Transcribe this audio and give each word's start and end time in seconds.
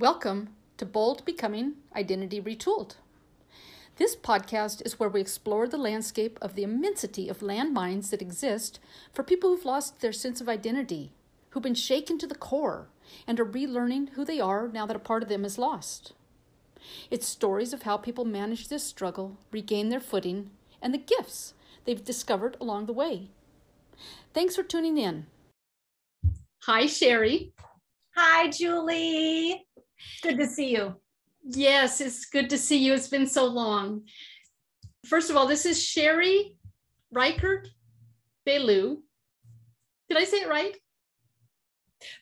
Welcome 0.00 0.48
to 0.78 0.86
Bold 0.86 1.26
Becoming 1.26 1.74
Identity 1.94 2.40
Retooled. 2.40 2.94
This 3.96 4.16
podcast 4.16 4.80
is 4.86 4.98
where 4.98 5.10
we 5.10 5.20
explore 5.20 5.68
the 5.68 5.76
landscape 5.76 6.38
of 6.40 6.54
the 6.54 6.62
immensity 6.62 7.28
of 7.28 7.40
landmines 7.40 8.08
that 8.08 8.22
exist 8.22 8.80
for 9.12 9.22
people 9.22 9.50
who've 9.50 9.66
lost 9.66 10.00
their 10.00 10.10
sense 10.10 10.40
of 10.40 10.48
identity, 10.48 11.12
who've 11.50 11.62
been 11.62 11.74
shaken 11.74 12.16
to 12.16 12.26
the 12.26 12.34
core, 12.34 12.88
and 13.26 13.38
are 13.38 13.44
relearning 13.44 14.08
who 14.14 14.24
they 14.24 14.40
are 14.40 14.68
now 14.68 14.86
that 14.86 14.96
a 14.96 15.00
part 15.00 15.22
of 15.22 15.28
them 15.28 15.44
is 15.44 15.58
lost. 15.58 16.14
It's 17.10 17.26
stories 17.26 17.74
of 17.74 17.82
how 17.82 17.98
people 17.98 18.24
manage 18.24 18.68
this 18.68 18.84
struggle, 18.84 19.36
regain 19.52 19.90
their 19.90 20.00
footing, 20.00 20.48
and 20.80 20.94
the 20.94 20.98
gifts 20.98 21.52
they've 21.84 22.02
discovered 22.02 22.56
along 22.58 22.86
the 22.86 22.94
way. 22.94 23.28
Thanks 24.32 24.56
for 24.56 24.62
tuning 24.62 24.96
in. 24.96 25.26
Hi, 26.62 26.86
Sherry. 26.86 27.52
Hi, 28.16 28.48
Julie. 28.48 29.66
Good 30.22 30.38
to 30.38 30.46
see 30.46 30.72
you. 30.72 30.96
Yes, 31.44 32.00
it's 32.00 32.26
good 32.26 32.50
to 32.50 32.58
see 32.58 32.78
you. 32.78 32.92
It's 32.92 33.08
been 33.08 33.26
so 33.26 33.46
long. 33.46 34.02
First 35.06 35.30
of 35.30 35.36
all, 35.36 35.46
this 35.46 35.64
is 35.66 35.82
Sherry 35.82 36.56
Reichert 37.10 37.68
Belu. 38.46 38.98
Did 40.08 40.18
I 40.18 40.24
say 40.24 40.38
it 40.38 40.48
right? 40.48 40.76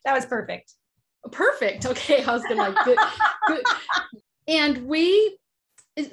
That 0.05 0.15
was 0.15 0.27
perfect. 0.27 0.73
Perfect. 1.33 1.87
Okay, 1.87 2.23
I 2.23 2.33
was 2.33 2.43
gonna 2.45 2.71
like 2.71 2.85
good, 2.85 2.99
good. 3.47 3.65
And 4.47 4.87
we, 4.87 5.39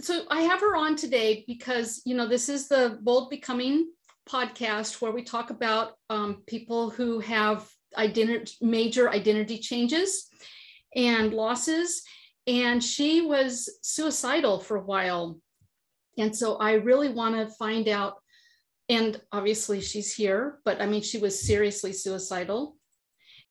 so 0.01 0.23
I 0.29 0.41
have 0.41 0.59
her 0.61 0.75
on 0.75 0.95
today 0.95 1.43
because 1.47 2.01
you 2.05 2.15
know 2.15 2.27
this 2.27 2.49
is 2.49 2.67
the 2.67 2.97
Bold 3.01 3.29
Becoming 3.29 3.91
podcast 4.27 5.01
where 5.01 5.11
we 5.11 5.23
talk 5.23 5.51
about 5.51 5.93
um, 6.09 6.43
people 6.47 6.89
who 6.89 7.19
have 7.19 7.69
identity 7.97 8.53
major 8.61 9.09
identity 9.09 9.57
changes 9.57 10.29
and 10.95 11.33
losses. 11.33 12.03
And 12.47 12.83
she 12.83 13.21
was 13.21 13.69
suicidal 13.81 14.59
for 14.59 14.77
a 14.77 14.83
while. 14.83 15.39
And 16.17 16.35
so 16.35 16.57
I 16.57 16.73
really 16.73 17.09
want 17.09 17.35
to 17.35 17.53
find 17.55 17.87
out. 17.87 18.15
And 18.87 19.19
obviously, 19.31 19.81
she's 19.81 20.13
here, 20.13 20.59
but 20.63 20.79
I 20.79 20.85
mean, 20.85 21.01
she 21.01 21.17
was 21.17 21.45
seriously 21.45 21.91
suicidal. 21.91 22.77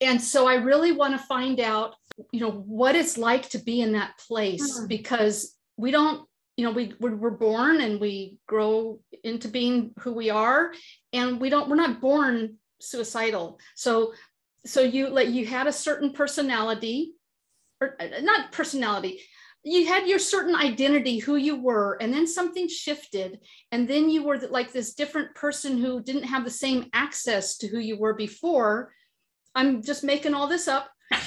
And 0.01 0.21
so 0.21 0.47
I 0.47 0.55
really 0.55 0.93
want 0.93 1.19
to 1.19 1.27
find 1.27 1.59
out, 1.61 1.97
you 2.31 2.41
know, 2.41 2.51
what 2.51 2.95
it's 2.95 3.19
like 3.19 3.49
to 3.51 3.59
be 3.59 3.81
in 3.81 3.93
that 3.93 4.17
place 4.29 4.79
mm. 4.79 4.89
because 4.89 5.57
we 5.77 5.91
don't, 5.91 6.27
you 6.57 6.65
know, 6.65 6.71
we 6.71 6.95
we're, 7.01 7.17
we're 7.17 7.31
born 7.31 7.81
and 7.81 8.01
we 8.01 8.39
grow 8.47 9.01
into 9.25 9.49
being 9.49 9.93
who 9.99 10.13
we 10.13 10.31
are, 10.31 10.73
and 11.13 11.41
we 11.41 11.51
don't, 11.51 11.69
we're 11.69 11.75
not 11.75 12.01
born 12.01 12.57
suicidal. 12.81 13.59
So, 13.75 14.13
so 14.65 14.83
you 14.83 15.09
like 15.09 15.29
you 15.31 15.47
had 15.47 15.67
a 15.67 15.73
certain 15.73 16.13
personality 16.13 17.14
uh, 18.01 18.21
not 18.21 18.53
personality. 18.53 19.21
You 19.63 19.87
had 19.87 20.07
your 20.07 20.19
certain 20.19 20.55
identity 20.55 21.19
who 21.19 21.37
you 21.37 21.57
were 21.57 21.97
and 22.01 22.13
then 22.13 22.27
something 22.27 22.69
shifted 22.69 23.41
and 23.73 23.89
then 23.89 24.11
you 24.11 24.23
were 24.23 24.39
like 24.39 24.73
this 24.73 24.93
different 24.95 25.35
person 25.35 25.79
who 25.79 26.03
didn't 26.03 26.25
have 26.25 26.45
the 26.45 26.51
same 26.51 26.91
access 26.93 27.57
to 27.59 27.69
who 27.69 27.79
you 27.79 27.99
were 27.99 28.15
before. 28.15 28.93
I'm 29.55 29.83
just 29.83 30.05
making 30.05 30.35
all 30.35 30.49
this 30.49 30.69
up. 30.69 30.91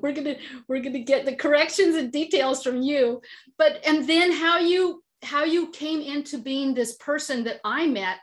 We're 0.00 0.12
gonna 0.12 0.36
we're 0.66 0.82
gonna 0.82 0.98
get 1.00 1.24
the 1.26 1.36
corrections 1.36 1.94
and 1.94 2.10
details 2.10 2.60
from 2.62 2.82
you. 2.82 3.20
But 3.56 3.80
and 3.86 4.08
then 4.08 4.32
how 4.32 4.58
you 4.58 5.02
how 5.22 5.44
you 5.44 5.70
came 5.70 6.00
into 6.00 6.38
being 6.38 6.74
this 6.74 6.96
person 6.96 7.44
that 7.44 7.60
i 7.64 7.86
met 7.86 8.18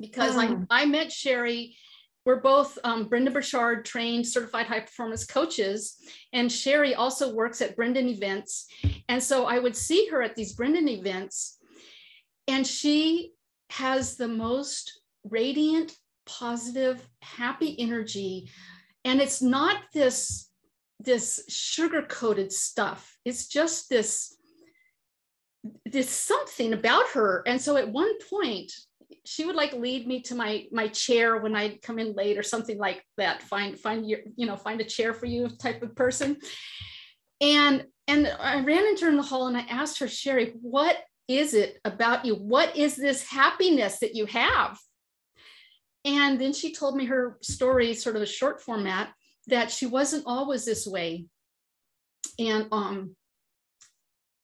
because 0.00 0.36
I, 0.36 0.48
mm. 0.48 0.66
I 0.70 0.86
met 0.86 1.12
Sherry. 1.12 1.76
We're 2.24 2.40
both 2.40 2.78
um, 2.84 3.08
Brendon 3.08 3.32
Burchard 3.32 3.84
trained 3.84 4.26
certified 4.26 4.66
high 4.66 4.80
performance 4.80 5.24
coaches. 5.24 5.96
And 6.32 6.50
Sherry 6.50 6.94
also 6.94 7.34
works 7.34 7.62
at 7.62 7.76
Brendon 7.76 8.08
events. 8.08 8.66
And 9.08 9.22
so 9.22 9.46
I 9.46 9.58
would 9.58 9.76
see 9.76 10.08
her 10.08 10.22
at 10.22 10.36
these 10.36 10.52
Brendon 10.52 10.88
events. 10.88 11.58
And 12.48 12.66
she 12.66 13.32
has 13.70 14.16
the 14.16 14.28
most 14.28 15.00
radiant, 15.24 15.92
positive, 16.26 17.06
happy 17.22 17.76
energy. 17.78 18.50
And 19.04 19.20
it's 19.20 19.42
not 19.42 19.76
this 19.94 20.46
this 21.02 21.44
sugar 21.48 22.02
coated 22.02 22.52
stuff. 22.52 23.16
It's 23.24 23.46
just 23.48 23.88
this 23.88 24.36
this 25.86 26.10
something 26.10 26.72
about 26.72 27.08
her. 27.10 27.42
And 27.46 27.60
so 27.60 27.76
at 27.76 27.90
one 27.90 28.12
point, 28.28 28.72
she 29.30 29.44
would 29.44 29.54
like 29.54 29.72
lead 29.74 30.08
me 30.08 30.20
to 30.22 30.34
my 30.34 30.66
my 30.72 30.88
chair 30.88 31.36
when 31.36 31.54
I'd 31.54 31.82
come 31.82 32.00
in 32.00 32.14
late 32.14 32.36
or 32.36 32.42
something 32.42 32.78
like 32.78 33.04
that. 33.16 33.44
Find 33.44 33.78
find 33.78 34.04
your 34.04 34.18
you 34.34 34.44
know 34.44 34.56
find 34.56 34.80
a 34.80 34.84
chair 34.84 35.14
for 35.14 35.26
you 35.26 35.48
type 35.48 35.84
of 35.84 35.94
person. 35.94 36.36
And 37.40 37.84
and 38.08 38.26
I 38.26 38.60
ran 38.64 38.88
into 38.88 39.04
her 39.04 39.10
in 39.12 39.16
the 39.16 39.22
hall 39.22 39.46
and 39.46 39.56
I 39.56 39.60
asked 39.60 40.00
her, 40.00 40.08
Sherry, 40.08 40.54
what 40.60 40.96
is 41.28 41.54
it 41.54 41.78
about 41.84 42.24
you? 42.24 42.34
What 42.34 42.76
is 42.76 42.96
this 42.96 43.22
happiness 43.22 44.00
that 44.00 44.16
you 44.16 44.26
have? 44.26 44.76
And 46.04 46.40
then 46.40 46.52
she 46.52 46.74
told 46.74 46.96
me 46.96 47.04
her 47.04 47.38
story, 47.40 47.94
sort 47.94 48.16
of 48.16 48.22
a 48.22 48.26
short 48.26 48.60
format, 48.60 49.12
that 49.46 49.70
she 49.70 49.86
wasn't 49.86 50.24
always 50.26 50.64
this 50.64 50.88
way. 50.88 51.26
And 52.40 52.66
um, 52.72 53.14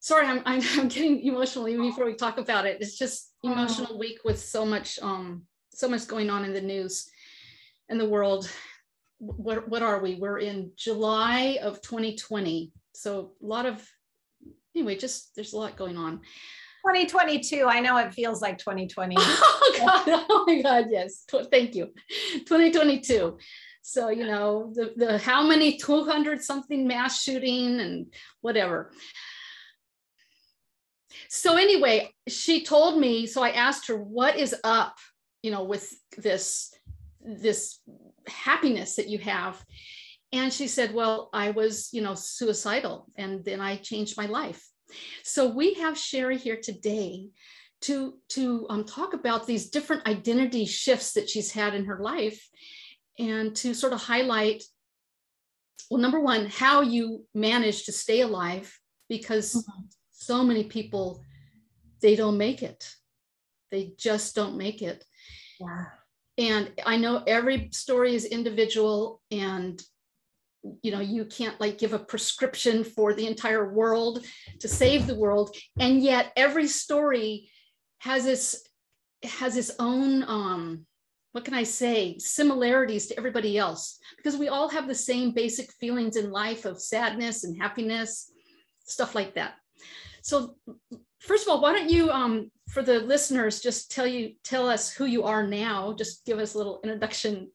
sorry, 0.06 0.26
I'm, 0.26 0.40
I'm, 0.46 0.62
I'm 0.78 0.88
getting 0.88 1.20
emotional 1.22 1.68
even 1.68 1.88
before 1.88 2.06
we 2.06 2.14
talk 2.14 2.38
about 2.38 2.64
it. 2.64 2.78
It's 2.80 2.96
just 2.96 3.32
oh. 3.44 3.52
emotional 3.52 3.92
oh. 3.94 3.98
week 3.98 4.20
with 4.24 4.40
so 4.40 4.64
much 4.64 4.98
um 5.02 5.42
so 5.74 5.88
much 5.88 6.06
going 6.06 6.30
on 6.30 6.44
in 6.44 6.54
the 6.54 6.60
news 6.60 7.10
and 7.88 8.00
the 8.00 8.08
world. 8.08 8.48
What 9.18 9.68
what 9.68 9.82
are 9.82 10.00
we? 10.00 10.14
We're 10.14 10.38
in 10.38 10.72
July 10.76 11.58
of 11.62 11.82
2020. 11.82 12.72
So 12.94 13.32
a 13.42 13.46
lot 13.46 13.66
of 13.66 13.86
anyway, 14.74 14.96
just 14.96 15.34
there's 15.34 15.52
a 15.52 15.58
lot 15.58 15.76
going 15.76 15.96
on. 15.96 16.20
2022. 16.86 17.66
I 17.66 17.80
know 17.80 17.96
it 17.96 18.14
feels 18.14 18.40
like 18.40 18.58
2020. 18.58 19.16
oh 19.18 19.74
God! 19.78 20.24
Oh 20.30 20.44
my 20.46 20.62
God! 20.62 20.86
Yes. 20.88 21.24
Thank 21.50 21.74
you. 21.74 21.86
2022. 22.46 23.38
So 23.82 24.10
you 24.10 24.26
know 24.26 24.72
the 24.74 24.92
the 24.96 25.18
how 25.18 25.46
many 25.46 25.76
200 25.76 26.42
something 26.42 26.86
mass 26.86 27.22
shooting 27.22 27.80
and 27.80 28.12
whatever 28.40 28.92
so 31.28 31.56
anyway 31.56 32.10
she 32.28 32.64
told 32.64 32.98
me 32.98 33.26
so 33.26 33.42
i 33.42 33.50
asked 33.50 33.88
her 33.88 33.96
what 33.96 34.36
is 34.36 34.54
up 34.64 34.96
you 35.42 35.50
know 35.50 35.64
with 35.64 35.92
this 36.18 36.74
this 37.26 37.80
happiness 38.26 38.96
that 38.96 39.08
you 39.08 39.18
have? 39.18 39.62
And 40.32 40.52
she 40.52 40.66
said 40.68 40.92
well 40.92 41.30
i 41.32 41.50
was 41.50 41.88
you 41.92 42.02
know 42.02 42.14
suicidal 42.14 43.06
and 43.16 43.44
then 43.44 43.60
i 43.60 43.76
changed 43.76 44.16
my 44.16 44.26
life. 44.26 44.64
So 45.22 45.48
we 45.48 45.74
have 45.74 45.96
sherry 45.96 46.36
here 46.36 46.58
today 46.60 47.28
to 47.82 48.14
to 48.30 48.66
um, 48.70 48.84
talk 48.84 49.14
about 49.14 49.46
these 49.46 49.70
different 49.70 50.06
identity 50.08 50.64
shifts 50.66 51.12
that 51.12 51.30
she's 51.30 51.52
had 51.52 51.74
in 51.74 51.84
her 51.84 52.00
life 52.00 52.48
and 53.18 53.54
to 53.56 53.74
sort 53.74 53.92
of 53.92 54.00
highlight 54.00 54.64
well 55.90 56.00
number 56.00 56.20
one 56.20 56.46
how 56.46 56.80
you 56.80 57.24
manage 57.34 57.84
to 57.84 57.92
stay 57.92 58.20
alive 58.22 58.68
because 59.08 59.54
mm-hmm 59.54 59.82
so 60.26 60.42
many 60.44 60.64
people 60.64 61.20
they 62.00 62.16
don't 62.16 62.38
make 62.38 62.62
it. 62.62 62.94
They 63.70 63.94
just 63.98 64.34
don't 64.34 64.56
make 64.56 64.82
it. 64.82 65.04
Yeah. 65.58 65.86
and 66.36 66.70
i 66.84 66.98
know 66.98 67.22
every 67.26 67.70
story 67.72 68.14
is 68.14 68.26
individual 68.26 69.22
and 69.30 69.82
you 70.82 70.90
know 70.92 71.00
you 71.00 71.24
can't 71.24 71.58
like 71.62 71.78
give 71.78 71.94
a 71.94 71.98
prescription 71.98 72.84
for 72.84 73.14
the 73.14 73.26
entire 73.26 73.72
world 73.72 74.22
to 74.60 74.68
save 74.68 75.06
the 75.06 75.14
world. 75.14 75.56
And 75.80 76.02
yet 76.02 76.32
every 76.36 76.68
story 76.68 77.48
has 77.98 78.26
its 78.26 78.68
has 79.24 79.56
its 79.56 79.72
own 79.78 80.22
um 80.24 80.86
what 81.32 81.44
can 81.46 81.54
i 81.54 81.64
say 81.64 82.18
similarities 82.18 83.06
to 83.06 83.16
everybody 83.16 83.56
else. 83.56 83.98
Because 84.18 84.36
we 84.36 84.48
all 84.48 84.68
have 84.68 84.86
the 84.88 85.02
same 85.10 85.32
basic 85.32 85.72
feelings 85.80 86.16
in 86.16 86.30
life 86.30 86.66
of 86.66 86.80
sadness 86.80 87.44
and 87.44 87.60
happiness 87.64 88.30
stuff 88.84 89.14
like 89.14 89.34
that 89.34 89.54
so 90.26 90.56
first 91.20 91.46
of 91.46 91.52
all, 91.52 91.60
why 91.60 91.72
don't 91.72 91.88
you, 91.88 92.10
um, 92.10 92.50
for 92.68 92.82
the 92.82 92.98
listeners, 92.98 93.60
just 93.60 93.92
tell 93.92 94.08
you 94.08 94.32
tell 94.42 94.68
us 94.68 94.92
who 94.92 95.04
you 95.04 95.22
are 95.22 95.46
now. 95.46 95.92
Just 95.92 96.26
give 96.26 96.40
us 96.40 96.54
a 96.54 96.58
little 96.58 96.80
introduction, 96.82 97.48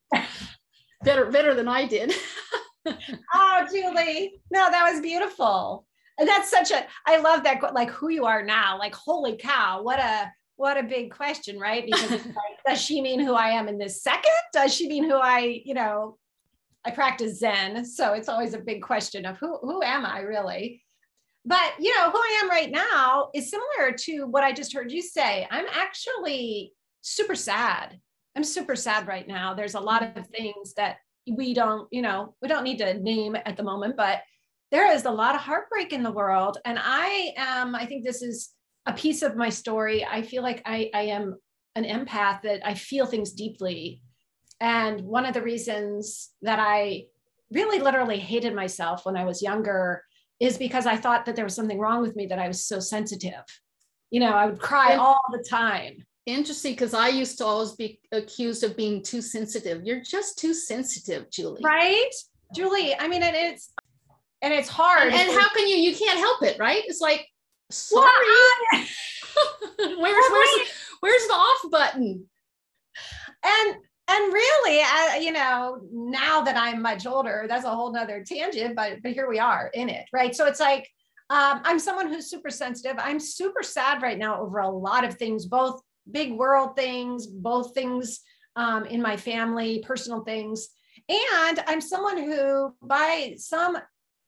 better 1.03 1.29
better 1.29 1.53
than 1.53 1.67
I 1.67 1.85
did. 1.85 2.13
oh, 2.85 3.67
Julie, 3.69 4.41
no, 4.51 4.71
that 4.71 4.89
was 4.89 5.01
beautiful. 5.01 5.85
And 6.17 6.25
that's 6.25 6.49
such 6.49 6.71
a 6.71 6.85
I 7.05 7.17
love 7.17 7.43
that 7.43 7.73
like 7.73 7.89
who 7.89 8.07
you 8.07 8.23
are 8.23 8.41
now. 8.41 8.79
Like 8.79 8.95
holy 8.95 9.35
cow, 9.35 9.83
what 9.83 9.99
a 9.99 10.31
what 10.55 10.77
a 10.77 10.83
big 10.83 11.11
question, 11.11 11.59
right? 11.59 11.85
Because 11.85 12.09
like, 12.25 12.25
does 12.65 12.79
she 12.79 13.01
mean 13.01 13.19
who 13.19 13.33
I 13.33 13.49
am 13.49 13.67
in 13.67 13.79
this 13.79 14.01
second? 14.01 14.31
Does 14.53 14.73
she 14.73 14.87
mean 14.87 15.03
who 15.03 15.15
I, 15.15 15.61
you 15.65 15.73
know, 15.73 16.17
I 16.85 16.91
practice 16.91 17.39
Zen. 17.39 17.83
So 17.83 18.13
it's 18.13 18.29
always 18.29 18.53
a 18.53 18.59
big 18.59 18.81
question 18.81 19.25
of 19.25 19.37
who 19.39 19.57
who 19.57 19.83
am 19.83 20.05
I 20.05 20.21
really? 20.21 20.81
But 21.45 21.73
you 21.79 21.95
know, 21.95 22.11
who 22.11 22.17
I 22.17 22.39
am 22.43 22.49
right 22.49 22.71
now 22.71 23.29
is 23.33 23.49
similar 23.49 23.95
to 23.99 24.25
what 24.25 24.43
I 24.43 24.51
just 24.51 24.73
heard 24.73 24.91
you 24.91 25.01
say. 25.01 25.47
I'm 25.49 25.65
actually 25.71 26.73
super 27.01 27.35
sad. 27.35 27.99
I'm 28.35 28.43
super 28.43 28.75
sad 28.75 29.07
right 29.07 29.27
now. 29.27 29.53
There's 29.53 29.75
a 29.75 29.79
lot 29.79 30.03
of 30.03 30.09
mm-hmm. 30.09 30.31
things 30.31 30.73
that 30.75 30.97
we 31.29 31.53
don't, 31.53 31.87
you 31.91 32.01
know, 32.01 32.35
we 32.41 32.47
don't 32.47 32.63
need 32.63 32.77
to 32.79 32.93
name 32.95 33.35
at 33.35 33.57
the 33.57 33.63
moment, 33.63 33.95
but 33.97 34.21
there 34.71 34.91
is 34.91 35.05
a 35.05 35.11
lot 35.11 35.35
of 35.35 35.41
heartbreak 35.41 35.91
in 35.93 36.03
the 36.03 36.11
world. 36.11 36.57
And 36.65 36.79
I 36.81 37.33
am, 37.37 37.75
I 37.75 37.85
think 37.85 38.05
this 38.05 38.21
is 38.21 38.51
a 38.85 38.93
piece 38.93 39.21
of 39.21 39.35
my 39.35 39.49
story. 39.49 40.05
I 40.05 40.21
feel 40.21 40.43
like 40.43 40.61
I, 40.65 40.89
I 40.93 41.01
am 41.03 41.37
an 41.75 41.83
empath 41.83 42.41
that 42.43 42.65
I 42.65 42.73
feel 42.73 43.05
things 43.05 43.33
deeply. 43.33 44.01
And 44.59 45.01
one 45.01 45.25
of 45.25 45.33
the 45.33 45.41
reasons 45.41 46.29
that 46.41 46.59
I 46.59 47.05
really 47.51 47.79
literally 47.79 48.19
hated 48.19 48.55
myself 48.55 49.05
when 49.05 49.17
I 49.17 49.25
was 49.25 49.41
younger 49.41 50.03
is 50.41 50.57
because 50.57 50.87
I 50.87 50.97
thought 50.97 51.25
that 51.27 51.35
there 51.35 51.45
was 51.45 51.55
something 51.55 51.79
wrong 51.79 52.01
with 52.01 52.15
me 52.15 52.25
that 52.25 52.39
I 52.39 52.47
was 52.47 52.65
so 52.65 52.79
sensitive. 52.79 53.43
You 54.09 54.19
know, 54.19 54.33
I 54.33 54.47
would 54.47 54.59
cry 54.59 54.95
all 54.95 55.21
the 55.31 55.45
time. 55.47 56.03
Interesting, 56.25 56.73
because 56.73 56.95
I 56.95 57.09
used 57.09 57.37
to 57.37 57.45
always 57.45 57.73
be 57.73 57.99
accused 58.11 58.63
of 58.63 58.75
being 58.75 59.03
too 59.03 59.21
sensitive. 59.21 59.85
You're 59.85 60.01
just 60.01 60.39
too 60.39 60.53
sensitive, 60.53 61.29
Julie. 61.29 61.61
Right? 61.63 62.09
Julie, 62.55 62.95
I 62.97 63.07
mean, 63.07 63.21
and 63.23 63.35
it's 63.35 63.71
and 64.41 64.53
it's 64.53 64.67
hard. 64.67 65.13
And, 65.13 65.13
and 65.13 65.31
how 65.31 65.49
can 65.49 65.67
you 65.67 65.75
you 65.75 65.95
can't 65.95 66.19
help 66.19 66.41
it, 66.41 66.57
right? 66.59 66.83
It's 66.85 67.01
like 67.01 67.27
sorry. 67.69 68.09
where's 69.77 69.97
where's 70.31 70.69
where's 71.01 71.27
the 71.27 71.33
off 71.33 71.71
button? 71.71 72.25
And 73.43 73.75
and 74.07 74.33
really, 74.33 75.23
you 75.23 75.31
know, 75.31 75.79
now 75.91 76.41
that 76.41 76.57
I'm 76.57 76.81
much 76.81 77.05
older, 77.05 77.45
that's 77.47 77.65
a 77.65 77.69
whole 77.69 77.93
nother 77.93 78.23
tangent, 78.25 78.75
but 78.75 79.01
but 79.03 79.13
here 79.13 79.29
we 79.29 79.39
are 79.39 79.69
in 79.73 79.89
it, 79.89 80.05
right? 80.11 80.35
So 80.35 80.47
it's 80.47 80.59
like 80.59 80.89
um, 81.29 81.61
I'm 81.63 81.79
someone 81.79 82.07
who's 82.07 82.29
super 82.29 82.49
sensitive. 82.49 82.97
I'm 82.99 83.19
super 83.19 83.63
sad 83.63 84.01
right 84.01 84.17
now 84.17 84.41
over 84.41 84.59
a 84.59 84.69
lot 84.69 85.05
of 85.05 85.13
things, 85.13 85.45
both 85.45 85.81
big 86.11 86.33
world 86.33 86.75
things, 86.75 87.25
both 87.25 87.73
things 87.73 88.19
um, 88.57 88.85
in 88.85 89.01
my 89.01 89.15
family, 89.15 89.81
personal 89.87 90.25
things. 90.25 90.67
And 91.07 91.63
I'm 91.67 91.79
someone 91.79 92.17
who, 92.17 92.75
by 92.81 93.35
some 93.37 93.77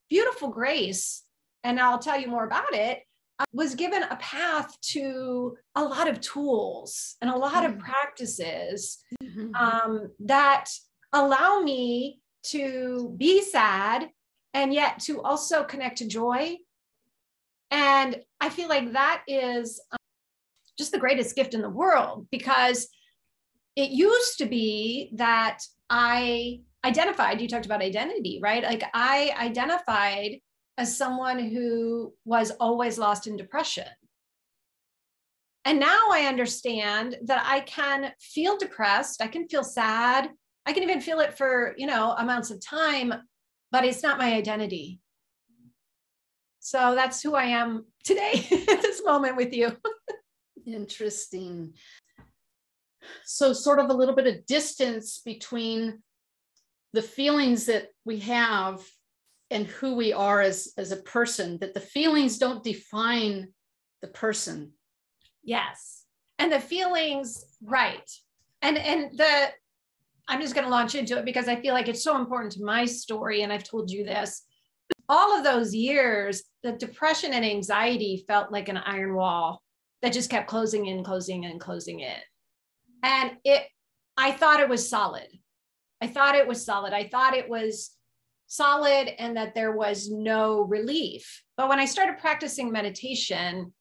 beautiful 0.10 0.48
grace, 0.50 1.24
and 1.66 1.78
I'll 1.78 2.00
tell 2.00 2.20
you 2.20 2.28
more 2.28 2.46
about 2.46 2.74
it, 2.74 3.02
was 3.52 3.76
given 3.76 4.04
a 4.04 4.16
path 4.18 4.80
to 4.82 5.56
a 5.76 5.84
lot 5.84 6.08
of 6.08 6.22
tools 6.22 7.16
and 7.22 7.30
a 7.30 7.36
lot 7.36 7.64
mm-hmm. 7.64 7.74
of 7.74 7.80
practices 7.80 9.00
mm-hmm. 9.24 9.54
um, 9.56 10.12
that 10.20 10.70
allow 11.12 11.60
me 11.60 12.22
to 12.44 13.16
be 13.18 13.42
sad 13.42 14.10
and 14.54 14.74
yet 14.74 15.00
to 15.00 15.22
also 15.22 15.64
connect 15.64 16.00
to 16.00 16.08
joy. 16.08 16.58
And 17.72 18.22
I 18.40 18.50
feel 18.50 18.70
like 18.70 18.94
that 18.94 19.24
is 19.28 19.82
um, 19.92 19.98
just 20.78 20.92
the 20.92 21.00
greatest 21.00 21.36
gift 21.36 21.54
in 21.54 21.62
the 21.62 21.70
world 21.70 22.28
because 22.32 22.88
it 23.76 23.90
used 23.90 24.38
to 24.38 24.46
be 24.46 25.12
that 25.16 25.60
I 25.90 26.62
identified, 26.86 27.42
you 27.42 27.48
talked 27.48 27.66
about 27.66 27.82
identity, 27.82 28.40
right? 28.42 28.64
Like 28.64 28.84
I 28.94 29.34
identified 29.40 30.40
as 30.78 30.98
someone 30.98 31.40
who 31.40 32.14
was 32.26 32.52
always 32.60 32.98
lost 32.98 33.28
in 33.28 33.38
depression. 33.38 33.88
And 35.66 35.80
now 35.80 36.10
I 36.12 36.26
understand 36.28 37.18
that 37.24 37.44
I 37.46 37.62
can 37.62 38.12
feel 38.20 38.58
depressed, 38.58 39.22
I 39.22 39.28
can 39.28 39.48
feel 39.48 39.64
sad, 39.64 40.30
I 40.66 40.74
can 40.74 40.84
even 40.84 41.00
feel 41.00 41.20
it 41.20 41.38
for, 41.38 41.74
you 41.78 41.88
know, 41.88 42.14
amounts 42.18 42.52
of 42.52 42.64
time, 42.64 43.14
but 43.72 43.86
it's 43.86 44.04
not 44.04 44.18
my 44.18 44.34
identity. 44.34 45.00
So 46.60 46.96
that's 46.96 47.22
who 47.22 47.36
I 47.36 47.46
am 47.46 47.86
today 48.04 48.34
at 48.70 48.82
this 48.82 49.04
moment 49.04 49.38
with 49.38 49.54
you. 49.54 49.76
Interesting. 50.66 51.74
So, 53.26 53.52
sort 53.52 53.80
of 53.80 53.90
a 53.90 53.94
little 53.94 54.16
bit 54.16 54.28
of 54.28 54.46
distance 54.46 55.22
between 55.26 56.02
the 56.94 57.02
feelings 57.02 57.66
that 57.66 57.90
we 58.06 58.20
have 58.20 58.82
and 59.54 59.68
who 59.68 59.96
we 59.96 60.12
are 60.12 60.42
as 60.42 60.74
as 60.78 60.92
a 60.92 60.98
person 60.98 61.58
that 61.60 61.74
the 61.74 61.80
feelings 61.80 62.38
don't 62.38 62.64
define 62.64 63.50
the 64.02 64.08
person. 64.10 64.74
Yes. 65.44 66.04
And 66.40 66.52
the 66.52 66.60
feelings 66.60 67.46
right. 67.64 68.10
And 68.62 68.78
and 68.78 69.18
the 69.18 69.50
i'm 70.28 70.42
just 70.42 70.56
going 70.56 70.64
to 70.64 70.72
launch 70.72 70.96
into 70.96 71.18
it 71.18 71.26
because 71.26 71.50
i 71.50 71.56
feel 71.60 71.74
like 71.74 71.90
it's 71.90 72.02
so 72.02 72.16
important 72.16 72.54
to 72.54 72.64
my 72.64 72.86
story 72.86 73.42
and 73.42 73.52
i've 73.52 73.64
told 73.64 73.92
you 73.92 74.04
this. 74.04 74.44
All 75.08 75.38
of 75.38 75.44
those 75.44 75.76
years 75.76 76.44
the 76.64 76.72
depression 76.74 77.34
and 77.34 77.46
anxiety 77.46 78.24
felt 78.28 78.52
like 78.52 78.70
an 78.70 78.78
iron 78.78 79.16
wall 79.16 79.62
that 80.02 80.14
just 80.14 80.30
kept 80.30 80.48
closing 80.48 80.86
in 80.88 81.04
closing 81.04 81.44
in 81.44 81.60
closing 81.60 82.00
in. 82.00 82.22
And 83.04 83.32
it 83.44 83.68
i 84.18 84.32
thought 84.32 84.60
it 84.60 84.70
was 84.70 84.90
solid. 84.90 85.28
I 86.02 86.08
thought 86.08 86.36
it 86.36 86.48
was 86.48 86.66
solid. 86.66 86.92
I 86.94 87.08
thought 87.08 87.36
it 87.36 87.48
was 87.48 87.92
solid 88.56 89.10
and 89.20 89.36
that 89.38 89.56
there 89.56 89.72
was 89.72 90.10
no 90.12 90.62
relief. 90.62 91.44
But 91.58 91.70
when 91.70 91.80
I 91.80 91.86
started 91.86 92.20
practicing 92.20 92.72
meditation, 92.72 93.74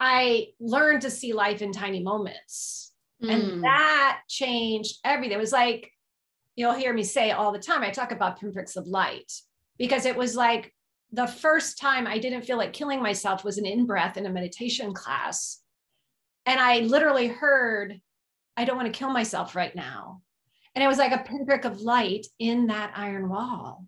I 0.00 0.48
learned 0.58 1.02
to 1.02 1.10
see 1.10 1.32
life 1.32 1.62
in 1.62 1.72
tiny 1.72 2.02
moments. 2.02 2.92
Mm. 3.22 3.30
And 3.30 3.42
hmm. 3.42 3.60
that 3.60 4.20
changed 4.28 4.98
everything. 5.04 5.36
It 5.36 5.40
was 5.40 5.52
like, 5.52 5.90
you'll 6.56 6.72
hear 6.72 6.92
me 6.92 7.04
say 7.04 7.30
all 7.30 7.52
the 7.52 7.58
time, 7.58 7.82
I 7.82 7.90
talk 7.90 8.10
about 8.10 8.40
pinpricks 8.40 8.76
of 8.76 8.86
light 8.86 9.32
because 9.78 10.04
it 10.04 10.16
was 10.16 10.34
like 10.34 10.72
the 11.12 11.26
first 11.26 11.78
time 11.78 12.06
I 12.06 12.18
didn't 12.18 12.42
feel 12.42 12.56
like 12.56 12.72
killing 12.72 13.00
myself 13.00 13.44
was 13.44 13.58
an 13.58 13.66
in 13.66 13.86
breath 13.86 14.16
in 14.16 14.26
a 14.26 14.30
meditation 14.30 14.92
class. 14.92 15.60
And 16.44 16.58
I 16.58 16.80
literally 16.80 17.28
heard, 17.28 18.00
I 18.56 18.64
don't 18.64 18.76
want 18.76 18.92
to 18.92 18.98
kill 18.98 19.10
myself 19.10 19.54
right 19.54 19.74
now. 19.74 20.22
And 20.74 20.82
it 20.82 20.88
was 20.88 20.98
like 20.98 21.12
a 21.12 21.24
pinprick 21.24 21.64
of 21.64 21.80
light 21.80 22.26
in 22.38 22.66
that 22.66 22.92
iron 22.96 23.28
wall. 23.28 23.86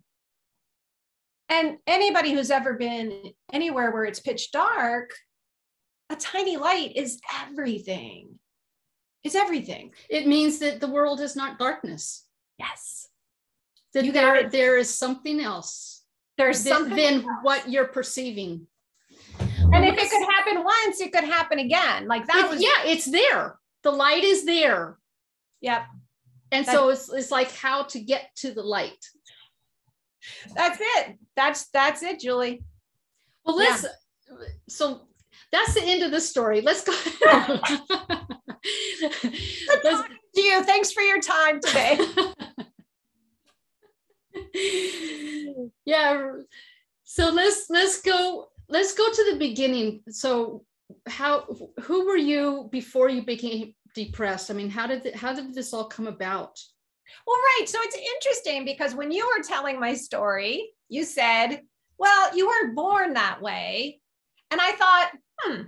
And 1.49 1.77
anybody 1.85 2.33
who's 2.33 2.51
ever 2.51 2.73
been 2.73 3.31
anywhere 3.51 3.91
where 3.91 4.05
it's 4.05 4.19
pitch 4.19 4.51
dark, 4.51 5.11
a 6.09 6.15
tiny 6.15 6.57
light 6.57 6.95
is 6.95 7.19
everything. 7.41 8.39
It's 9.23 9.35
everything. 9.35 9.93
It 10.09 10.27
means 10.27 10.59
that 10.59 10.79
the 10.79 10.87
world 10.87 11.19
is 11.19 11.35
not 11.35 11.59
darkness. 11.59 12.25
Yes. 12.57 13.07
That 13.93 14.05
you 14.05 14.11
there, 14.11 14.43
got 14.43 14.51
there 14.51 14.77
is 14.77 14.93
something 14.93 15.39
else. 15.41 16.03
There's 16.37 16.63
th- 16.63 16.73
something 16.73 16.95
than 16.95 17.13
else. 17.15 17.39
what 17.41 17.69
you're 17.69 17.87
perceiving. 17.87 18.67
And 19.39 19.85
if 19.85 19.97
it 19.97 20.09
could 20.09 20.27
happen 20.35 20.63
once, 20.63 21.01
it 21.01 21.11
could 21.11 21.25
happen 21.25 21.59
again. 21.59 22.07
Like 22.07 22.27
that 22.27 22.49
was 22.49 22.61
yeah, 22.61 22.85
it's 22.85 23.05
there. 23.05 23.57
The 23.83 23.91
light 23.91 24.23
is 24.23 24.45
there. 24.45 24.97
Yep 25.61 25.83
and 26.51 26.65
that's, 26.65 26.77
so 26.77 26.89
it's, 26.89 27.11
it's 27.11 27.31
like 27.31 27.51
how 27.51 27.83
to 27.83 27.99
get 27.99 28.29
to 28.37 28.51
the 28.53 28.63
light. 28.63 29.05
That's 30.55 30.79
it. 30.79 31.17
That's 31.35 31.69
that's 31.69 32.03
it 32.03 32.19
julie. 32.19 32.63
Well 33.45 33.57
let's 33.57 33.83
yeah. 33.83 33.89
so 34.67 35.01
that's 35.51 35.73
the 35.73 35.83
end 35.83 36.03
of 36.03 36.11
the 36.11 36.19
story. 36.19 36.61
Let's 36.61 36.83
go. 36.83 36.93
Let's, 39.83 40.03
to 40.35 40.41
you. 40.41 40.63
Thanks 40.63 40.91
for 40.91 41.01
your 41.01 41.21
time 41.21 41.59
today. 41.61 41.99
Yeah. 45.85 46.31
So 47.03 47.29
let's 47.29 47.69
let's 47.69 48.01
go 48.01 48.49
let's 48.69 48.93
go 48.93 49.07
to 49.11 49.31
the 49.31 49.37
beginning. 49.37 50.01
So 50.09 50.63
how 51.07 51.45
who 51.81 52.05
were 52.05 52.17
you 52.17 52.67
before 52.71 53.09
you 53.09 53.23
became 53.23 53.73
depressed? 53.97 54.51
I 54.51 54.53
mean, 54.53 54.69
how 54.69 54.85
did 54.87 55.15
how 55.15 55.33
did 55.33 55.53
this 55.53 55.73
all 55.73 55.85
come 55.85 56.07
about? 56.07 56.61
Well, 57.25 57.35
right. 57.35 57.65
So 57.67 57.79
it's 57.81 57.97
interesting 57.97 58.63
because 58.63 58.93
when 58.93 59.11
you 59.11 59.25
were 59.25 59.43
telling 59.43 59.79
my 59.79 59.95
story, 59.95 60.71
you 60.87 61.03
said, 61.03 61.61
"Well, 61.97 62.35
you 62.37 62.47
weren't 62.47 62.75
born 62.75 63.13
that 63.13 63.41
way," 63.41 63.99
and 64.51 64.61
I 64.61 64.71
thought, 64.73 65.11
"Hmm, 65.39 65.61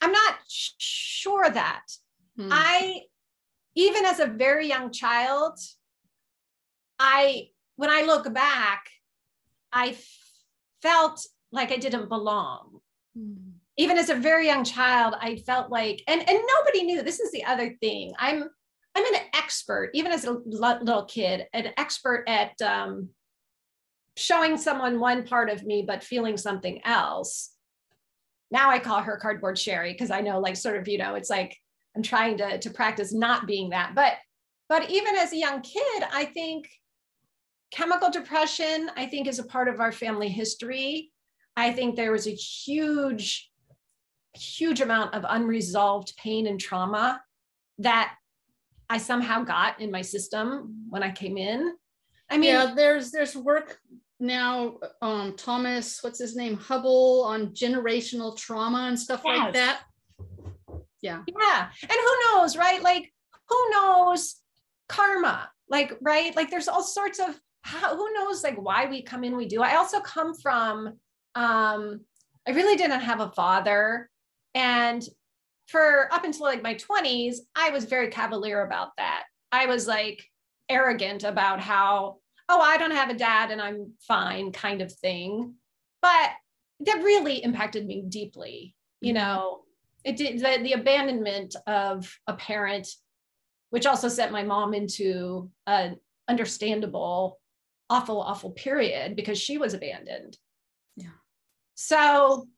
I'm 0.00 0.12
not 0.12 0.34
sure 0.46 1.50
that." 1.50 1.86
Hmm. 2.36 2.48
I, 2.52 3.02
even 3.74 4.04
as 4.04 4.20
a 4.20 4.26
very 4.26 4.68
young 4.68 4.92
child, 4.92 5.58
I 6.98 7.48
when 7.74 7.90
I 7.90 8.02
look 8.02 8.32
back, 8.32 8.88
I 9.72 9.96
felt 10.82 11.26
like 11.50 11.72
I 11.72 11.78
didn't 11.78 12.08
belong. 12.08 12.80
Hmm 13.14 13.55
even 13.76 13.98
as 13.98 14.08
a 14.08 14.14
very 14.14 14.46
young 14.46 14.64
child, 14.64 15.14
I 15.20 15.36
felt 15.36 15.70
like, 15.70 16.02
and, 16.08 16.20
and 16.20 16.38
nobody 16.56 16.82
knew. 16.82 17.02
This 17.02 17.20
is 17.20 17.30
the 17.32 17.44
other 17.44 17.74
thing. 17.80 18.12
I'm 18.18 18.48
I'm 18.94 19.14
an 19.14 19.20
expert, 19.34 19.90
even 19.92 20.10
as 20.10 20.24
a 20.24 20.32
little 20.32 21.04
kid, 21.04 21.46
an 21.52 21.72
expert 21.76 22.24
at 22.26 22.60
um, 22.62 23.10
showing 24.16 24.56
someone 24.56 24.98
one 24.98 25.24
part 25.26 25.50
of 25.50 25.64
me, 25.64 25.84
but 25.86 26.02
feeling 26.02 26.38
something 26.38 26.80
else. 26.82 27.52
Now 28.50 28.70
I 28.70 28.78
call 28.78 29.02
her 29.02 29.18
cardboard 29.18 29.58
Sherry 29.58 29.92
because 29.92 30.10
I 30.10 30.22
know, 30.22 30.40
like, 30.40 30.56
sort 30.56 30.78
of, 30.78 30.88
you 30.88 30.96
know, 30.96 31.14
it's 31.14 31.28
like 31.28 31.54
I'm 31.94 32.02
trying 32.02 32.38
to 32.38 32.58
to 32.58 32.70
practice 32.70 33.12
not 33.12 33.46
being 33.46 33.70
that. 33.70 33.94
But 33.94 34.14
but 34.68 34.90
even 34.90 35.14
as 35.16 35.32
a 35.32 35.36
young 35.36 35.60
kid, 35.60 36.02
I 36.10 36.24
think 36.24 36.68
chemical 37.70 38.10
depression, 38.10 38.90
I 38.96 39.06
think, 39.06 39.28
is 39.28 39.38
a 39.38 39.44
part 39.44 39.68
of 39.68 39.80
our 39.80 39.92
family 39.92 40.28
history. 40.28 41.12
I 41.54 41.72
think 41.72 41.96
there 41.96 42.12
was 42.12 42.26
a 42.26 42.30
huge 42.30 43.50
huge 44.36 44.80
amount 44.80 45.14
of 45.14 45.24
unresolved 45.28 46.16
pain 46.16 46.46
and 46.46 46.60
trauma 46.60 47.20
that 47.78 48.14
I 48.88 48.98
somehow 48.98 49.44
got 49.44 49.80
in 49.80 49.90
my 49.90 50.02
system 50.02 50.84
when 50.88 51.02
I 51.02 51.10
came 51.10 51.36
in. 51.36 51.74
I 52.30 52.38
mean, 52.38 52.54
yeah, 52.54 52.72
there's 52.74 53.10
there's 53.10 53.36
work 53.36 53.78
now. 54.20 54.78
Um, 55.02 55.34
Thomas, 55.36 56.02
what's 56.02 56.18
his 56.18 56.36
name, 56.36 56.56
Hübl, 56.56 57.24
on 57.24 57.48
generational 57.48 58.36
trauma 58.36 58.86
and 58.88 58.98
stuff 58.98 59.22
yes. 59.24 59.38
like 59.38 59.52
that. 59.54 59.82
Yeah, 61.02 61.22
yeah, 61.26 61.68
and 61.82 61.90
who 61.90 62.16
knows, 62.24 62.56
right? 62.56 62.82
Like, 62.82 63.12
who 63.48 63.70
knows 63.70 64.36
karma? 64.88 65.50
Like, 65.68 65.96
right? 66.00 66.34
Like, 66.34 66.50
there's 66.50 66.68
all 66.68 66.82
sorts 66.82 67.18
of 67.18 67.38
how, 67.62 67.96
who 67.96 68.12
knows, 68.14 68.42
like, 68.42 68.56
why 68.56 68.86
we 68.86 69.02
come 69.02 69.24
in. 69.24 69.36
We 69.36 69.46
do. 69.46 69.62
I 69.62 69.76
also 69.76 70.00
come 70.00 70.34
from. 70.34 70.98
Um, 71.34 72.00
I 72.48 72.52
really 72.52 72.76
didn't 72.76 73.00
have 73.00 73.20
a 73.20 73.32
father, 73.32 74.08
and 74.56 75.06
for 75.68 76.12
up 76.12 76.24
until 76.24 76.46
like 76.46 76.62
my 76.62 76.74
20s, 76.74 77.36
I 77.54 77.70
was 77.70 77.84
very 77.84 78.08
cavalier 78.08 78.62
about 78.62 78.96
that. 78.96 79.24
I 79.52 79.66
was 79.66 79.86
like 79.86 80.24
arrogant 80.68 81.24
about 81.24 81.60
how, 81.60 82.16
oh, 82.48 82.60
I 82.60 82.78
don't 82.78 82.92
have 82.92 83.10
a 83.10 83.14
dad 83.14 83.50
and 83.50 83.60
I'm 83.60 83.92
fine 84.00 84.52
kind 84.52 84.80
of 84.80 84.90
thing. 84.90 85.54
But 86.00 86.30
that 86.80 87.02
really 87.04 87.44
impacted 87.44 87.86
me 87.86 88.02
deeply. 88.08 88.74
You 89.02 89.12
mm-hmm. 89.12 89.22
know, 89.22 89.60
it 90.04 90.16
did 90.16 90.38
the, 90.38 90.62
the 90.62 90.72
abandonment 90.72 91.54
of 91.66 92.10
a 92.26 92.32
parent, 92.32 92.88
which 93.70 93.84
also 93.84 94.08
sent 94.08 94.32
my 94.32 94.42
mom 94.42 94.72
into 94.72 95.50
an 95.66 95.98
understandable, 96.28 97.40
awful, 97.90 98.22
awful 98.22 98.52
period 98.52 99.16
because 99.16 99.38
she 99.38 99.58
was 99.58 99.74
abandoned. 99.74 100.38
Yeah. 100.96 101.08
So 101.74 102.48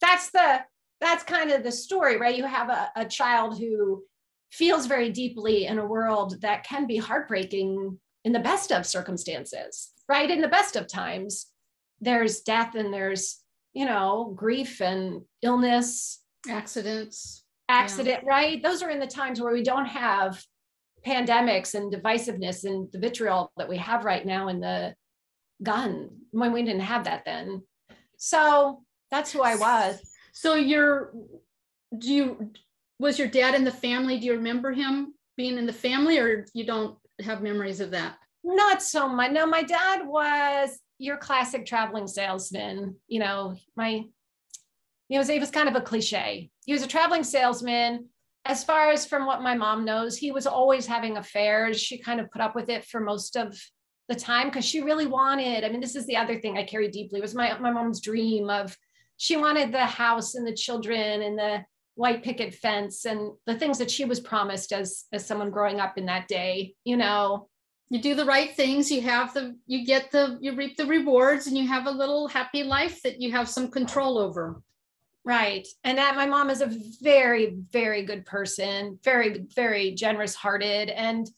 that's 0.00 0.30
the 0.30 0.60
that's 1.04 1.22
kind 1.24 1.50
of 1.50 1.62
the 1.62 1.72
story, 1.72 2.16
right? 2.16 2.36
You 2.36 2.46
have 2.46 2.70
a, 2.70 2.90
a 2.96 3.04
child 3.04 3.58
who 3.58 4.02
feels 4.50 4.86
very 4.86 5.10
deeply 5.10 5.66
in 5.66 5.78
a 5.78 5.86
world 5.86 6.40
that 6.40 6.64
can 6.64 6.86
be 6.86 6.96
heartbreaking 6.96 7.98
in 8.24 8.32
the 8.32 8.40
best 8.40 8.72
of 8.72 8.86
circumstances, 8.86 9.92
right? 10.08 10.30
In 10.30 10.40
the 10.40 10.48
best 10.48 10.76
of 10.76 10.86
times, 10.86 11.46
there's 12.00 12.40
death 12.40 12.74
and 12.74 12.92
there's, 12.92 13.40
you 13.72 13.84
know, 13.84 14.32
grief 14.34 14.80
and 14.80 15.22
illness, 15.42 16.22
accidents, 16.48 17.44
accident, 17.68 18.20
yeah. 18.22 18.28
right? 18.28 18.62
Those 18.62 18.82
are 18.82 18.90
in 18.90 19.00
the 19.00 19.06
times 19.06 19.40
where 19.40 19.52
we 19.52 19.62
don't 19.62 19.86
have 19.86 20.42
pandemics 21.06 21.74
and 21.74 21.92
divisiveness 21.92 22.64
and 22.64 22.90
the 22.92 22.98
vitriol 22.98 23.52
that 23.56 23.68
we 23.68 23.76
have 23.76 24.04
right 24.04 24.24
now 24.24 24.48
in 24.48 24.60
the 24.60 24.94
gun 25.62 26.08
when 26.30 26.52
we 26.52 26.62
didn't 26.62 26.80
have 26.80 27.04
that 27.04 27.24
then. 27.24 27.62
So 28.16 28.82
that's 29.10 29.30
who 29.32 29.42
I 29.42 29.56
was. 29.56 30.00
So 30.34 30.56
you're, 30.56 31.14
do 31.96 32.12
you, 32.12 32.50
was 32.98 33.18
your 33.18 33.28
dad 33.28 33.54
in 33.54 33.62
the 33.62 33.70
family? 33.70 34.18
Do 34.18 34.26
you 34.26 34.32
remember 34.34 34.72
him 34.72 35.14
being 35.36 35.56
in 35.56 35.64
the 35.64 35.72
family 35.72 36.18
or 36.18 36.44
you 36.54 36.66
don't 36.66 36.98
have 37.22 37.40
memories 37.40 37.78
of 37.78 37.92
that? 37.92 38.16
Not 38.42 38.82
so 38.82 39.08
much. 39.08 39.30
No, 39.30 39.46
my 39.46 39.62
dad 39.62 40.06
was 40.06 40.78
your 40.98 41.16
classic 41.16 41.64
traveling 41.64 42.08
salesman. 42.08 42.96
You 43.06 43.20
know, 43.20 43.54
my, 43.76 44.02
he 45.08 45.18
was, 45.18 45.28
he 45.28 45.38
was 45.38 45.52
kind 45.52 45.68
of 45.68 45.76
a 45.76 45.80
cliche. 45.80 46.50
He 46.66 46.72
was 46.72 46.82
a 46.82 46.88
traveling 46.88 47.22
salesman. 47.22 48.08
As 48.44 48.64
far 48.64 48.90
as 48.90 49.06
from 49.06 49.26
what 49.26 49.40
my 49.40 49.54
mom 49.54 49.84
knows, 49.84 50.16
he 50.16 50.32
was 50.32 50.48
always 50.48 50.84
having 50.84 51.16
affairs. 51.16 51.80
She 51.80 51.96
kind 51.96 52.18
of 52.20 52.30
put 52.32 52.42
up 52.42 52.56
with 52.56 52.68
it 52.68 52.84
for 52.84 53.00
most 53.00 53.36
of 53.36 53.56
the 54.08 54.16
time 54.16 54.48
because 54.48 54.64
she 54.64 54.82
really 54.82 55.06
wanted. 55.06 55.62
I 55.62 55.68
mean, 55.68 55.80
this 55.80 55.94
is 55.94 56.06
the 56.06 56.16
other 56.16 56.40
thing 56.40 56.58
I 56.58 56.64
carry 56.64 56.88
deeply 56.88 57.20
was 57.20 57.34
my 57.34 57.56
my 57.58 57.70
mom's 57.70 58.02
dream 58.02 58.50
of 58.50 58.76
she 59.16 59.36
wanted 59.36 59.72
the 59.72 59.86
house 59.86 60.34
and 60.34 60.46
the 60.46 60.54
children 60.54 61.22
and 61.22 61.38
the 61.38 61.64
white 61.96 62.22
picket 62.22 62.54
fence 62.54 63.04
and 63.04 63.32
the 63.46 63.54
things 63.54 63.78
that 63.78 63.90
she 63.90 64.04
was 64.04 64.20
promised 64.20 64.72
as 64.72 65.04
as 65.12 65.24
someone 65.24 65.50
growing 65.50 65.80
up 65.80 65.96
in 65.96 66.06
that 66.06 66.28
day 66.28 66.74
you 66.84 66.96
know? 66.96 67.48
You 67.90 68.00
do 68.00 68.14
the 68.14 68.24
right 68.24 68.50
things. 68.56 68.90
You 68.90 69.02
have 69.02 69.34
the 69.34 69.56
you 69.66 69.84
get 69.84 70.10
the 70.10 70.38
you 70.40 70.56
reap 70.56 70.76
the 70.76 70.86
rewards 70.86 71.46
and 71.46 71.56
you 71.56 71.68
have 71.68 71.86
a 71.86 71.90
little 71.90 72.26
happy 72.26 72.62
life 72.62 73.02
that 73.02 73.20
you 73.20 73.30
have 73.32 73.48
some 73.48 73.70
control 73.70 74.18
over. 74.18 74.62
Right. 75.24 75.66
And 75.84 75.98
that 75.98 76.16
my 76.16 76.26
mom 76.26 76.50
is 76.50 76.60
a 76.60 76.72
very 77.02 77.56
very 77.70 78.02
good 78.02 78.24
person 78.26 78.98
very 79.04 79.46
very 79.54 79.92
generous 79.92 80.34
hearted 80.34 80.88
and 80.88 81.28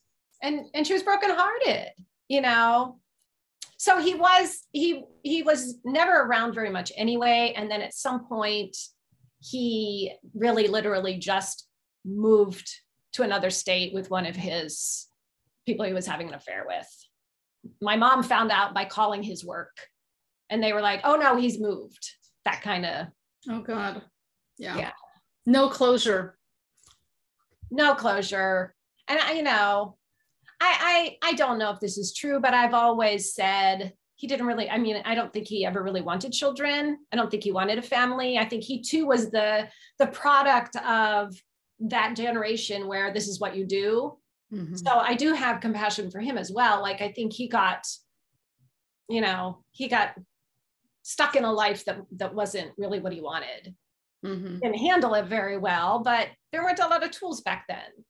and 0.42 0.66
and 0.74 0.86
she 0.86 0.92
was 0.92 1.02
broken 1.02 1.30
hearted 1.30 1.90
you 2.28 2.40
know 2.40 2.98
so 3.76 4.00
he 4.00 4.14
was 4.14 4.62
he 4.72 5.04
he 5.22 5.42
was 5.42 5.78
never 5.84 6.12
around 6.12 6.54
very 6.54 6.70
much 6.70 6.92
anyway. 6.96 7.52
And 7.56 7.70
then 7.70 7.82
at 7.82 7.94
some 7.94 8.26
point 8.26 8.76
he 9.40 10.12
really 10.34 10.66
literally 10.66 11.18
just 11.18 11.68
moved 12.04 12.70
to 13.12 13.22
another 13.22 13.50
state 13.50 13.92
with 13.92 14.10
one 14.10 14.26
of 14.26 14.36
his 14.36 15.06
people 15.66 15.84
he 15.84 15.92
was 15.92 16.06
having 16.06 16.28
an 16.28 16.34
affair 16.34 16.64
with. 16.66 16.88
My 17.80 17.96
mom 17.96 18.22
found 18.22 18.50
out 18.50 18.74
by 18.74 18.84
calling 18.84 19.22
his 19.22 19.44
work 19.44 19.76
and 20.48 20.62
they 20.62 20.72
were 20.72 20.82
like 20.82 21.00
oh 21.04 21.16
no 21.16 21.36
he's 21.36 21.60
moved. 21.60 22.12
That 22.44 22.62
kind 22.62 22.86
of 22.86 23.06
oh 23.50 23.60
god. 23.60 24.02
Yeah. 24.58 24.78
Yeah. 24.78 24.92
No 25.44 25.68
closure. 25.68 26.38
No 27.70 27.94
closure. 27.94 28.74
And 29.06 29.18
I, 29.18 29.32
you 29.32 29.42
know 29.42 29.96
I, 30.60 31.16
I 31.22 31.30
I 31.30 31.32
don't 31.34 31.58
know 31.58 31.70
if 31.70 31.80
this 31.80 31.98
is 31.98 32.14
true, 32.14 32.40
but 32.40 32.54
I've 32.54 32.74
always 32.74 33.34
said 33.34 33.92
he 34.16 34.26
didn't 34.26 34.46
really. 34.46 34.70
I 34.70 34.78
mean, 34.78 35.02
I 35.04 35.14
don't 35.14 35.32
think 35.32 35.46
he 35.46 35.66
ever 35.66 35.82
really 35.82 36.00
wanted 36.00 36.32
children. 36.32 36.98
I 37.12 37.16
don't 37.16 37.30
think 37.30 37.44
he 37.44 37.52
wanted 37.52 37.78
a 37.78 37.82
family. 37.82 38.38
I 38.38 38.46
think 38.46 38.64
he 38.64 38.80
too 38.82 39.06
was 39.06 39.30
the 39.30 39.68
the 39.98 40.06
product 40.06 40.76
of 40.76 41.34
that 41.80 42.16
generation 42.16 42.88
where 42.88 43.12
this 43.12 43.28
is 43.28 43.38
what 43.38 43.54
you 43.54 43.66
do. 43.66 44.16
Mm-hmm. 44.52 44.76
So 44.76 44.92
I 44.92 45.14
do 45.14 45.34
have 45.34 45.60
compassion 45.60 46.10
for 46.10 46.20
him 46.20 46.38
as 46.38 46.50
well. 46.50 46.80
Like 46.80 47.02
I 47.02 47.12
think 47.12 47.32
he 47.32 47.48
got, 47.48 47.86
you 49.08 49.20
know, 49.20 49.62
he 49.72 49.88
got 49.88 50.14
stuck 51.02 51.36
in 51.36 51.44
a 51.44 51.52
life 51.52 51.84
that 51.84 51.98
that 52.12 52.34
wasn't 52.34 52.72
really 52.78 53.00
what 53.00 53.12
he 53.12 53.20
wanted. 53.20 53.74
Mm-hmm. 54.24 54.58
Didn't 54.60 54.78
handle 54.78 55.14
it 55.14 55.26
very 55.26 55.58
well, 55.58 56.02
but 56.02 56.28
there 56.52 56.62
weren't 56.62 56.78
a 56.78 56.88
lot 56.88 57.04
of 57.04 57.10
tools 57.10 57.42
back 57.42 57.66
then. 57.68 58.04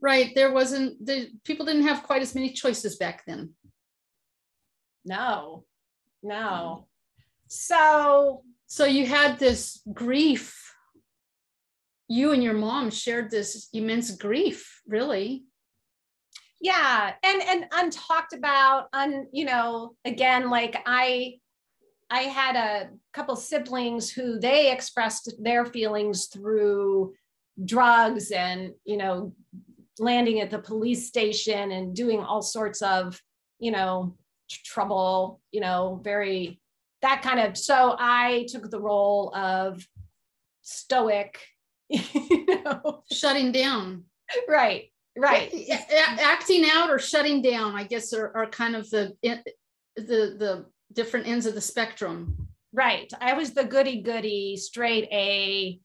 Right. 0.00 0.34
There 0.34 0.52
wasn't 0.52 1.04
the 1.04 1.28
people 1.44 1.66
didn't 1.66 1.86
have 1.86 2.02
quite 2.02 2.22
as 2.22 2.34
many 2.34 2.52
choices 2.52 2.96
back 2.96 3.24
then. 3.26 3.54
No. 5.04 5.64
No. 6.22 6.36
Mm. 6.36 6.84
So 7.48 8.42
so 8.66 8.84
you 8.84 9.06
had 9.06 9.38
this 9.38 9.80
grief. 9.92 10.64
You 12.08 12.32
and 12.32 12.42
your 12.42 12.54
mom 12.54 12.90
shared 12.90 13.30
this 13.30 13.68
immense 13.72 14.10
grief, 14.12 14.80
really. 14.86 15.44
Yeah, 16.60 17.12
and 17.22 17.42
and 17.42 17.70
untalked 17.70 18.34
about, 18.34 18.88
un 18.92 19.26
you 19.32 19.44
know, 19.44 19.94
again, 20.04 20.50
like 20.50 20.76
I 20.86 21.38
I 22.10 22.22
had 22.22 22.56
a 22.56 22.90
couple 23.12 23.36
siblings 23.36 24.10
who 24.10 24.38
they 24.40 24.72
expressed 24.72 25.34
their 25.40 25.66
feelings 25.66 26.26
through 26.26 27.14
drugs 27.64 28.30
and 28.30 28.72
you 28.84 28.96
know 28.96 29.32
landing 30.00 30.40
at 30.40 30.50
the 30.50 30.58
police 30.58 31.06
station 31.06 31.72
and 31.72 31.94
doing 31.94 32.20
all 32.20 32.42
sorts 32.42 32.82
of, 32.82 33.20
you 33.58 33.70
know, 33.70 34.16
trouble, 34.48 35.40
you 35.52 35.60
know, 35.60 36.00
very 36.02 36.60
that 37.02 37.22
kind 37.22 37.40
of. 37.40 37.56
So 37.56 37.96
I 37.98 38.46
took 38.48 38.70
the 38.70 38.80
role 38.80 39.34
of 39.34 39.86
stoic, 40.62 41.40
you 41.88 42.62
know, 42.64 43.02
shutting 43.12 43.52
down. 43.52 44.04
Right, 44.48 44.90
right. 45.16 45.52
Acting 46.20 46.66
out 46.70 46.90
or 46.90 46.98
shutting 46.98 47.40
down, 47.42 47.74
I 47.74 47.84
guess, 47.84 48.12
are, 48.12 48.36
are 48.36 48.46
kind 48.46 48.76
of 48.76 48.88
the 48.90 49.16
the 49.22 49.44
the 49.96 50.66
different 50.92 51.26
ends 51.26 51.46
of 51.46 51.54
the 51.54 51.60
spectrum. 51.60 52.48
Right. 52.72 53.10
I 53.20 53.32
was 53.32 53.52
the 53.52 53.64
goody 53.64 54.02
goody, 54.02 54.56
straight 54.56 55.08
A, 55.10 55.80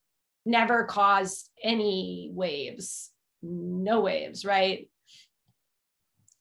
never 0.46 0.86
caused 0.86 1.50
any 1.64 2.30
waves 2.34 3.14
no 3.44 4.02
waves, 4.02 4.46
right? 4.46 4.90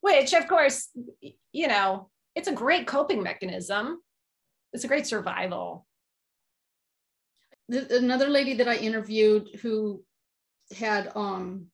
Which, 0.01 0.33
of 0.33 0.49
course, 0.49 0.89
you 1.53 1.69
know, 1.69 2.09
it's 2.35 2.49
a 2.49 2.53
great 2.53 2.87
coping 2.87 3.23
mechanism. 3.23 4.01
It's 4.73 4.85
a 4.85 4.89
great 4.89 5.07
survival. 5.07 5.87
Another 7.69 8.29
lady 8.29 8.55
that 8.55 8.69
I 8.69 8.77
interviewed 8.77 9.49
who 9.63 10.03
had 10.77 11.13
um, 11.15 11.67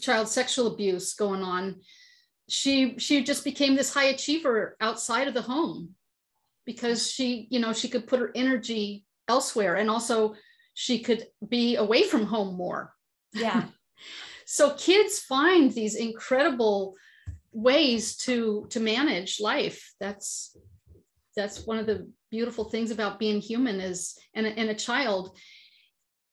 child 0.00 0.28
sexual 0.28 0.68
abuse 0.68 1.14
going 1.14 1.42
on, 1.42 1.80
she 2.48 2.98
she 2.98 3.24
just 3.24 3.42
became 3.42 3.74
this 3.74 3.92
high 3.92 4.04
achiever 4.04 4.76
outside 4.80 5.28
of 5.28 5.34
the 5.34 5.42
home 5.42 5.94
because 6.66 7.10
she, 7.10 7.46
you 7.50 7.58
know, 7.58 7.72
she 7.72 7.88
could 7.88 8.06
put 8.06 8.20
her 8.20 8.30
energy 8.34 9.04
elsewhere 9.28 9.76
and 9.76 9.90
also 9.90 10.34
she 10.74 10.98
could 11.00 11.26
be 11.46 11.76
away 11.76 12.02
from 12.02 12.26
home 12.26 12.56
more. 12.56 12.92
Yeah. 13.32 13.64
so 14.46 14.74
kids 14.74 15.20
find 15.20 15.72
these 15.72 15.94
incredible 15.94 16.94
ways 17.52 18.16
to 18.16 18.66
to 18.68 18.80
manage 18.80 19.38
life 19.40 19.94
that's 20.00 20.56
that's 21.36 21.64
one 21.66 21.78
of 21.78 21.86
the 21.86 22.10
beautiful 22.28 22.64
things 22.64 22.90
about 22.90 23.20
being 23.20 23.40
human 23.40 23.80
is 23.80 24.18
and 24.34 24.44
a, 24.44 24.50
and 24.50 24.70
a 24.70 24.74
child 24.74 25.38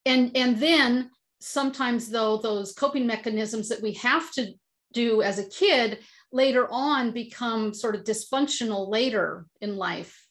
and 0.08 0.36
and 0.36 0.58
then 0.58 1.12
sometimes 1.40 2.10
though 2.10 2.38
those 2.38 2.74
coping 2.74 3.06
mechanisms 3.06 3.70
that 3.70 3.84
we 3.84 3.94
have 3.94 4.32
to 4.32 4.52
do 4.94 5.22
as 5.22 5.40
a 5.40 5.50
kid 5.50 6.00
later 6.32 6.68
on 6.72 7.12
become 7.12 7.74
sort 7.74 7.96
of 7.96 8.04
dysfunctional 8.04 8.90
later 8.90 9.46
in 9.60 9.76
life. 9.76 10.26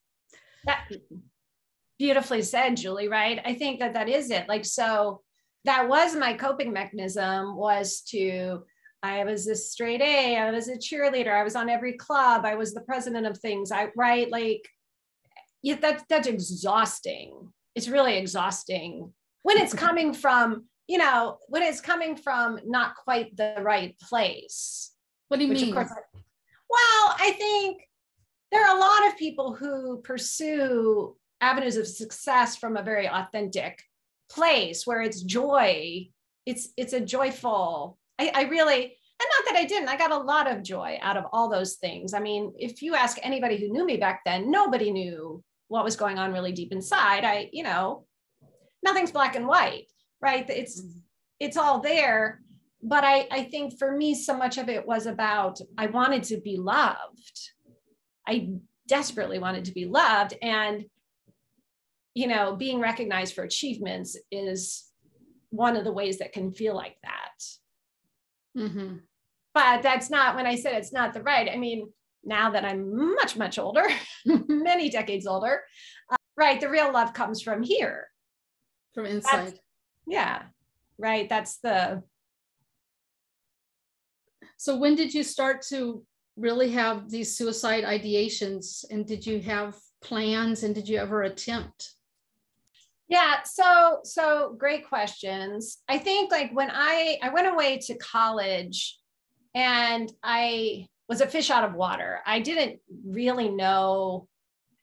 That 0.64 0.88
beautifully 2.00 2.40
said, 2.40 2.78
Julie, 2.78 3.08
right? 3.08 3.42
I 3.44 3.52
think 3.52 3.78
that 3.80 3.92
that 3.92 4.08
is 4.08 4.30
it. 4.30 4.48
Like, 4.48 4.64
so 4.64 5.20
that 5.66 5.86
was 5.86 6.16
my 6.16 6.32
coping 6.32 6.72
mechanism 6.72 7.54
was 7.54 8.00
to, 8.08 8.62
I 9.02 9.22
was 9.24 9.46
a 9.46 9.54
straight 9.54 10.00
A, 10.00 10.38
I 10.38 10.50
was 10.50 10.68
a 10.68 10.78
cheerleader, 10.78 11.30
I 11.30 11.42
was 11.42 11.56
on 11.56 11.68
every 11.68 11.98
club, 11.98 12.46
I 12.46 12.54
was 12.54 12.72
the 12.72 12.80
president 12.80 13.26
of 13.26 13.36
things. 13.36 13.70
I, 13.70 13.90
right? 13.94 14.30
Like, 14.30 14.66
yeah, 15.62 15.76
that, 15.82 16.04
that's 16.08 16.26
exhausting. 16.26 17.52
It's 17.74 17.86
really 17.86 18.16
exhausting 18.16 19.12
when 19.42 19.58
it's 19.58 19.74
coming 19.86 20.14
from, 20.14 20.64
you 20.88 20.96
know, 20.96 21.36
when 21.48 21.62
it's 21.62 21.82
coming 21.82 22.16
from 22.16 22.60
not 22.64 22.96
quite 22.96 23.36
the 23.36 23.56
right 23.60 23.94
place. 24.00 24.92
What 25.28 25.38
do 25.38 25.44
you 25.44 25.52
mean? 25.52 25.74
Course, 25.74 25.90
well, 25.90 27.14
I 27.18 27.32
think 27.36 27.82
there 28.50 28.66
are 28.66 28.74
a 28.74 28.80
lot 28.80 29.06
of 29.06 29.18
people 29.18 29.54
who 29.54 30.00
pursue 30.00 31.14
avenues 31.40 31.76
of 31.76 31.86
success 31.86 32.56
from 32.56 32.76
a 32.76 32.82
very 32.82 33.08
authentic 33.08 33.82
place 34.30 34.86
where 34.86 35.02
it's 35.02 35.22
joy. 35.22 36.08
It's 36.46 36.68
it's 36.76 36.92
a 36.92 37.00
joyful. 37.00 37.98
I, 38.18 38.32
I 38.34 38.42
really 38.44 38.82
and 38.84 39.28
not 39.38 39.52
that 39.52 39.60
I 39.60 39.66
didn't. 39.66 39.88
I 39.88 39.96
got 39.96 40.12
a 40.12 40.16
lot 40.16 40.50
of 40.50 40.62
joy 40.62 40.98
out 41.02 41.16
of 41.16 41.24
all 41.32 41.50
those 41.50 41.74
things. 41.74 42.14
I 42.14 42.20
mean, 42.20 42.52
if 42.58 42.80
you 42.80 42.94
ask 42.94 43.18
anybody 43.22 43.58
who 43.58 43.72
knew 43.72 43.84
me 43.84 43.98
back 43.98 44.22
then, 44.24 44.50
nobody 44.50 44.90
knew 44.90 45.42
what 45.68 45.84
was 45.84 45.96
going 45.96 46.18
on 46.18 46.32
really 46.32 46.52
deep 46.52 46.72
inside. 46.72 47.24
I, 47.24 47.50
you 47.52 47.62
know, 47.62 48.06
nothing's 48.82 49.12
black 49.12 49.36
and 49.36 49.46
white, 49.46 49.86
right? 50.22 50.48
It's 50.48 50.80
mm-hmm. 50.80 50.98
it's 51.38 51.56
all 51.56 51.80
there 51.80 52.40
but 52.82 53.04
I, 53.04 53.26
I 53.30 53.44
think 53.44 53.78
for 53.78 53.94
me, 53.94 54.14
so 54.14 54.36
much 54.36 54.58
of 54.58 54.68
it 54.68 54.86
was 54.86 55.06
about 55.06 55.60
I 55.76 55.86
wanted 55.86 56.24
to 56.24 56.38
be 56.38 56.56
loved. 56.56 57.50
I 58.26 58.50
desperately 58.86 59.38
wanted 59.38 59.66
to 59.66 59.72
be 59.72 59.84
loved. 59.84 60.34
And, 60.40 60.86
you 62.14 62.26
know, 62.26 62.56
being 62.56 62.80
recognized 62.80 63.34
for 63.34 63.44
achievements 63.44 64.16
is 64.30 64.84
one 65.50 65.76
of 65.76 65.84
the 65.84 65.92
ways 65.92 66.18
that 66.18 66.32
can 66.32 66.52
feel 66.52 66.74
like 66.74 66.96
that. 67.02 68.60
Mm-hmm. 68.60 68.96
But 69.54 69.82
that's 69.82 70.10
not 70.10 70.36
when 70.36 70.46
I 70.46 70.56
said 70.56 70.74
it's 70.74 70.92
not 70.92 71.12
the 71.12 71.22
right. 71.22 71.48
I 71.52 71.56
mean, 71.56 71.92
now 72.24 72.50
that 72.50 72.64
I'm 72.64 73.14
much, 73.14 73.36
much 73.36 73.58
older, 73.58 73.86
many 74.26 74.90
decades 74.90 75.26
older, 75.26 75.62
uh, 76.10 76.16
right? 76.36 76.60
The 76.60 76.68
real 76.68 76.92
love 76.92 77.12
comes 77.12 77.42
from 77.42 77.62
here. 77.62 78.06
From 78.94 79.06
inside. 79.06 79.46
That's, 79.46 79.60
yeah. 80.06 80.42
Right. 80.98 81.28
That's 81.28 81.58
the 81.58 82.02
so 84.60 84.76
when 84.76 84.94
did 84.94 85.14
you 85.14 85.22
start 85.22 85.62
to 85.70 86.04
really 86.36 86.70
have 86.72 87.10
these 87.10 87.34
suicide 87.34 87.82
ideations 87.82 88.84
and 88.90 89.06
did 89.06 89.24
you 89.24 89.40
have 89.40 89.74
plans 90.02 90.64
and 90.64 90.74
did 90.74 90.86
you 90.86 90.98
ever 90.98 91.22
attempt? 91.22 91.94
Yeah, 93.10 93.42
so 93.42 93.98
so 94.04 94.54
great 94.56 94.88
questions. 94.88 95.78
I 95.88 95.98
think 95.98 96.30
like 96.30 96.52
when 96.52 96.70
I 96.72 97.18
I 97.22 97.28
went 97.30 97.48
away 97.48 97.78
to 97.86 97.94
college 97.96 98.98
and 99.54 100.10
I 100.22 100.86
was 101.08 101.20
a 101.20 101.26
fish 101.26 101.50
out 101.50 101.64
of 101.64 101.74
water. 101.74 102.20
I 102.24 102.38
didn't 102.38 102.78
really 103.04 103.48
know 103.48 104.28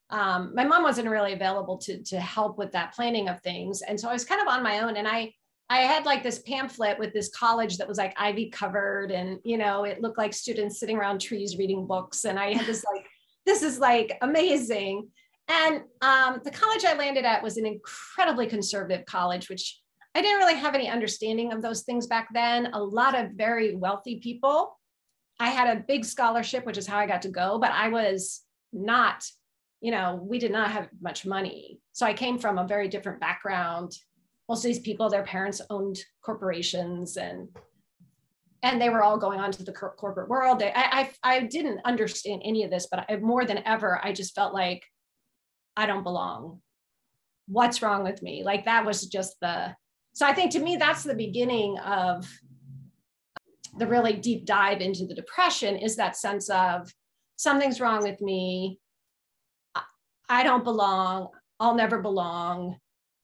um, 0.09 0.51
my 0.53 0.63
mom 0.63 0.83
wasn't 0.83 1.09
really 1.09 1.33
available 1.33 1.77
to 1.79 2.03
to 2.03 2.19
help 2.19 2.57
with 2.57 2.71
that 2.73 2.93
planning 2.93 3.27
of 3.27 3.41
things 3.41 3.81
and 3.81 3.99
so 3.99 4.07
i 4.07 4.13
was 4.13 4.23
kind 4.23 4.41
of 4.41 4.47
on 4.47 4.63
my 4.63 4.79
own 4.79 4.97
and 4.97 5.07
i 5.07 5.33
I 5.69 5.79
had 5.79 6.05
like 6.05 6.23
this 6.23 6.39
pamphlet 6.39 6.97
with 6.97 7.11
this 7.11 7.29
college 7.35 7.77
that 7.77 7.89
was 7.89 7.97
like 7.97 8.13
ivy 8.15 8.49
covered 8.49 9.11
and 9.11 9.39
you 9.43 9.57
know 9.57 9.83
it 9.83 10.01
looked 10.01 10.17
like 10.17 10.33
students 10.33 10.79
sitting 10.79 10.95
around 10.95 11.19
trees 11.19 11.57
reading 11.57 11.85
books 11.85 12.23
and 12.23 12.39
I 12.39 12.53
had 12.53 12.65
this 12.65 12.85
like 12.93 13.05
this 13.45 13.63
is 13.63 13.77
like 13.77 14.17
amazing 14.21 15.09
and 15.47 15.81
um, 16.01 16.41
the 16.43 16.51
college 16.51 16.83
I 16.83 16.95
landed 16.95 17.25
at 17.25 17.41
was 17.41 17.57
an 17.57 17.65
incredibly 17.65 18.47
conservative 18.47 19.05
college 19.05 19.49
which 19.49 19.79
I 20.15 20.21
didn't 20.21 20.39
really 20.39 20.55
have 20.55 20.75
any 20.75 20.89
understanding 20.89 21.53
of 21.53 21.61
those 21.61 21.83
things 21.83 22.07
back 22.07 22.29
then. 22.33 22.69
A 22.73 22.83
lot 22.83 23.17
of 23.17 23.31
very 23.31 23.75
wealthy 23.75 24.19
people. 24.19 24.77
I 25.39 25.49
had 25.49 25.77
a 25.77 25.83
big 25.87 26.05
scholarship 26.05 26.65
which 26.65 26.77
is 26.77 26.87
how 26.87 26.97
I 26.97 27.07
got 27.07 27.21
to 27.23 27.29
go 27.29 27.59
but 27.59 27.71
I 27.71 27.89
was 27.89 28.41
not 28.73 29.23
you 29.79 29.91
know 29.91 30.19
we 30.21 30.39
did 30.39 30.51
not 30.51 30.71
have 30.71 30.89
much 31.01 31.25
money. 31.25 31.79
So 31.93 32.05
I 32.05 32.13
came 32.13 32.37
from 32.37 32.57
a 32.57 32.67
very 32.67 32.87
different 32.87 33.19
background. 33.19 33.93
Most 34.49 34.63
of 34.63 34.69
these 34.69 34.79
people, 34.79 35.09
their 35.09 35.23
parents 35.23 35.61
owned 35.69 35.99
corporations 36.23 37.17
and 37.17 37.49
and 38.63 38.81
they 38.81 38.89
were 38.89 39.03
all 39.03 39.17
going 39.17 39.39
on 39.39 39.51
to 39.51 39.63
the 39.63 39.71
corporate 39.71 40.29
world. 40.29 40.63
I, 40.63 40.71
I, 41.23 41.35
I 41.35 41.39
didn't 41.41 41.79
understand 41.85 42.41
any 42.43 42.63
of 42.63 42.71
this, 42.71 42.87
but 42.89 43.05
I, 43.07 43.17
more 43.17 43.45
than 43.45 43.61
ever, 43.65 44.03
I 44.03 44.11
just 44.11 44.33
felt 44.33 44.53
like 44.53 44.83
I 45.77 45.85
don't 45.85 46.03
belong. 46.03 46.59
What's 47.47 47.81
wrong 47.81 48.03
with 48.03 48.21
me? 48.21 48.43
Like 48.43 48.65
that 48.65 48.85
was 48.85 49.05
just 49.05 49.39
the. 49.39 49.73
So 50.13 50.25
I 50.25 50.33
think 50.33 50.51
to 50.51 50.59
me, 50.59 50.75
that's 50.75 51.03
the 51.03 51.15
beginning 51.15 51.77
of 51.77 52.27
the 53.77 53.87
really 53.87 54.13
deep 54.13 54.45
dive 54.45 54.81
into 54.81 55.05
the 55.05 55.13
depression. 55.13 55.77
Is 55.77 55.95
that 55.95 56.17
sense 56.17 56.49
of 56.49 56.91
something's 57.37 57.79
wrong 57.79 58.03
with 58.03 58.19
me. 58.19 58.79
I 60.27 60.43
don't 60.43 60.63
belong. 60.63 61.29
I'll 61.59 61.75
never 61.75 62.01
belong 62.01 62.77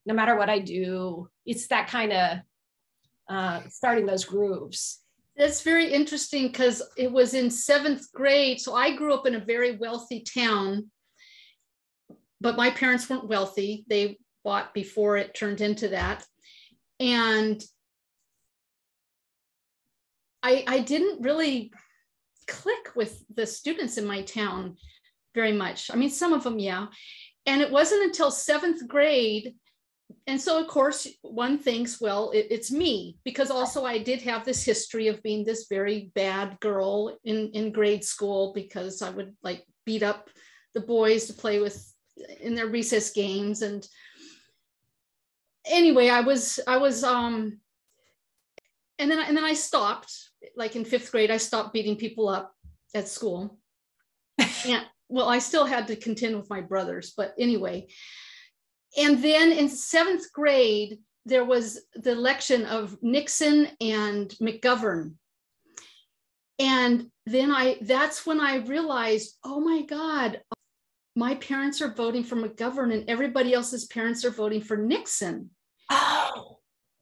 no 0.06 0.14
matter 0.14 0.36
what 0.36 0.50
I 0.50 0.60
do. 0.60 1.28
It's 1.46 1.68
that 1.68 1.88
kind 1.88 2.14
of 2.14 2.38
uh, 3.30 3.62
starting 3.70 4.06
those 4.06 4.26
grooves. 4.26 5.02
That's 5.36 5.62
very 5.62 5.92
interesting 5.92 6.48
because 6.48 6.82
it 6.98 7.12
was 7.12 7.34
in 7.34 7.50
seventh 7.50 8.12
grade. 8.14 8.60
So 8.62 8.76
I 8.76 8.96
grew 8.96 9.14
up 9.14 9.26
in 9.26 9.36
a 9.36 9.44
very 9.44 9.78
wealthy 9.78 10.24
town, 10.24 10.92
but 12.44 12.58
my 12.58 12.70
parents 12.70 13.10
weren't 13.10 13.30
wealthy. 13.30 13.86
They 13.88 14.20
bought 14.44 14.74
before 14.74 15.16
it 15.16 15.34
turned 15.34 15.62
into 15.62 15.88
that. 15.90 16.26
And 17.00 17.64
I, 20.44 20.66
I 20.68 20.80
didn't 20.80 21.24
really 21.24 21.72
click 22.48 22.96
with 22.96 23.24
the 23.34 23.48
students 23.48 23.98
in 23.98 24.06
my 24.06 24.24
town 24.24 24.76
very 25.34 25.54
much. 25.54 25.90
I 25.90 25.96
mean, 25.96 26.10
some 26.10 26.34
of 26.34 26.44
them, 26.44 26.60
yeah. 26.60 26.88
And 27.46 27.62
it 27.62 27.72
wasn't 27.72 28.04
until 28.04 28.30
seventh 28.30 28.88
grade 28.88 29.56
and 30.28 30.40
so 30.40 30.62
of 30.62 30.68
course 30.68 31.08
one 31.22 31.58
thinks 31.58 32.00
well 32.00 32.32
it, 32.32 32.48
it's 32.50 32.72
me 32.72 33.18
because 33.24 33.50
also 33.50 33.84
i 33.84 33.98
did 33.98 34.22
have 34.22 34.46
this 34.46 34.64
history 34.64 35.08
of 35.08 35.24
being 35.24 35.44
this 35.44 35.66
very 35.70 36.12
bad 36.14 36.58
girl 36.60 37.18
in 37.24 37.50
in 37.54 37.72
grade 37.72 38.04
school 38.04 38.54
because 38.54 39.02
i 39.02 39.10
would 39.10 39.34
like 39.44 39.64
beat 39.86 40.04
up 40.04 40.30
the 40.76 40.82
boys 40.82 41.26
to 41.26 41.34
play 41.34 41.60
with 41.60 41.93
in 42.42 42.56
their 42.56 42.68
recess 42.68 43.12
games. 43.12 43.62
And 43.62 43.88
anyway 45.66 46.10
i 46.10 46.22
was 46.22 46.60
i 46.68 46.78
was 46.78 47.04
um 47.04 47.60
and 49.00 49.10
then 49.10 49.20
and 49.20 49.36
then 49.36 49.44
i 49.44 49.54
stopped 49.54 50.14
like 50.56 50.76
in 50.76 50.86
fifth 50.86 51.12
grade 51.12 51.32
i 51.32 51.38
stopped 51.38 51.74
beating 51.74 51.96
people 51.96 52.30
up 52.30 52.54
at 52.96 53.08
school. 53.08 53.58
And 54.66 54.86
well 55.10 55.30
i 55.30 55.40
still 55.40 55.66
had 55.66 55.88
to 55.88 55.96
contend 55.96 56.36
with 56.38 56.50
my 56.50 56.62
brothers 56.62 57.14
but 57.16 57.34
anyway. 57.38 57.88
And 58.96 59.24
then 59.24 59.52
in 59.52 59.70
seventh 59.70 60.32
grade, 60.32 61.00
there 61.26 61.44
was 61.44 61.82
the 61.96 62.12
election 62.12 62.64
of 62.66 62.96
Nixon 63.02 63.70
and 63.82 64.30
McGovern. 64.40 65.16
And 66.60 67.10
then 67.26 67.50
I, 67.52 67.80
that's 67.82 68.24
when 68.24 68.40
I 68.40 68.58
realized, 68.58 69.36
oh 69.44 69.60
my 69.60 69.82
God, 69.82 70.42
my 71.16 71.36
parents 71.36 71.82
are 71.82 71.94
voting 71.94 72.24
for 72.24 72.36
McGovern 72.36 72.94
and 72.94 73.10
everybody 73.10 73.54
else's 73.54 73.86
parents 73.86 74.26
are 74.26 74.32
voting 74.32 74.62
for 74.62 74.78
Nixon. 74.78 75.52
Oh. 75.90 76.58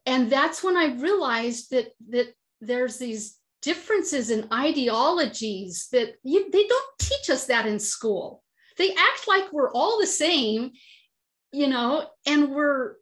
And 0.06 0.30
that's 0.30 0.64
when 0.64 0.76
I 0.76 0.96
realized 0.96 1.72
that, 1.72 1.90
that 2.10 2.34
there's 2.60 2.98
these 2.98 3.38
differences 3.62 4.32
in 4.32 4.48
ideologies 4.52 5.88
that 5.92 6.16
you, 6.24 6.50
they 6.52 6.66
don't 6.66 7.00
teach 7.00 7.30
us 7.30 7.46
that 7.46 7.66
in 7.66 7.80
school. 7.80 8.44
They 8.78 8.92
act 8.92 9.28
like 9.28 9.54
we're 9.54 9.72
all 9.72 10.00
the 10.00 10.08
same 10.08 10.72
you 11.52 11.68
know, 11.68 12.08
and 12.26 12.52
we're 12.52 12.96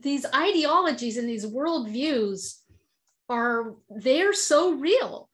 these 0.00 0.24
ideologies 0.34 1.16
and 1.16 1.28
these 1.28 1.46
worldviews 1.46 2.54
are 3.28 3.74
they're 3.90 4.32
so 4.32 4.74
real 4.74 5.27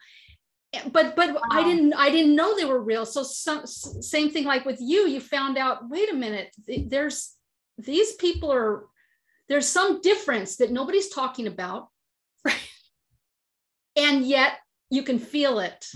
but 0.93 1.17
but 1.17 1.35
wow. 1.35 1.41
i 1.51 1.63
didn't 1.63 1.93
i 1.95 2.11
didn't 2.11 2.35
know 2.35 2.57
they 2.57 2.65
were 2.65 2.83
real 2.83 3.05
so 3.07 3.23
some 3.23 3.67
same 3.67 4.31
thing 4.31 4.45
like 4.45 4.65
with 4.65 4.79
you 4.81 5.07
you 5.07 5.21
found 5.21 5.59
out 5.59 5.89
wait 5.89 6.11
a 6.11 6.15
minute 6.15 6.55
there's 6.67 7.35
these 7.79 8.15
people 8.15 8.53
are 8.53 8.85
there's 9.49 9.69
some 9.69 10.01
difference 10.01 10.57
that 10.57 10.71
nobody's 10.71 11.09
talking 11.09 11.47
about 11.47 11.89
right? 12.45 12.57
and 13.97 14.25
yet 14.25 14.59
you 14.91 15.03
can 15.03 15.19
feel 15.19 15.59
it 15.59 15.87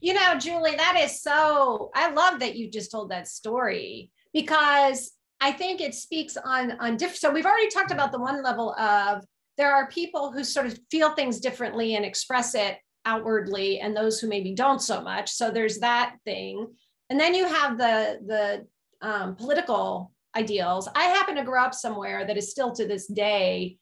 you 0.00 0.12
know 0.12 0.38
julie 0.38 0.76
that 0.76 0.98
is 0.98 1.22
so 1.22 1.90
i 1.94 2.10
love 2.10 2.40
that 2.40 2.56
you 2.56 2.70
just 2.70 2.90
told 2.90 3.10
that 3.10 3.28
story 3.28 4.10
because 4.32 5.12
I 5.40 5.52
think 5.52 5.80
it 5.80 5.94
speaks 5.94 6.36
on 6.36 6.72
on 6.80 6.96
different. 6.96 7.18
So 7.18 7.30
we've 7.30 7.46
already 7.46 7.68
talked 7.68 7.90
about 7.90 8.12
the 8.12 8.18
one 8.18 8.42
level 8.42 8.74
of 8.74 9.24
there 9.56 9.74
are 9.74 9.88
people 9.88 10.32
who 10.32 10.44
sort 10.44 10.66
of 10.66 10.78
feel 10.90 11.10
things 11.10 11.40
differently 11.40 11.94
and 11.94 12.04
express 12.04 12.54
it 12.54 12.76
outwardly 13.04 13.80
and 13.80 13.96
those 13.96 14.20
who 14.20 14.28
maybe 14.28 14.54
don't 14.54 14.80
so 14.80 15.00
much. 15.00 15.30
So 15.30 15.50
there's 15.50 15.78
that 15.78 16.16
thing. 16.24 16.66
And 17.08 17.18
then 17.18 17.34
you 17.34 17.46
have 17.46 17.78
the 17.78 18.18
the 18.26 18.66
um, 19.06 19.34
political 19.36 20.12
ideals. 20.36 20.88
I 20.94 21.04
happen 21.04 21.36
to 21.36 21.44
grow 21.44 21.62
up 21.62 21.74
somewhere 21.74 22.26
that 22.26 22.36
is 22.36 22.50
still 22.50 22.72
to 22.72 22.86
this 22.86 23.06
day 23.06 23.78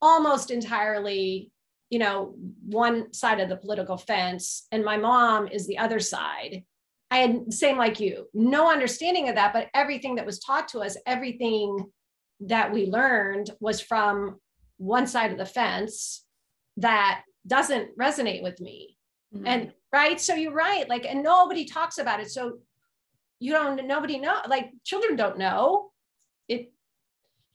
almost 0.00 0.50
entirely, 0.50 1.50
you 1.90 1.98
know, 1.98 2.34
one 2.64 3.12
side 3.12 3.40
of 3.40 3.48
the 3.48 3.56
political 3.56 3.98
fence, 3.98 4.66
and 4.72 4.84
my 4.84 4.96
mom 4.96 5.48
is 5.48 5.66
the 5.66 5.78
other 5.78 6.00
side. 6.00 6.64
I 7.10 7.18
had 7.18 7.52
same 7.52 7.76
like 7.76 7.98
you, 7.98 8.28
no 8.32 8.70
understanding 8.70 9.28
of 9.28 9.34
that, 9.34 9.52
but 9.52 9.68
everything 9.74 10.14
that 10.14 10.26
was 10.26 10.38
taught 10.38 10.68
to 10.68 10.78
us, 10.78 10.96
everything 11.06 11.86
that 12.40 12.72
we 12.72 12.86
learned 12.86 13.50
was 13.60 13.80
from 13.80 14.36
one 14.78 15.06
side 15.06 15.32
of 15.32 15.38
the 15.38 15.44
fence 15.44 16.24
that 16.76 17.22
doesn't 17.46 17.96
resonate 17.98 18.42
with 18.42 18.60
me. 18.60 18.96
Mm-hmm. 19.34 19.46
And 19.46 19.72
right. 19.92 20.20
So 20.20 20.34
you're 20.34 20.52
right. 20.52 20.88
Like, 20.88 21.06
and 21.06 21.22
nobody 21.22 21.64
talks 21.64 21.98
about 21.98 22.20
it. 22.20 22.30
So 22.30 22.58
you 23.38 23.52
don't, 23.52 23.86
nobody 23.86 24.18
know, 24.18 24.36
like 24.48 24.70
children 24.84 25.16
don't 25.16 25.38
know. 25.38 25.90
It 26.48 26.72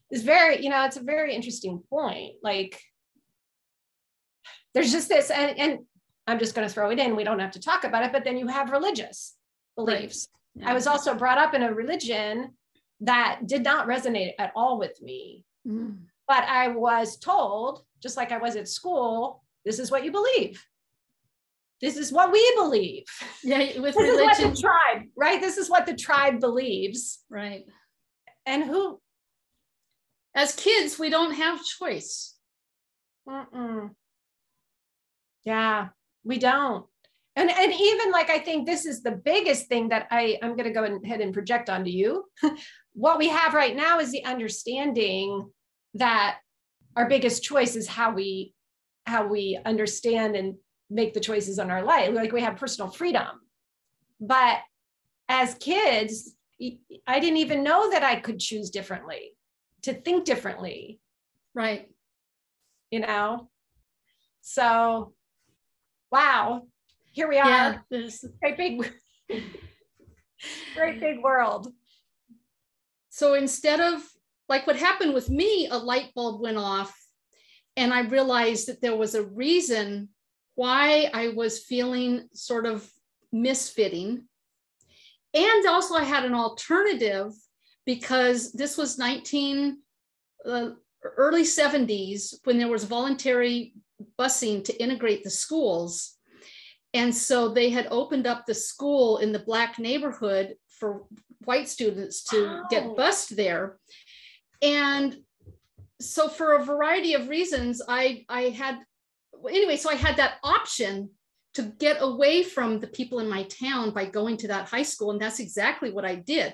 is 0.09 0.23
very, 0.23 0.63
you 0.63 0.69
know, 0.69 0.83
it's 0.85 0.97
a 0.97 1.03
very 1.03 1.35
interesting 1.35 1.83
point. 1.89 2.35
Like, 2.41 2.81
there's 4.73 4.91
just 4.91 5.07
this, 5.07 5.29
and, 5.29 5.57
and 5.57 5.79
I'm 6.27 6.39
just 6.39 6.55
going 6.55 6.67
to 6.67 6.73
throw 6.73 6.89
it 6.89 6.99
in. 6.99 7.15
We 7.15 7.23
don't 7.23 7.39
have 7.39 7.51
to 7.51 7.61
talk 7.61 7.83
about 7.83 8.03
it, 8.03 8.11
but 8.11 8.23
then 8.23 8.37
you 8.37 8.47
have 8.47 8.71
religious 8.71 9.35
beliefs. 9.75 10.27
Right. 10.55 10.63
Yeah. 10.63 10.71
I 10.71 10.73
was 10.73 10.87
also 10.87 11.13
brought 11.13 11.37
up 11.37 11.53
in 11.53 11.63
a 11.63 11.73
religion 11.73 12.51
that 13.01 13.41
did 13.45 13.63
not 13.63 13.87
resonate 13.87 14.33
at 14.39 14.51
all 14.55 14.79
with 14.79 14.99
me. 15.01 15.45
Mm. 15.67 15.97
But 16.27 16.43
I 16.45 16.69
was 16.69 17.17
told, 17.17 17.83
just 18.01 18.17
like 18.17 18.31
I 18.31 18.39
was 18.39 18.55
at 18.55 18.67
school, 18.67 19.43
this 19.65 19.79
is 19.79 19.91
what 19.91 20.05
you 20.05 20.11
believe. 20.11 20.63
This 21.81 21.97
is 21.97 22.11
what 22.11 22.31
we 22.31 22.53
believe. 22.55 23.03
Yeah, 23.43 23.79
with 23.79 23.95
this 23.95 24.09
religion. 24.11 24.19
is 24.19 24.39
what 24.39 24.55
the 24.55 24.61
tribe, 24.61 25.03
right? 25.17 25.41
This 25.41 25.57
is 25.57 25.69
what 25.69 25.85
the 25.85 25.95
tribe 25.95 26.39
believes. 26.39 27.23
Right. 27.29 27.65
And 28.45 28.63
who? 28.63 29.01
As 30.35 30.55
kids, 30.55 30.99
we 30.99 31.09
don't 31.09 31.33
have 31.33 31.63
choice. 31.63 32.35
Mm-mm. 33.27 33.91
Yeah, 35.43 35.89
we 36.23 36.37
don't. 36.37 36.85
And, 37.37 37.49
and 37.49 37.73
even 37.73 38.11
like 38.11 38.29
I 38.29 38.39
think 38.39 38.65
this 38.65 38.85
is 38.85 39.03
the 39.03 39.11
biggest 39.11 39.67
thing 39.67 39.89
that 39.89 40.07
I 40.09 40.37
I'm 40.41 40.55
going 40.55 40.65
to 40.65 40.71
go 40.71 40.99
ahead 41.03 41.21
and 41.21 41.33
project 41.33 41.69
onto 41.69 41.89
you. 41.89 42.25
what 42.93 43.19
we 43.19 43.27
have 43.27 43.53
right 43.53 43.75
now 43.75 43.99
is 43.99 44.11
the 44.11 44.23
understanding 44.23 45.49
that 45.95 46.37
our 46.95 47.09
biggest 47.09 47.43
choice 47.43 47.75
is 47.75 47.87
how 47.87 48.13
we 48.13 48.54
how 49.05 49.27
we 49.27 49.59
understand 49.65 50.35
and 50.35 50.55
make 50.89 51.13
the 51.13 51.19
choices 51.19 51.59
in 51.59 51.71
our 51.71 51.83
life. 51.83 52.13
Like 52.13 52.31
we 52.31 52.41
have 52.41 52.57
personal 52.57 52.89
freedom. 52.91 53.27
But 54.19 54.59
as 55.27 55.55
kids 55.55 56.35
i 57.07 57.19
didn't 57.19 57.37
even 57.37 57.63
know 57.63 57.91
that 57.91 58.03
i 58.03 58.15
could 58.15 58.39
choose 58.39 58.69
differently 58.69 59.35
to 59.85 59.93
think 59.93 60.25
differently. 60.25 60.99
Right. 61.53 61.89
You 62.89 63.01
know? 63.01 63.49
So 64.41 65.13
wow. 66.11 66.63
Here 67.11 67.29
we 67.29 67.37
are. 67.37 67.47
Yeah, 67.47 67.77
this 67.89 68.25
great 68.41 68.57
big 68.57 68.91
great 70.75 70.99
big 70.99 71.23
world. 71.23 71.71
So 73.09 73.35
instead 73.35 73.79
of 73.79 74.01
like 74.49 74.65
what 74.67 74.75
happened 74.75 75.13
with 75.13 75.29
me, 75.29 75.67
a 75.67 75.77
light 75.77 76.13
bulb 76.15 76.41
went 76.41 76.57
off, 76.57 76.93
and 77.77 77.93
I 77.93 78.01
realized 78.01 78.67
that 78.67 78.81
there 78.81 78.95
was 78.95 79.15
a 79.15 79.23
reason 79.23 80.09
why 80.55 81.09
I 81.13 81.29
was 81.29 81.63
feeling 81.63 82.29
sort 82.33 82.65
of 82.65 82.89
misfitting. 83.33 84.23
And 85.33 85.67
also, 85.67 85.95
I 85.95 86.03
had 86.03 86.23
an 86.23 86.33
alternative 86.33 87.33
because 87.85 88.53
this 88.53 88.77
was 88.77 88.97
19, 88.97 89.79
uh, 90.45 90.69
early 91.17 91.43
70s 91.43 92.35
when 92.45 92.57
there 92.57 92.69
was 92.69 92.85
voluntary 92.85 93.73
busing 94.17 94.63
to 94.63 94.81
integrate 94.81 95.23
the 95.23 95.29
schools. 95.29 96.13
And 96.93 97.13
so 97.13 97.49
they 97.49 97.69
had 97.69 97.87
opened 97.91 98.25
up 98.25 98.45
the 98.45 98.53
school 98.53 99.17
in 99.17 99.33
the 99.33 99.39
Black 99.39 99.77
neighborhood 99.77 100.55
for 100.69 101.03
white 101.43 101.67
students 101.67 102.23
to 102.23 102.45
wow. 102.45 102.63
get 102.69 102.95
bused 102.95 103.35
there. 103.35 103.77
And 104.61 105.17
so 105.99 106.27
for 106.27 106.53
a 106.53 106.65
variety 106.65 107.13
of 107.13 107.29
reasons, 107.29 107.81
I 107.87 108.25
I 108.29 108.43
had 108.49 108.79
anyway, 109.49 109.77
so 109.77 109.89
I 109.89 109.95
had 109.95 110.17
that 110.17 110.35
option 110.43 111.09
to 111.55 111.63
get 111.63 111.97
away 112.01 112.43
from 112.43 112.79
the 112.79 112.87
people 112.87 113.19
in 113.19 113.29
my 113.29 113.43
town 113.43 113.91
by 113.91 114.05
going 114.05 114.35
to 114.37 114.47
that 114.49 114.67
high 114.67 114.83
school. 114.83 115.11
And 115.11 115.21
that's 115.21 115.39
exactly 115.39 115.89
what 115.89 116.05
I 116.05 116.15
did. 116.15 116.53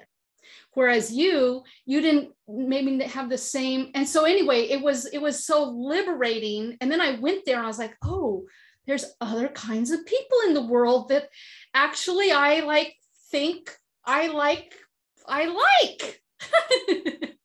Whereas 0.74 1.12
you, 1.12 1.64
you 1.86 2.02
didn't 2.02 2.32
maybe 2.48 3.04
have 3.04 3.30
the 3.30 3.38
same. 3.38 3.92
And 3.96 4.08
so 4.08 4.26
anyway, 4.26 4.62
it 4.62 4.82
was 4.82 5.06
it 5.08 5.22
was 5.22 5.46
so 5.46 5.70
liberating. 5.72 6.78
And 6.80 6.92
then 6.92 7.02
I 7.02 7.20
went 7.20 7.46
there 7.46 7.58
and 7.58 7.66
I 7.66 7.68
was 7.68 7.80
like, 7.80 7.96
oh, 8.04 8.46
there's 8.88 9.06
other 9.20 9.48
kinds 9.50 9.92
of 9.92 10.06
people 10.06 10.38
in 10.48 10.54
the 10.54 10.66
world 10.66 11.10
that 11.10 11.30
actually 11.74 12.32
I 12.32 12.62
like 12.62 12.96
think 13.32 13.76
I 14.06 14.28
like 14.28 14.74
I 15.28 15.46
like. 15.46 16.22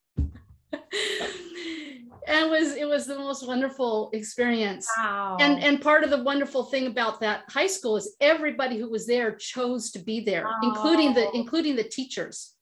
and 2.29 2.47
it 2.47 2.51
was 2.51 2.75
it 2.75 2.89
was 2.89 3.07
the 3.07 3.17
most 3.17 3.47
wonderful 3.47 4.11
experience 4.13 4.89
wow. 4.99 5.37
and 5.41 5.63
and 5.63 5.81
part 5.81 6.05
of 6.05 6.11
the 6.11 6.23
wonderful 6.23 6.65
thing 6.65 6.87
about 6.87 7.21
that 7.21 7.43
high 7.49 7.67
school 7.67 7.97
is 7.97 8.17
everybody 8.21 8.79
who 8.79 8.91
was 8.91 9.07
there 9.07 9.35
chose 9.35 9.91
to 9.91 9.99
be 9.99 10.21
there 10.21 10.45
wow. 10.45 10.55
including 10.63 11.15
the 11.15 11.31
including 11.35 11.77
the 11.77 11.85
teachers 11.85 12.55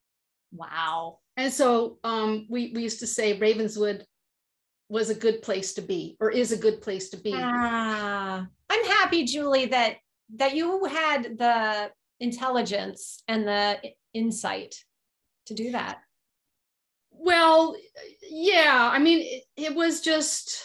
wow 0.52 1.18
and 1.36 1.52
so 1.52 1.98
um, 2.04 2.46
we 2.48 2.72
we 2.74 2.82
used 2.82 3.00
to 3.00 3.06
say 3.06 3.38
ravenswood 3.38 4.04
was 4.88 5.10
a 5.10 5.14
good 5.14 5.42
place 5.42 5.74
to 5.74 5.82
be 5.82 6.16
or 6.20 6.30
is 6.30 6.52
a 6.52 6.56
good 6.56 6.80
place 6.80 7.08
to 7.08 7.16
be 7.16 7.32
ah, 7.34 8.46
i'm 8.70 8.84
happy 8.84 9.24
julie 9.24 9.66
that 9.66 9.96
that 10.36 10.54
you 10.54 10.84
had 10.84 11.38
the 11.38 11.90
intelligence 12.20 13.22
and 13.28 13.46
the 13.46 13.78
insight 14.12 14.76
to 15.46 15.54
do 15.54 15.72
that? 15.72 15.98
Well, 17.24 17.74
yeah. 18.30 18.90
I 18.92 18.98
mean, 18.98 19.20
it, 19.20 19.44
it 19.56 19.74
was 19.74 20.02
just, 20.02 20.62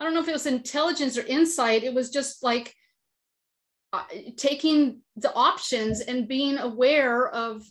I 0.00 0.04
don't 0.04 0.14
know 0.14 0.20
if 0.20 0.28
it 0.28 0.32
was 0.32 0.46
intelligence 0.46 1.18
or 1.18 1.26
insight. 1.26 1.84
It 1.84 1.92
was 1.92 2.08
just 2.08 2.42
like 2.42 2.74
uh, 3.92 4.04
taking 4.36 5.02
the 5.16 5.32
options 5.34 6.00
and 6.00 6.26
being 6.26 6.56
aware 6.56 7.28
of, 7.28 7.62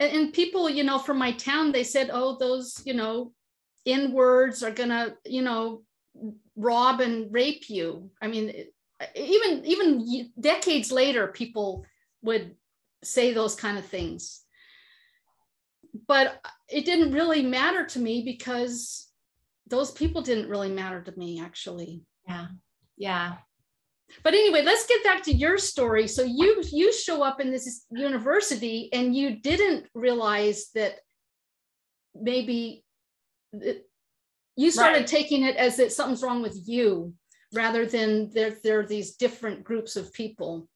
and, 0.00 0.10
and 0.10 0.32
people, 0.32 0.70
you 0.70 0.84
know, 0.84 0.98
from 0.98 1.18
my 1.18 1.32
town, 1.32 1.70
they 1.70 1.84
said, 1.84 2.08
oh, 2.10 2.38
those, 2.38 2.80
you 2.86 2.94
know, 2.94 3.32
in 3.84 4.12
words 4.12 4.62
are 4.62 4.70
gonna, 4.70 5.16
you 5.26 5.42
know, 5.42 5.82
rob 6.56 7.00
and 7.00 7.30
rape 7.30 7.68
you. 7.68 8.10
I 8.22 8.26
mean, 8.28 8.52
even 9.14 9.64
even 9.66 10.32
decades 10.40 10.90
later, 10.90 11.28
people 11.28 11.84
would 12.22 12.56
say 13.04 13.34
those 13.34 13.54
kind 13.54 13.76
of 13.76 13.84
things. 13.84 14.45
But 16.08 16.40
it 16.68 16.84
didn't 16.84 17.12
really 17.12 17.42
matter 17.42 17.84
to 17.86 17.98
me 17.98 18.22
because 18.24 19.10
those 19.66 19.90
people 19.90 20.22
didn't 20.22 20.48
really 20.48 20.70
matter 20.70 21.02
to 21.02 21.18
me, 21.18 21.40
actually. 21.40 22.02
Yeah. 22.28 22.46
Yeah. 22.96 23.34
But 24.22 24.34
anyway, 24.34 24.62
let's 24.62 24.86
get 24.86 25.02
back 25.04 25.22
to 25.24 25.34
your 25.34 25.58
story. 25.58 26.06
So 26.06 26.22
you 26.22 26.62
you 26.70 26.92
show 26.92 27.22
up 27.22 27.40
in 27.40 27.50
this 27.50 27.86
university 27.90 28.88
and 28.92 29.14
you 29.16 29.40
didn't 29.40 29.86
realize 29.94 30.70
that 30.74 31.00
maybe 32.14 32.84
you 34.56 34.70
started 34.70 34.98
right. 34.98 35.06
taking 35.06 35.42
it 35.42 35.56
as 35.56 35.76
that 35.76 35.92
something's 35.92 36.22
wrong 36.22 36.42
with 36.42 36.58
you 36.66 37.14
rather 37.52 37.86
than 37.86 38.30
there, 38.32 38.56
there 38.62 38.80
are 38.80 38.86
these 38.86 39.16
different 39.16 39.64
groups 39.64 39.96
of 39.96 40.12
people. 40.12 40.68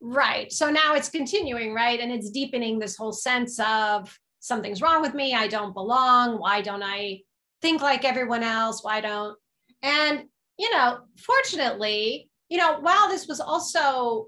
Right. 0.00 0.52
So 0.52 0.70
now 0.70 0.94
it's 0.94 1.08
continuing, 1.08 1.72
right? 1.72 2.00
And 2.00 2.10
it's 2.10 2.30
deepening 2.30 2.78
this 2.78 2.96
whole 2.96 3.12
sense 3.12 3.58
of 3.60 4.16
something's 4.42 4.82
wrong 4.82 5.00
with 5.00 5.14
me. 5.14 5.34
I 5.34 5.48
don't 5.48 5.72
belong. 5.72 6.38
Why 6.38 6.60
don't 6.60 6.82
I 6.82 7.20
think 7.62 7.80
like 7.80 8.04
everyone 8.04 8.42
else? 8.42 8.84
Why 8.84 9.00
don't? 9.00 9.38
And, 9.82 10.24
you 10.58 10.70
know, 10.72 10.98
fortunately, 11.18 12.28
you 12.48 12.58
know, 12.58 12.78
while 12.80 13.08
this 13.08 13.26
was 13.26 13.40
also 13.40 14.26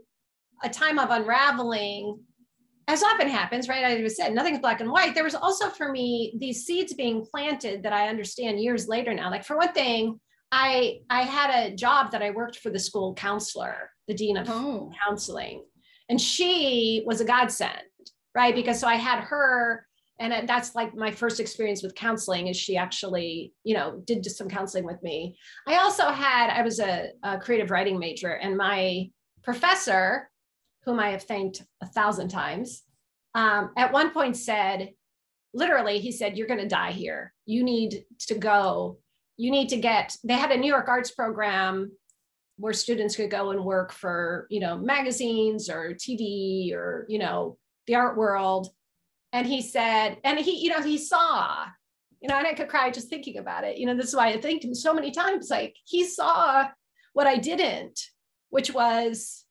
a 0.62 0.68
time 0.70 0.98
of 0.98 1.10
unraveling, 1.10 2.20
as 2.86 3.02
often 3.02 3.28
happens, 3.28 3.68
right? 3.68 3.84
I 3.84 4.00
just 4.00 4.16
said 4.16 4.34
nothing's 4.34 4.60
black 4.60 4.80
and 4.80 4.90
white. 4.90 5.14
There 5.14 5.24
was 5.24 5.34
also 5.34 5.68
for 5.68 5.90
me 5.90 6.34
these 6.38 6.64
seeds 6.64 6.94
being 6.94 7.26
planted 7.30 7.82
that 7.82 7.92
I 7.92 8.08
understand 8.08 8.60
years 8.60 8.88
later 8.88 9.12
now. 9.12 9.30
Like 9.30 9.44
for 9.44 9.56
one 9.56 9.72
thing, 9.72 10.20
I 10.52 11.00
I 11.10 11.22
had 11.22 11.50
a 11.50 11.74
job 11.74 12.12
that 12.12 12.22
I 12.22 12.30
worked 12.30 12.58
for 12.58 12.70
the 12.70 12.78
school 12.78 13.14
counselor 13.14 13.90
the 14.06 14.14
dean 14.14 14.36
of 14.36 14.48
oh. 14.50 14.90
counseling. 15.04 15.64
And 16.08 16.20
she 16.20 17.02
was 17.06 17.20
a 17.20 17.24
godsend, 17.24 17.72
right? 18.34 18.54
Because 18.54 18.78
so 18.78 18.86
I 18.86 18.96
had 18.96 19.20
her 19.20 19.86
and 20.20 20.48
that's 20.48 20.74
like 20.74 20.94
my 20.94 21.10
first 21.10 21.40
experience 21.40 21.82
with 21.82 21.94
counseling 21.94 22.46
is 22.46 22.56
she 22.56 22.76
actually 22.76 23.52
you 23.64 23.74
know 23.74 24.00
did 24.04 24.24
some 24.26 24.48
counseling 24.48 24.84
with 24.84 25.02
me. 25.02 25.36
I 25.66 25.76
also 25.76 26.08
had 26.08 26.50
i 26.50 26.62
was 26.62 26.80
a, 26.80 27.10
a 27.22 27.38
creative 27.38 27.70
writing 27.70 27.98
major 27.98 28.30
and 28.30 28.56
my 28.56 29.10
professor 29.42 30.30
whom 30.84 31.00
i 31.00 31.10
have 31.10 31.24
thanked 31.24 31.62
a 31.82 31.86
thousand 31.86 32.28
times 32.28 32.84
um, 33.34 33.70
at 33.76 33.92
one 33.92 34.10
point 34.10 34.36
said 34.36 34.90
literally 35.54 35.98
he 36.00 36.12
said 36.12 36.36
you're 36.36 36.48
going 36.48 36.60
to 36.60 36.68
die 36.68 36.90
here. 36.90 37.32
You 37.46 37.62
need 37.62 38.04
to 38.20 38.34
go. 38.34 38.98
You 39.36 39.50
need 39.50 39.68
to 39.70 39.76
get 39.76 40.16
they 40.22 40.34
had 40.34 40.52
a 40.52 40.56
new 40.56 40.68
york 40.68 40.88
arts 40.88 41.10
program 41.10 41.90
where 42.56 42.72
students 42.72 43.16
could 43.16 43.30
go 43.30 43.50
and 43.50 43.64
work 43.64 43.92
for 43.92 44.46
you 44.48 44.60
know 44.60 44.78
magazines 44.78 45.68
or 45.68 45.92
tv 45.94 46.72
or 46.72 47.04
you 47.08 47.18
know 47.18 47.58
the 47.88 47.96
art 47.96 48.16
world 48.16 48.68
and 49.34 49.48
he 49.48 49.62
said, 49.62 50.18
and 50.22 50.38
he, 50.38 50.62
you 50.62 50.70
know, 50.70 50.80
he 50.80 50.96
saw, 50.96 51.66
you 52.20 52.28
know, 52.28 52.38
and 52.38 52.46
I 52.46 52.54
could 52.54 52.68
cry 52.68 52.88
just 52.92 53.08
thinking 53.08 53.36
about 53.36 53.64
it. 53.64 53.78
You 53.78 53.86
know, 53.86 53.96
this 53.96 54.06
is 54.06 54.14
why 54.14 54.28
I 54.28 54.40
thanked 54.40 54.64
him 54.64 54.76
so 54.76 54.94
many 54.94 55.10
times. 55.10 55.50
Like 55.50 55.74
he 55.84 56.04
saw 56.04 56.68
what 57.14 57.26
I 57.26 57.38
didn't, 57.38 58.00
which 58.50 58.72
was 58.72 59.44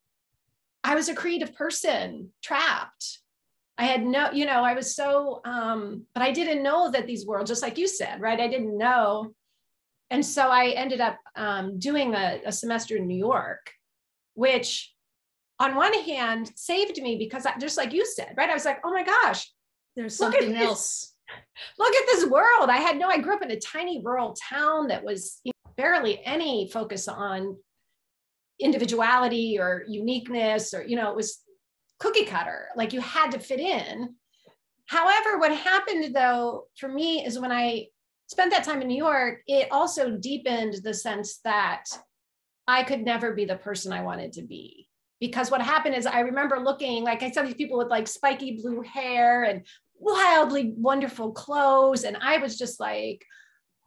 I 0.86 0.96
was 0.96 1.10
a 1.10 1.14
creative 1.14 1.54
person 1.54 2.30
trapped. 2.42 3.20
I 3.78 3.84
had 3.84 4.06
no, 4.06 4.32
you 4.32 4.46
know, 4.46 4.64
I 4.64 4.74
was 4.74 4.96
so, 4.96 5.42
um, 5.44 6.06
but 6.14 6.24
I 6.24 6.32
didn't 6.32 6.64
know 6.64 6.90
that 6.90 7.06
these 7.06 7.28
worlds, 7.28 7.52
just 7.52 7.62
like 7.62 7.78
you 7.78 7.88
said, 7.90 8.22
right? 8.22 8.40
I 8.40 8.48
didn't 8.48 8.78
know. 8.78 9.34
And 10.12 10.26
so 10.26 10.48
I 10.48 10.70
ended 10.70 11.02
up 11.02 11.20
um, 11.36 11.78
doing 11.78 12.16
a, 12.16 12.40
a 12.46 12.54
semester 12.54 12.96
in 12.96 13.08
New 13.08 13.18
York, 13.18 13.70
which 14.34 14.94
on 15.60 15.76
one 15.76 15.94
hand 15.94 16.52
saved 16.56 17.02
me 17.02 17.18
because 17.18 17.46
I, 17.46 17.58
just 17.58 17.78
like 17.78 17.92
you 17.92 18.06
said, 18.06 18.34
right? 18.38 18.50
I 18.50 18.54
was 18.54 18.64
like, 18.64 18.80
oh 18.86 18.92
my 18.92 19.04
gosh, 19.04 19.52
there's 19.96 20.18
something 20.18 20.56
else. 20.56 21.14
Look 21.78 21.96
at 21.96 22.06
this 22.08 22.26
world. 22.26 22.70
I 22.70 22.78
had 22.78 22.98
no, 22.98 23.08
I 23.08 23.20
grew 23.20 23.36
up 23.36 23.42
in 23.42 23.52
a 23.52 23.60
tiny 23.60 24.02
rural 24.04 24.36
town 24.50 24.88
that 24.88 25.04
was 25.04 25.40
you 25.44 25.52
know, 25.52 25.72
barely 25.76 26.24
any 26.26 26.70
focus 26.72 27.08
on 27.08 27.58
individuality 28.60 29.58
or 29.60 29.84
uniqueness, 29.88 30.74
or, 30.74 30.84
you 30.84 30.96
know, 30.96 31.10
it 31.10 31.16
was 31.16 31.42
cookie 32.00 32.26
cutter. 32.26 32.68
Like 32.76 32.94
you 32.94 33.02
had 33.02 33.32
to 33.32 33.40
fit 33.40 33.60
in. 33.60 34.16
However, 34.88 35.40
what 35.40 35.56
happened 35.56 36.14
though 36.14 36.66
for 36.78 36.90
me 36.90 37.26
is 37.26 37.40
when 37.40 37.52
I 37.52 37.88
spent 38.28 38.52
that 38.52 38.64
time 38.64 38.82
in 38.82 38.88
New 38.88 38.98
York, 38.98 39.42
it 39.48 39.70
also 39.72 40.18
deepened 40.18 40.76
the 40.84 40.94
sense 40.94 41.40
that 41.44 41.86
I 42.68 42.84
could 42.84 43.04
never 43.04 43.34
be 43.34 43.46
the 43.46 43.56
person 43.56 43.92
I 43.92 44.04
wanted 44.04 44.34
to 44.34 44.44
be 44.44 44.88
because 45.24 45.50
what 45.50 45.62
happened 45.62 45.96
is 45.96 46.06
I 46.06 46.20
remember 46.20 46.60
looking 46.60 47.02
like 47.06 47.24
I 47.24 47.32
saw 47.32 47.44
these 47.44 47.54
people 47.54 47.78
with 47.78 47.88
like 47.88 48.10
spiky 48.10 48.60
blue 48.62 48.82
hair 48.82 49.46
and 49.46 49.66
wildly 50.04 50.74
wonderful 50.76 51.32
clothes. 51.32 52.04
And 52.04 52.18
I 52.18 52.38
was 52.38 52.58
just 52.58 52.80
like, 52.80 53.26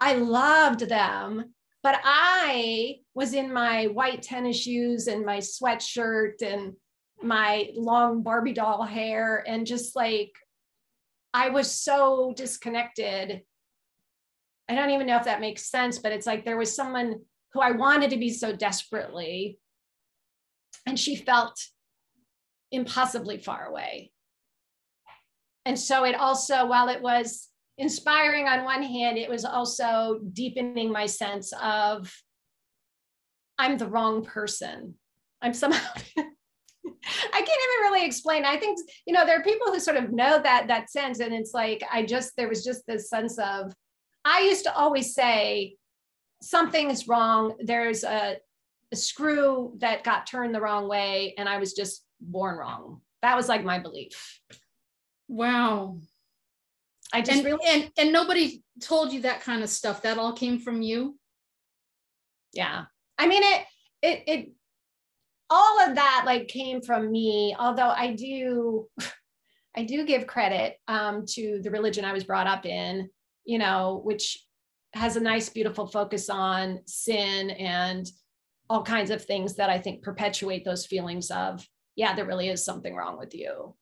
I 0.00 0.14
loved 0.14 0.80
them. 0.80 1.54
But 1.82 2.00
I 2.02 2.96
was 3.14 3.32
in 3.34 3.52
my 3.52 3.84
white 3.86 4.22
tennis 4.22 4.60
shoes 4.60 5.06
and 5.06 5.24
my 5.24 5.38
sweatshirt 5.38 6.42
and 6.42 6.72
my 7.22 7.70
long 7.74 8.22
Barbie 8.22 8.52
doll 8.52 8.82
hair 8.82 9.44
and 9.46 9.66
just 9.66 9.94
like, 9.94 10.32
I 11.32 11.50
was 11.50 11.70
so 11.70 12.32
disconnected. 12.36 13.42
I 14.68 14.74
don't 14.74 14.90
even 14.90 15.06
know 15.06 15.16
if 15.16 15.24
that 15.24 15.40
makes 15.40 15.70
sense, 15.70 15.98
but 15.98 16.12
it's 16.12 16.26
like 16.26 16.44
there 16.44 16.56
was 16.56 16.74
someone 16.74 17.20
who 17.52 17.60
I 17.60 17.72
wanted 17.72 18.10
to 18.10 18.16
be 18.16 18.30
so 18.30 18.54
desperately, 18.54 19.58
and 20.86 20.98
she 20.98 21.14
felt 21.14 21.58
impossibly 22.72 23.38
far 23.38 23.66
away. 23.66 24.10
And 25.66 25.78
so 25.78 26.04
it 26.04 26.14
also, 26.14 26.64
while 26.64 26.88
it 26.88 27.02
was 27.02 27.48
inspiring 27.76 28.46
on 28.46 28.64
one 28.64 28.84
hand, 28.84 29.18
it 29.18 29.28
was 29.28 29.44
also 29.44 30.20
deepening 30.32 30.92
my 30.92 31.06
sense 31.06 31.52
of 31.60 32.14
I'm 33.58 33.76
the 33.76 33.88
wrong 33.88 34.24
person. 34.24 34.94
I'm 35.42 35.52
somehow. 35.52 35.82
I 36.16 37.42
can't 37.42 37.48
even 37.48 37.82
really 37.82 38.06
explain. 38.06 38.44
I 38.44 38.56
think 38.56 38.78
you 39.06 39.12
know 39.12 39.26
there 39.26 39.38
are 39.38 39.42
people 39.42 39.72
who 39.72 39.80
sort 39.80 39.96
of 39.96 40.12
know 40.12 40.40
that 40.40 40.68
that 40.68 40.88
sense, 40.88 41.18
and 41.18 41.34
it's 41.34 41.52
like 41.52 41.82
I 41.92 42.04
just 42.04 42.32
there 42.36 42.48
was 42.48 42.64
just 42.64 42.86
this 42.86 43.10
sense 43.10 43.36
of 43.38 43.74
I 44.24 44.42
used 44.42 44.64
to 44.64 44.74
always 44.74 45.14
say 45.14 45.76
something 46.42 46.90
is 46.90 47.08
wrong. 47.08 47.54
There's 47.60 48.04
a, 48.04 48.36
a 48.92 48.96
screw 48.96 49.74
that 49.78 50.04
got 50.04 50.26
turned 50.26 50.54
the 50.54 50.60
wrong 50.60 50.88
way, 50.88 51.34
and 51.38 51.48
I 51.48 51.58
was 51.58 51.72
just 51.72 52.04
born 52.20 52.56
wrong. 52.56 53.00
That 53.22 53.36
was 53.36 53.48
like 53.48 53.64
my 53.64 53.80
belief. 53.80 54.40
Wow. 55.28 55.98
I 57.12 57.22
just 57.22 57.38
and, 57.38 57.44
really 57.44 57.66
and 57.66 57.90
and 57.98 58.12
nobody 58.12 58.62
told 58.80 59.12
you 59.12 59.22
that 59.22 59.42
kind 59.42 59.62
of 59.62 59.68
stuff. 59.68 60.02
That 60.02 60.18
all 60.18 60.32
came 60.32 60.58
from 60.58 60.82
you. 60.82 61.18
Yeah. 62.52 62.84
I 63.18 63.26
mean 63.26 63.42
it 63.42 63.64
it 64.02 64.22
it 64.26 64.52
all 65.48 65.80
of 65.80 65.94
that 65.94 66.24
like 66.26 66.48
came 66.48 66.80
from 66.80 67.10
me, 67.10 67.54
although 67.58 67.90
I 67.90 68.14
do 68.14 68.88
I 69.76 69.84
do 69.84 70.04
give 70.06 70.26
credit 70.26 70.76
um 70.88 71.24
to 71.30 71.60
the 71.62 71.70
religion 71.70 72.04
I 72.04 72.12
was 72.12 72.24
brought 72.24 72.46
up 72.46 72.66
in, 72.66 73.08
you 73.44 73.58
know, 73.58 74.00
which 74.04 74.38
has 74.94 75.16
a 75.16 75.20
nice 75.20 75.48
beautiful 75.48 75.86
focus 75.86 76.30
on 76.30 76.80
sin 76.86 77.50
and 77.50 78.06
all 78.68 78.82
kinds 78.82 79.10
of 79.10 79.24
things 79.24 79.56
that 79.56 79.70
I 79.70 79.78
think 79.78 80.02
perpetuate 80.02 80.64
those 80.64 80.86
feelings 80.86 81.30
of 81.30 81.66
yeah, 81.94 82.14
there 82.14 82.26
really 82.26 82.48
is 82.48 82.64
something 82.64 82.94
wrong 82.94 83.18
with 83.18 83.34
you 83.34 83.74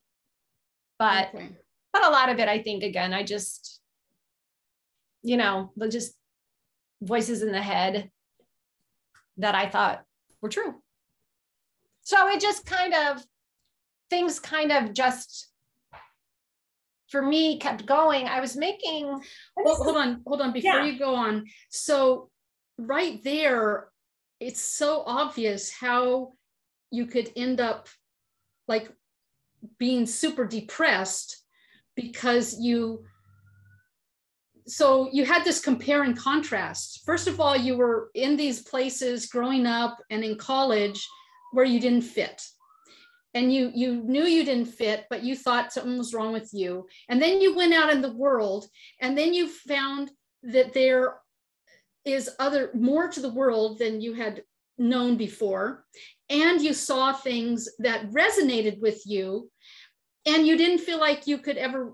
but 0.99 1.29
okay. 1.35 1.49
but 1.93 2.05
a 2.05 2.11
lot 2.11 2.29
of 2.29 2.39
it 2.39 2.49
i 2.49 2.59
think 2.59 2.83
again 2.83 3.13
i 3.13 3.23
just 3.23 3.81
you 5.23 5.37
know 5.37 5.73
the 5.77 5.89
just 5.89 6.15
voices 7.03 7.43
in 7.43 7.53
the 7.53 7.63
head 7.63 8.11
that 9.37 9.55
i 9.55 9.69
thought 9.69 10.03
were 10.41 10.49
true 10.49 10.75
so 12.03 12.29
it 12.29 12.41
just 12.41 12.67
kind 12.67 12.95
of 12.95 13.25
things 14.11 14.39
kind 14.39 14.71
of 14.71 14.93
just 14.93 15.49
for 17.11 17.23
me 17.23 17.59
kept 17.59 17.87
going 17.87 18.27
i 18.27 18.41
was 18.41 18.57
making 18.57 19.07
well, 19.57 19.77
hold 19.77 19.97
on 19.97 20.21
hold 20.27 20.41
on 20.41 20.53
before 20.53 20.81
yeah. 20.81 20.85
you 20.85 20.99
go 20.99 21.15
on 21.15 21.45
so 21.71 22.31
right 22.79 23.23
there 23.25 23.89
it's 24.41 24.61
so 24.61 25.03
obvious 25.07 25.73
how 25.73 26.33
you 26.91 27.07
could 27.07 27.31
end 27.37 27.61
up 27.61 27.89
like 28.69 28.91
being 29.79 30.07
super 30.07 30.45
depressed 30.45 31.43
because 31.97 32.59
you 32.59 33.05
so 34.67 35.11
you 35.13 35.27
had 35.27 35.45
this 35.45 35.61
compare 35.61 36.05
and 36.05 36.17
contrast. 36.17 37.03
First 37.05 37.29
of 37.29 37.39
all 37.39 37.57
you 37.57 37.77
were 37.77 38.11
in 38.15 38.37
these 38.37 38.63
places 38.63 39.27
growing 39.27 39.67
up 39.67 39.99
and 40.11 40.25
in 40.25 40.37
college 40.37 41.07
where 41.53 41.67
you 41.67 41.79
didn't 41.81 42.03
fit. 42.03 42.43
And 43.35 43.53
you 43.53 43.71
you 43.75 44.03
knew 44.05 44.25
you 44.25 44.45
didn't 44.45 44.67
fit 44.67 45.05
but 45.11 45.23
you 45.23 45.37
thought 45.37 45.73
something 45.73 45.99
was 45.99 46.15
wrong 46.15 46.33
with 46.33 46.51
you. 46.53 46.87
And 47.09 47.21
then 47.21 47.41
you 47.41 47.55
went 47.55 47.75
out 47.75 47.93
in 47.93 48.01
the 48.01 48.13
world 48.13 48.67
and 49.01 49.17
then 49.17 49.35
you 49.35 49.49
found 49.49 50.11
that 50.43 50.73
there 50.73 51.17
is 52.05 52.31
other 52.39 52.71
more 52.75 53.09
to 53.09 53.21
the 53.21 53.33
world 53.33 53.79
than 53.79 54.01
you 54.01 54.15
had 54.15 54.45
known 54.79 55.17
before 55.17 55.85
and 56.31 56.61
you 56.61 56.73
saw 56.73 57.13
things 57.13 57.69
that 57.79 58.11
resonated 58.11 58.81
with 58.81 59.03
you 59.07 59.51
and 60.27 60.47
you 60.47 60.57
didn't 60.57 60.79
feel 60.79 60.99
like 60.99 61.27
you 61.27 61.39
could 61.39 61.57
ever 61.57 61.93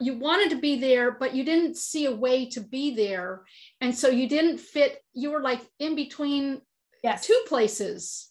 you 0.00 0.18
wanted 0.18 0.50
to 0.50 0.56
be 0.56 0.80
there 0.80 1.12
but 1.12 1.34
you 1.34 1.44
didn't 1.44 1.76
see 1.76 2.06
a 2.06 2.14
way 2.14 2.46
to 2.46 2.60
be 2.60 2.94
there. 2.94 3.42
And 3.80 3.96
so 3.96 4.08
you 4.08 4.28
didn't 4.28 4.58
fit 4.58 4.98
you 5.12 5.30
were 5.30 5.42
like 5.42 5.60
in 5.78 5.94
between 5.94 6.60
yes. 7.02 7.26
two 7.26 7.40
places. 7.46 8.28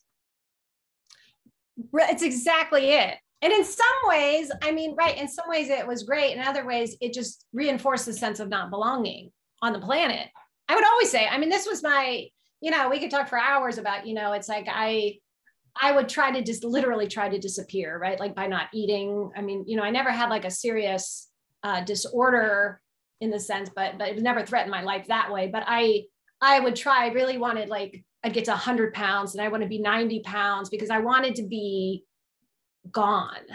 It's 1.93 2.23
exactly 2.23 2.91
it. 2.91 3.17
And 3.43 3.51
in 3.51 3.65
some 3.65 3.87
ways 4.05 4.51
i 4.61 4.71
mean 4.71 4.95
right 4.95 5.17
in 5.17 5.27
some 5.27 5.49
ways 5.49 5.69
it 5.69 5.87
was 5.87 6.03
great 6.03 6.35
in 6.35 6.43
other 6.43 6.65
ways 6.65 6.95
it 7.01 7.11
just 7.13 7.45
reinforced 7.53 8.05
the 8.05 8.13
sense 8.13 8.39
of 8.39 8.49
not 8.49 8.69
belonging 8.69 9.31
on 9.61 9.73
the 9.73 9.79
planet. 9.79 10.27
I 10.69 10.75
would 10.75 10.85
always 10.85 11.11
say 11.11 11.27
i 11.27 11.37
mean 11.37 11.49
this 11.49 11.67
was 11.67 11.83
my 11.83 12.27
you 12.61 12.71
know 12.71 12.89
we 12.89 12.99
could 12.99 13.11
talk 13.11 13.27
for 13.27 13.39
hours 13.39 13.77
about 13.77 14.07
you 14.07 14.13
know 14.13 14.31
it's 14.33 14.47
like 14.47 14.67
i 14.69 15.17
I 15.79 15.91
would 15.91 16.09
try 16.09 16.31
to 16.31 16.43
just 16.43 16.63
literally 16.63 17.07
try 17.07 17.29
to 17.29 17.39
disappear, 17.39 17.97
right? 17.97 18.19
Like 18.19 18.35
by 18.35 18.47
not 18.47 18.67
eating. 18.73 19.31
I 19.35 19.41
mean, 19.41 19.63
you 19.67 19.77
know, 19.77 19.83
I 19.83 19.91
never 19.91 20.11
had 20.11 20.29
like 20.29 20.45
a 20.45 20.51
serious 20.51 21.29
uh, 21.63 21.81
disorder 21.81 22.81
in 23.21 23.29
the 23.29 23.39
sense, 23.39 23.69
but 23.75 23.97
but 23.97 24.09
it 24.09 24.21
never 24.21 24.45
threatened 24.45 24.71
my 24.71 24.81
life 24.81 25.07
that 25.07 25.31
way. 25.31 25.47
But 25.47 25.63
I 25.67 26.03
I 26.41 26.59
would 26.59 26.75
try. 26.75 27.05
I 27.05 27.13
really 27.13 27.37
wanted 27.37 27.69
like 27.69 28.03
I'd 28.23 28.33
get 28.33 28.45
to 28.45 28.51
100 28.51 28.93
pounds, 28.93 29.33
and 29.33 29.43
I 29.43 29.47
want 29.47 29.63
to 29.63 29.69
be 29.69 29.79
90 29.79 30.21
pounds 30.21 30.69
because 30.69 30.89
I 30.89 30.99
wanted 30.99 31.35
to 31.35 31.43
be 31.43 32.03
gone. 32.91 33.45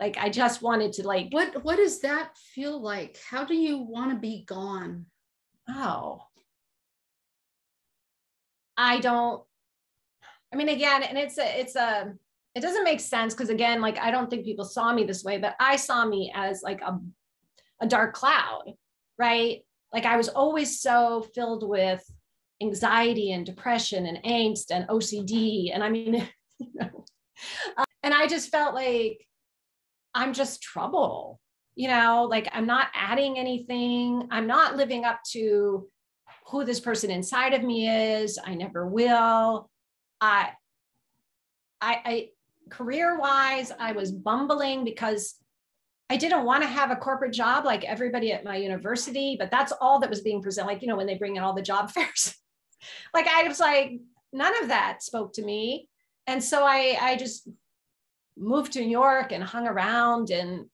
Like 0.00 0.16
I 0.18 0.28
just 0.30 0.62
wanted 0.62 0.94
to 0.94 1.06
like. 1.06 1.28
What 1.30 1.62
what 1.64 1.76
does 1.76 2.00
that 2.00 2.36
feel 2.54 2.80
like? 2.80 3.18
How 3.30 3.44
do 3.44 3.54
you 3.54 3.78
want 3.78 4.10
to 4.10 4.18
be 4.18 4.44
gone? 4.46 5.06
Oh, 5.68 6.22
I 8.76 8.98
don't 8.98 9.42
I 10.52 10.56
mean, 10.56 10.68
again, 10.68 11.02
and 11.02 11.16
it's 11.16 11.38
a, 11.38 11.60
it's 11.60 11.76
a, 11.76 12.12
it 12.54 12.60
doesn't 12.60 12.84
make 12.84 13.00
sense 13.00 13.34
because 13.34 13.48
again, 13.48 13.80
like 13.80 13.98
I 13.98 14.10
don't 14.10 14.28
think 14.28 14.44
people 14.44 14.64
saw 14.64 14.92
me 14.92 15.04
this 15.04 15.24
way, 15.24 15.38
but 15.38 15.54
I 15.58 15.76
saw 15.76 16.04
me 16.04 16.32
as 16.34 16.62
like 16.62 16.82
a, 16.82 16.98
a 17.80 17.86
dark 17.86 18.14
cloud, 18.14 18.74
right? 19.18 19.64
Like 19.92 20.04
I 20.04 20.16
was 20.16 20.28
always 20.28 20.80
so 20.80 21.26
filled 21.34 21.66
with 21.66 22.04
anxiety 22.62 23.32
and 23.32 23.44
depression 23.44 24.06
and 24.06 24.22
angst 24.24 24.70
and 24.70 24.86
OCD. 24.88 25.70
And 25.72 25.82
I 25.82 25.88
mean, 25.88 26.14
you 26.58 26.70
know, 26.74 27.04
uh, 27.76 27.84
and 28.02 28.12
I 28.12 28.26
just 28.26 28.50
felt 28.50 28.74
like 28.74 29.26
I'm 30.14 30.34
just 30.34 30.62
trouble, 30.62 31.40
you 31.74 31.88
know, 31.88 32.26
like 32.30 32.48
I'm 32.52 32.66
not 32.66 32.88
adding 32.94 33.38
anything. 33.38 34.28
I'm 34.30 34.46
not 34.46 34.76
living 34.76 35.04
up 35.04 35.20
to 35.30 35.88
who 36.48 36.64
this 36.64 36.80
person 36.80 37.10
inside 37.10 37.54
of 37.54 37.62
me 37.62 37.88
is. 37.88 38.38
I 38.44 38.54
never 38.54 38.86
will. 38.86 39.70
I, 40.22 40.50
I, 41.80 42.00
I 42.04 42.28
career 42.70 43.18
wise, 43.18 43.72
I 43.78 43.92
was 43.92 44.12
bumbling 44.12 44.84
because 44.84 45.34
I 46.08 46.16
didn't 46.16 46.44
want 46.44 46.62
to 46.62 46.68
have 46.68 46.90
a 46.90 46.96
corporate 46.96 47.32
job 47.32 47.64
like 47.64 47.84
everybody 47.84 48.32
at 48.32 48.44
my 48.44 48.56
university, 48.56 49.36
but 49.38 49.50
that's 49.50 49.72
all 49.80 49.98
that 49.98 50.10
was 50.10 50.20
being 50.20 50.40
presented. 50.40 50.68
Like, 50.68 50.80
you 50.80 50.88
know, 50.88 50.96
when 50.96 51.06
they 51.06 51.18
bring 51.18 51.36
in 51.36 51.42
all 51.42 51.54
the 51.54 51.60
job 51.60 51.90
fairs, 51.92 52.36
like 53.12 53.26
I 53.26 53.48
was 53.48 53.58
like, 53.58 54.00
none 54.32 54.62
of 54.62 54.68
that 54.68 55.02
spoke 55.02 55.32
to 55.34 55.44
me. 55.44 55.88
And 56.26 56.42
so 56.42 56.64
I, 56.64 56.96
I 57.00 57.16
just 57.16 57.48
moved 58.36 58.72
to 58.74 58.80
New 58.80 58.88
York 58.88 59.32
and 59.32 59.42
hung 59.42 59.66
around 59.66 60.30
and 60.30 60.66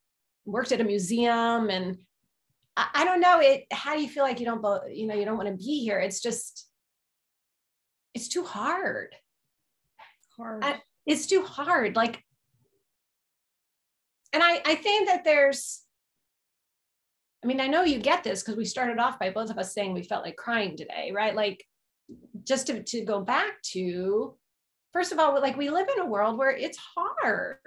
worked 0.45 0.73
at 0.73 0.81
a 0.81 0.85
museum. 0.85 1.71
And 1.71 1.99
I, 2.77 2.89
I 2.95 3.05
don't 3.05 3.21
know 3.21 3.41
it. 3.41 3.65
How 3.73 3.97
do 3.97 4.03
you 4.03 4.09
feel 4.09 4.25
like 4.25 4.41
you 4.41 4.47
don't, 4.47 4.63
you 4.95 5.07
know, 5.07 5.15
you 5.15 5.25
don't 5.25 5.39
want 5.39 5.49
to 5.49 5.57
be 5.57 5.83
here? 5.83 5.99
It's 5.99 6.21
just, 6.21 6.69
it's 8.13 8.29
too 8.29 8.45
hard. 8.45 9.15
Hard. 10.39 10.65
I, 10.65 10.81
it's 11.07 11.27
too 11.27 11.43
hard. 11.43 11.97
Like 11.97 12.23
and 14.33 14.43
I, 14.43 14.61
I 14.65 14.75
think 14.75 15.09
that 15.09 15.25
there's, 15.25 15.83
I 17.43 17.47
mean, 17.47 17.61
I 17.61 17.67
know 17.67 17.85
you 17.85 17.99
get 17.99 18.25
this 18.25 18.43
because 18.43 18.57
we 18.57 18.65
started 18.65 18.99
off 18.99 19.19
by 19.19 19.31
both 19.31 19.51
of 19.51 19.59
us 19.59 19.73
saying 19.73 19.95
we 19.95 20.03
felt 20.03 20.25
like 20.25 20.37
crying 20.37 20.77
today, 20.77 21.13
right? 21.15 21.35
Like, 21.35 21.65
just 22.45 22.67
to, 22.67 22.83
to 22.83 23.05
go 23.05 23.21
back 23.21 23.61
to, 23.73 24.35
first 24.93 25.13
of 25.13 25.19
all, 25.19 25.41
like 25.41 25.57
we 25.57 25.71
live 25.71 25.89
in 25.95 26.03
a 26.03 26.07
world 26.07 26.37
where 26.37 26.51
it's 26.51 26.79
hard. 26.97 27.59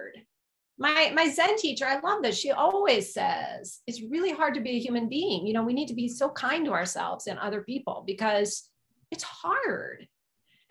My, 0.77 1.11
my 1.15 1.29
Zen 1.29 1.57
teacher, 1.57 1.85
I 1.85 1.99
love 1.99 2.23
this. 2.23 2.37
She 2.37 2.51
always 2.51 3.13
says 3.13 3.81
it's 3.85 4.01
really 4.09 4.31
hard 4.31 4.55
to 4.55 4.61
be 4.61 4.71
a 4.71 4.79
human 4.79 5.09
being. 5.09 5.45
You 5.45 5.53
know, 5.53 5.63
we 5.63 5.73
need 5.73 5.87
to 5.89 5.93
be 5.93 6.07
so 6.07 6.29
kind 6.29 6.65
to 6.65 6.73
ourselves 6.73 7.27
and 7.27 7.37
other 7.37 7.61
people 7.61 8.03
because 8.05 8.69
it's 9.11 9.23
hard. 9.23 10.07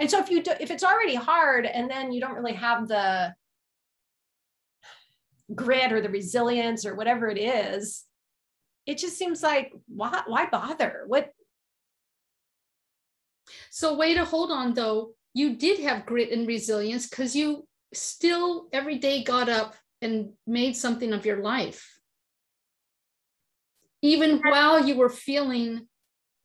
And 0.01 0.11
so 0.11 0.19
if 0.19 0.31
you 0.31 0.43
do, 0.43 0.53
if 0.59 0.71
it's 0.71 0.83
already 0.83 1.15
hard 1.15 1.67
and 1.67 1.89
then 1.89 2.11
you 2.11 2.21
don't 2.21 2.35
really 2.35 2.55
have 2.55 2.89
the 2.89 3.35
grit 5.55 5.93
or 5.93 6.01
the 6.01 6.09
resilience 6.09 6.85
or 6.87 6.95
whatever 6.95 7.29
it 7.29 7.39
is 7.39 8.07
it 8.87 8.99
just 8.99 9.17
seems 9.17 9.43
like 9.43 9.73
why 9.87 10.23
why 10.27 10.47
bother? 10.47 11.05
What? 11.07 11.31
So 13.71 13.97
way 13.97 14.15
to 14.15 14.25
hold 14.25 14.51
on 14.51 14.75
though 14.75 15.13
you 15.33 15.57
did 15.57 15.81
have 15.81 16.07
grit 16.07 16.33
and 16.33 16.47
resilience 16.47 17.09
because 17.09 17.37
you 17.37 17.67
still 17.95 18.69
every 18.73 18.99
day 18.99 19.23
got 19.23 19.49
up 19.49 19.77
and 20.03 20.33
made 20.47 20.77
something 20.77 21.13
of 21.13 21.27
your 21.27 21.43
life. 21.43 22.01
Even 24.03 24.41
while 24.45 24.85
you 24.85 24.97
were 24.97 25.11
feeling 25.11 25.87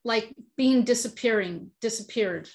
like 0.04 0.36
being 0.56 0.84
disappearing 0.84 1.72
disappeared 1.82 2.50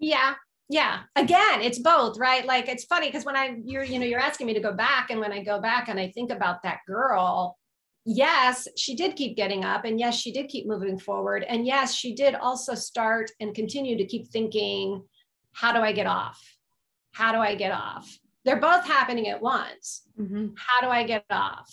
yeah 0.00 0.34
yeah. 0.70 1.00
Again 1.16 1.62
it's 1.62 1.80
both 1.80 2.16
right? 2.16 2.46
Like 2.46 2.68
it's 2.68 2.84
funny 2.84 3.08
because 3.08 3.24
when 3.24 3.36
i 3.36 3.56
you're 3.64 3.82
you 3.82 3.98
know 3.98 4.06
you're 4.06 4.20
asking 4.20 4.46
me 4.46 4.54
to 4.54 4.60
go 4.60 4.72
back 4.72 5.10
and 5.10 5.20
when 5.20 5.32
i 5.32 5.42
go 5.42 5.60
back 5.60 5.88
and 5.88 5.98
i 5.98 6.08
think 6.08 6.30
about 6.30 6.62
that 6.62 6.78
girl 6.86 7.58
yes 8.06 8.66
she 8.76 8.94
did 8.94 9.16
keep 9.16 9.36
getting 9.36 9.64
up 9.64 9.84
and 9.84 9.98
yes 9.98 10.14
she 10.14 10.32
did 10.32 10.48
keep 10.48 10.66
moving 10.66 10.98
forward 10.98 11.44
and 11.48 11.66
yes 11.66 11.94
she 11.94 12.14
did 12.14 12.34
also 12.34 12.74
start 12.74 13.30
and 13.40 13.54
continue 13.54 13.96
to 13.98 14.06
keep 14.06 14.28
thinking 14.28 15.02
how 15.52 15.72
do 15.72 15.80
i 15.80 15.92
get 15.92 16.06
off? 16.06 16.40
How 17.12 17.32
do 17.32 17.38
i 17.38 17.56
get 17.56 17.72
off? 17.72 18.08
They're 18.44 18.60
both 18.60 18.86
happening 18.86 19.28
at 19.28 19.42
once. 19.42 20.02
Mm-hmm. 20.18 20.54
how 20.56 20.80
do 20.80 20.88
i 20.88 21.02
get 21.02 21.24
off? 21.30 21.68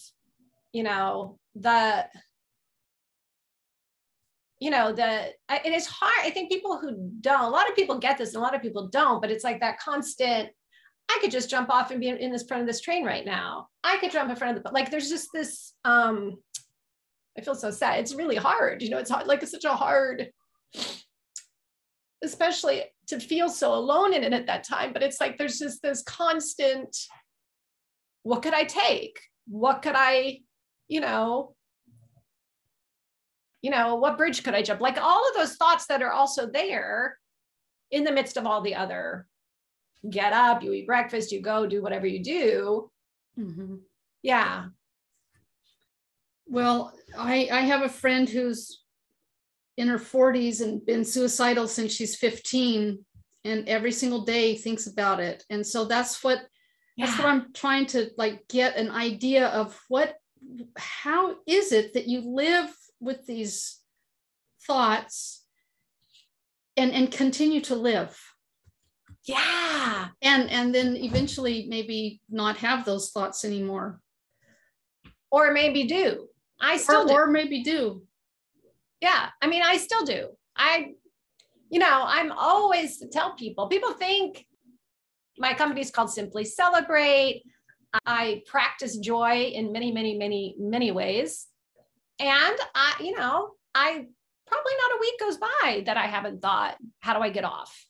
You 0.74 0.84
know 0.84 1.38
the 1.56 2.06
you 4.60 4.70
know 4.70 4.92
the 4.92 5.28
it 5.50 5.72
is 5.74 5.86
hard 5.86 6.14
i 6.24 6.30
think 6.30 6.52
people 6.52 6.78
who 6.78 7.12
don't 7.22 7.42
a 7.42 7.50
lot 7.50 7.70
of 7.70 7.76
people 7.76 8.00
get 8.00 8.18
this 8.18 8.30
and 8.30 8.38
a 8.38 8.42
lot 8.42 8.56
of 8.56 8.62
people 8.62 8.88
don't 8.88 9.22
but 9.22 9.30
it's 9.30 9.44
like 9.44 9.60
that 9.60 9.80
constant 9.80 10.50
i 11.10 11.18
could 11.22 11.32
just 11.32 11.50
jump 11.50 11.70
off 11.70 11.92
and 11.92 12.00
be 12.00 12.10
in 12.10 12.32
this 12.32 12.48
front 12.48 12.62
of 12.62 12.68
this 12.68 12.82
train 12.82 13.06
right 13.06 13.26
now. 13.26 13.68
I 13.84 13.98
could 13.98 14.12
jump 14.12 14.30
in 14.30 14.36
front 14.36 14.58
of 14.58 14.64
the 14.64 14.72
like 14.72 14.92
there's 14.92 15.10
just 15.10 15.30
this 15.34 15.74
um 15.86 16.36
i 17.38 17.42
feel 17.42 17.56
so 17.56 17.72
sad. 17.72 18.00
It's 18.00 18.16
really 18.16 18.36
hard 18.36 18.82
you 18.82 18.90
know 18.90 18.98
it's 18.98 19.12
hard 19.12 19.28
like 19.28 19.44
it's 19.44 19.52
such 19.52 19.66
a 19.66 19.70
hard 19.70 20.30
especially 22.24 22.84
to 23.08 23.20
feel 23.20 23.48
so 23.48 23.76
alone 23.76 24.14
in 24.14 24.24
it 24.24 24.34
at 24.34 24.48
that 24.48 24.64
time 24.64 24.92
but 24.92 25.04
it's 25.04 25.22
like 25.22 25.38
there's 25.38 25.60
just 25.60 25.82
this 25.82 26.02
constant 26.02 26.96
what 28.24 28.42
could 28.42 28.54
i 28.54 28.64
take? 28.64 29.20
What 29.48 29.82
could 29.82 29.96
i 29.96 30.40
you 30.88 31.00
know 31.00 31.56
you 33.62 33.72
know, 33.72 33.96
what 33.96 34.18
bridge 34.18 34.44
could 34.44 34.54
I 34.54 34.62
jump? 34.62 34.82
Like 34.82 34.98
all 34.98 35.28
of 35.30 35.36
those 35.36 35.56
thoughts 35.56 35.88
that 35.88 36.02
are 36.02 36.12
also 36.12 36.48
there 36.48 37.18
in 37.92 38.04
the 38.04 38.12
midst 38.12 38.38
of 38.38 38.46
all 38.46 38.62
the 38.62 38.76
other 38.76 39.28
get 40.10 40.34
up, 40.34 40.64
you 40.64 40.74
eat 40.74 40.88
breakfast, 40.88 41.32
you 41.32 41.42
go 41.42 41.66
do 41.66 41.82
whatever 41.82 42.08
you 42.08 42.24
do. 42.24 42.92
Mm-hmm. 43.40 43.76
Yeah. 44.22 44.66
Well, 46.46 46.94
I, 47.18 47.50
I 47.52 47.62
have 47.62 47.82
a 47.82 47.90
friend 47.90 48.30
who's 48.30 48.84
in 49.76 49.88
her 49.88 50.00
40s 50.00 50.62
and 50.62 50.86
been 50.86 51.06
suicidal 51.06 51.68
since 51.68 51.94
she's 51.94 52.16
15 52.16 53.04
and 53.44 53.70
every 53.70 53.92
single 53.92 54.24
day 54.24 54.56
thinks 54.56 54.88
about 54.88 55.20
it. 55.20 55.44
And 55.50 55.66
so 55.66 55.86
that's 55.86 56.24
what 56.24 56.40
yeah. 56.96 57.06
that's 57.06 57.18
what 57.18 57.28
I'm 57.28 57.54
trying 57.54 57.86
to 57.88 58.10
like 58.18 58.48
get 58.48 58.76
an 58.76 58.90
idea 58.90 59.48
of 59.48 59.80
what 59.88 60.16
how 60.78 61.36
is 61.46 61.72
it 61.72 61.94
that 61.94 62.08
you 62.08 62.22
live 62.22 62.70
with 63.00 63.26
these 63.26 63.80
thoughts 64.66 65.46
and 66.76 66.92
and 66.92 67.12
continue 67.12 67.62
to 67.62 67.76
live. 67.76 68.18
Yeah. 69.26 70.08
And 70.22 70.50
and 70.50 70.74
then 70.74 70.96
eventually 70.96 71.68
maybe 71.70 72.22
not 72.30 72.58
have 72.58 72.86
those 72.86 73.12
thoughts 73.12 73.44
anymore. 73.44 74.00
Or 75.32 75.52
maybe 75.52 75.84
do. 75.84 76.28
I 76.62 76.78
still 76.78 77.04
or, 77.04 77.08
do. 77.08 77.14
or 77.14 77.28
maybe 77.28 77.64
do. 77.64 78.04
Yeah. 79.02 79.30
I 79.42 79.48
mean 79.48 79.64
i 79.64 79.78
still 79.78 80.06
do. 80.06 80.30
I 80.56 80.94
you 81.70 81.80
know 81.80 82.04
i'm 82.06 82.32
always 82.32 82.98
to 83.00 83.08
tell 83.10 83.36
people 83.36 83.68
people 83.68 83.92
think 83.92 84.46
my 85.38 85.54
company 85.54 85.82
is 85.82 85.92
called 85.92 86.10
simply 86.10 86.46
celebrate. 86.46 87.44
I 88.06 88.42
practice 88.48 88.98
joy 88.98 89.52
in 89.54 89.72
many 89.72 89.92
many 89.92 90.18
many 90.18 90.56
many 90.58 90.92
ways 90.92 91.48
and 92.20 92.58
I, 92.76 92.96
you 93.00 93.16
know, 93.16 93.52
I 93.76 94.06
probably 94.48 94.72
not 94.82 94.98
a 94.98 95.02
week 95.02 95.20
goes 95.20 95.38
by 95.38 95.84
that 95.86 95.98
I 95.98 96.08
haven't 96.08 96.42
thought, 96.42 96.78
how 97.00 97.14
do 97.14 97.22
I 97.22 97.30
get 97.30 97.44
off? 97.44 97.86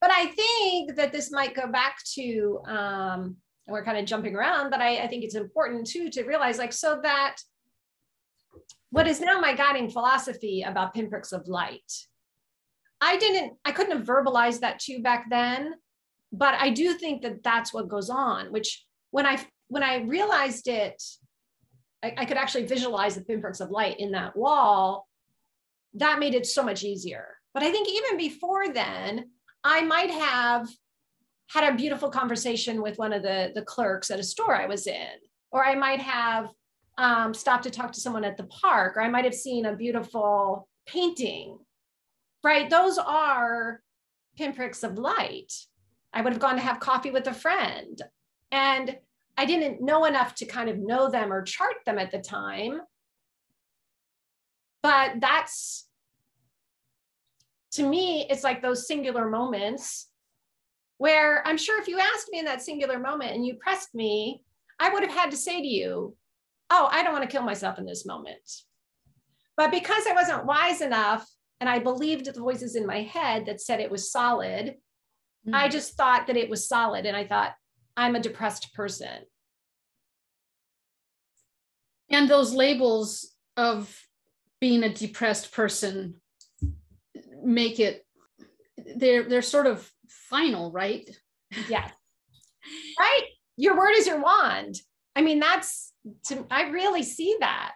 But 0.00 0.10
I 0.10 0.26
think 0.26 0.96
that 0.96 1.12
this 1.12 1.30
might 1.30 1.54
go 1.54 1.66
back 1.66 1.98
to, 2.14 2.60
um, 2.66 3.36
we're 3.66 3.84
kind 3.84 3.98
of 3.98 4.06
jumping 4.06 4.34
around, 4.34 4.70
but 4.70 4.80
I, 4.80 4.98
I 4.98 5.06
think 5.08 5.24
it's 5.24 5.34
important 5.34 5.86
too 5.86 6.08
to 6.10 6.24
realize 6.24 6.58
like, 6.58 6.72
so 6.72 7.00
that 7.02 7.36
what 8.90 9.06
is 9.06 9.20
now 9.20 9.40
my 9.40 9.54
guiding 9.54 9.90
philosophy 9.90 10.62
about 10.62 10.94
pinpricks 10.94 11.32
of 11.32 11.46
light. 11.48 11.92
I 13.00 13.16
didn't, 13.16 13.54
I 13.64 13.72
couldn't 13.72 13.96
have 13.96 14.06
verbalized 14.06 14.60
that 14.60 14.78
to 14.80 14.92
you 14.92 15.02
back 15.02 15.26
then, 15.30 15.74
but 16.32 16.54
I 16.54 16.70
do 16.70 16.94
think 16.94 17.22
that 17.22 17.42
that's 17.42 17.72
what 17.72 17.88
goes 17.88 18.10
on, 18.10 18.52
which 18.52 18.84
when 19.10 19.26
I 19.26 19.44
when 19.70 19.82
I 19.82 20.02
realized 20.02 20.68
it, 20.68 21.02
I, 22.02 22.12
I 22.18 22.24
could 22.24 22.36
actually 22.36 22.66
visualize 22.66 23.14
the 23.14 23.24
pinpricks 23.24 23.60
of 23.60 23.70
light 23.70 23.98
in 23.98 24.10
that 24.12 24.36
wall. 24.36 25.06
That 25.94 26.18
made 26.18 26.34
it 26.34 26.46
so 26.46 26.62
much 26.62 26.84
easier. 26.84 27.36
But 27.54 27.62
I 27.62 27.70
think 27.70 27.88
even 27.88 28.18
before 28.18 28.72
then, 28.72 29.30
I 29.64 29.82
might 29.82 30.10
have 30.10 30.68
had 31.48 31.72
a 31.72 31.76
beautiful 31.76 32.10
conversation 32.10 32.82
with 32.82 32.98
one 32.98 33.12
of 33.12 33.22
the, 33.22 33.52
the 33.54 33.62
clerks 33.62 34.10
at 34.10 34.20
a 34.20 34.24
store 34.24 34.54
I 34.54 34.66
was 34.66 34.86
in, 34.86 35.18
or 35.50 35.64
I 35.64 35.74
might 35.74 36.00
have 36.00 36.48
um, 36.98 37.32
stopped 37.32 37.64
to 37.64 37.70
talk 37.70 37.92
to 37.92 38.00
someone 38.00 38.24
at 38.24 38.36
the 38.36 38.44
park, 38.44 38.96
or 38.96 39.02
I 39.02 39.08
might 39.08 39.24
have 39.24 39.34
seen 39.34 39.66
a 39.66 39.76
beautiful 39.76 40.68
painting, 40.86 41.58
right? 42.44 42.68
Those 42.68 42.98
are 42.98 43.80
pinpricks 44.36 44.82
of 44.82 44.98
light. 44.98 45.52
I 46.12 46.22
would 46.22 46.32
have 46.32 46.42
gone 46.42 46.56
to 46.56 46.62
have 46.62 46.80
coffee 46.80 47.10
with 47.10 47.26
a 47.26 47.34
friend. 47.34 48.00
And 48.50 48.96
I 49.36 49.46
didn't 49.46 49.82
know 49.82 50.04
enough 50.04 50.34
to 50.36 50.44
kind 50.44 50.68
of 50.68 50.78
know 50.78 51.10
them 51.10 51.32
or 51.32 51.42
chart 51.42 51.76
them 51.86 51.98
at 51.98 52.10
the 52.10 52.18
time. 52.18 52.80
But 54.82 55.20
that's, 55.20 55.86
to 57.72 57.86
me, 57.86 58.26
it's 58.28 58.44
like 58.44 58.62
those 58.62 58.86
singular 58.86 59.28
moments 59.28 60.08
where 60.98 61.46
I'm 61.46 61.56
sure 61.56 61.80
if 61.80 61.88
you 61.88 61.98
asked 61.98 62.28
me 62.30 62.38
in 62.38 62.44
that 62.44 62.62
singular 62.62 62.98
moment 62.98 63.32
and 63.32 63.46
you 63.46 63.54
pressed 63.54 63.94
me, 63.94 64.42
I 64.78 64.90
would 64.90 65.02
have 65.02 65.14
had 65.14 65.30
to 65.30 65.36
say 65.36 65.60
to 65.60 65.66
you, 65.66 66.16
Oh, 66.70 66.88
I 66.90 67.02
don't 67.02 67.12
want 67.12 67.24
to 67.24 67.30
kill 67.30 67.42
myself 67.42 67.78
in 67.78 67.84
this 67.84 68.06
moment. 68.06 68.62
But 69.56 69.72
because 69.72 70.04
I 70.08 70.14
wasn't 70.14 70.46
wise 70.46 70.80
enough 70.80 71.28
and 71.58 71.68
I 71.68 71.80
believed 71.80 72.26
the 72.26 72.40
voices 72.40 72.76
in 72.76 72.86
my 72.86 73.02
head 73.02 73.46
that 73.46 73.60
said 73.60 73.80
it 73.80 73.90
was 73.90 74.10
solid, 74.10 74.76
mm. 75.46 75.54
I 75.54 75.68
just 75.68 75.96
thought 75.96 76.28
that 76.28 76.36
it 76.36 76.48
was 76.48 76.68
solid. 76.68 77.06
And 77.06 77.16
I 77.16 77.26
thought, 77.26 77.54
I'm 78.00 78.16
a 78.16 78.20
depressed 78.20 78.72
person. 78.72 79.26
And 82.10 82.30
those 82.30 82.54
labels 82.54 83.30
of 83.58 83.94
being 84.58 84.82
a 84.82 84.92
depressed 84.92 85.52
person 85.52 86.14
make 87.44 87.78
it 87.78 88.06
they're 88.96 89.24
they're 89.24 89.42
sort 89.42 89.66
of 89.66 89.86
final, 90.08 90.72
right? 90.72 91.08
Yes. 91.68 91.92
right? 92.98 93.24
Your 93.58 93.76
word 93.76 93.92
is 93.92 94.06
your 94.06 94.22
wand. 94.22 94.76
I 95.14 95.20
mean, 95.20 95.38
that's 95.38 95.92
to, 96.28 96.46
I 96.50 96.70
really 96.70 97.02
see 97.02 97.36
that. 97.40 97.74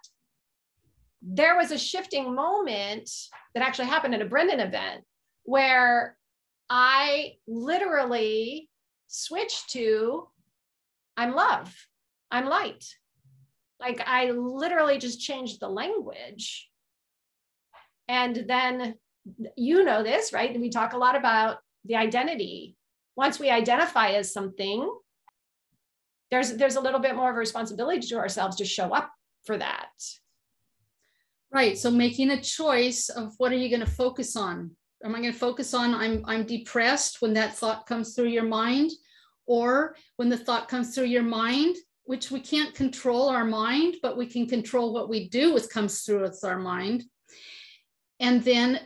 There 1.20 1.54
was 1.54 1.70
a 1.70 1.78
shifting 1.78 2.34
moment 2.34 3.10
that 3.54 3.62
actually 3.62 3.88
happened 3.88 4.14
at 4.14 4.22
a 4.22 4.26
Brendon 4.26 4.60
event 4.60 5.04
where 5.42 6.16
I 6.70 7.34
literally 7.46 8.70
switched 9.06 9.70
to 9.70 10.28
I'm 11.16 11.34
love, 11.34 11.72
I'm 12.30 12.46
light. 12.46 12.84
Like 13.80 14.02
I 14.06 14.30
literally 14.30 14.98
just 14.98 15.20
changed 15.20 15.60
the 15.60 15.68
language. 15.68 16.68
And 18.08 18.44
then 18.48 18.94
you 19.56 19.84
know 19.84 20.02
this, 20.02 20.32
right? 20.32 20.58
We 20.58 20.70
talk 20.70 20.92
a 20.92 20.98
lot 20.98 21.16
about 21.16 21.58
the 21.84 21.96
identity. 21.96 22.76
Once 23.16 23.38
we 23.38 23.50
identify 23.50 24.10
as 24.10 24.32
something, 24.32 24.90
there's 26.30 26.56
there's 26.56 26.76
a 26.76 26.80
little 26.80 27.00
bit 27.00 27.14
more 27.14 27.30
of 27.30 27.36
a 27.36 27.38
responsibility 27.38 28.06
to 28.08 28.16
ourselves 28.16 28.56
to 28.56 28.64
show 28.64 28.92
up 28.92 29.10
for 29.44 29.56
that. 29.56 29.90
Right. 31.52 31.78
So 31.78 31.90
making 31.90 32.30
a 32.30 32.40
choice 32.40 33.08
of 33.08 33.34
what 33.38 33.52
are 33.52 33.56
you 33.56 33.68
going 33.68 33.86
to 33.86 33.86
focus 33.86 34.34
on? 34.34 34.72
Am 35.04 35.14
I 35.14 35.20
going 35.20 35.32
to 35.32 35.38
focus 35.38 35.74
on 35.74 35.94
I'm 35.94 36.24
I'm 36.26 36.44
depressed 36.44 37.20
when 37.20 37.34
that 37.34 37.54
thought 37.54 37.86
comes 37.86 38.14
through 38.14 38.28
your 38.28 38.44
mind? 38.44 38.90
Or 39.46 39.94
when 40.16 40.30
the 40.30 40.38
thought 40.38 40.68
comes 40.68 40.94
through 40.94 41.04
your 41.04 41.22
mind, 41.22 41.76
which 42.04 42.30
we 42.30 42.40
can't 42.40 42.74
control 42.74 43.28
our 43.28 43.44
mind, 43.44 43.96
but 44.02 44.16
we 44.16 44.26
can 44.26 44.46
control 44.46 44.94
what 44.94 45.10
we 45.10 45.28
do 45.28 45.52
with 45.52 45.72
comes 45.72 46.00
through 46.00 46.22
with 46.22 46.42
our 46.44 46.58
mind. 46.58 47.04
And 48.20 48.42
then 48.42 48.80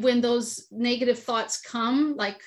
when 0.00 0.22
those 0.22 0.66
negative 0.70 1.18
thoughts 1.18 1.60
come, 1.60 2.16
like 2.16 2.42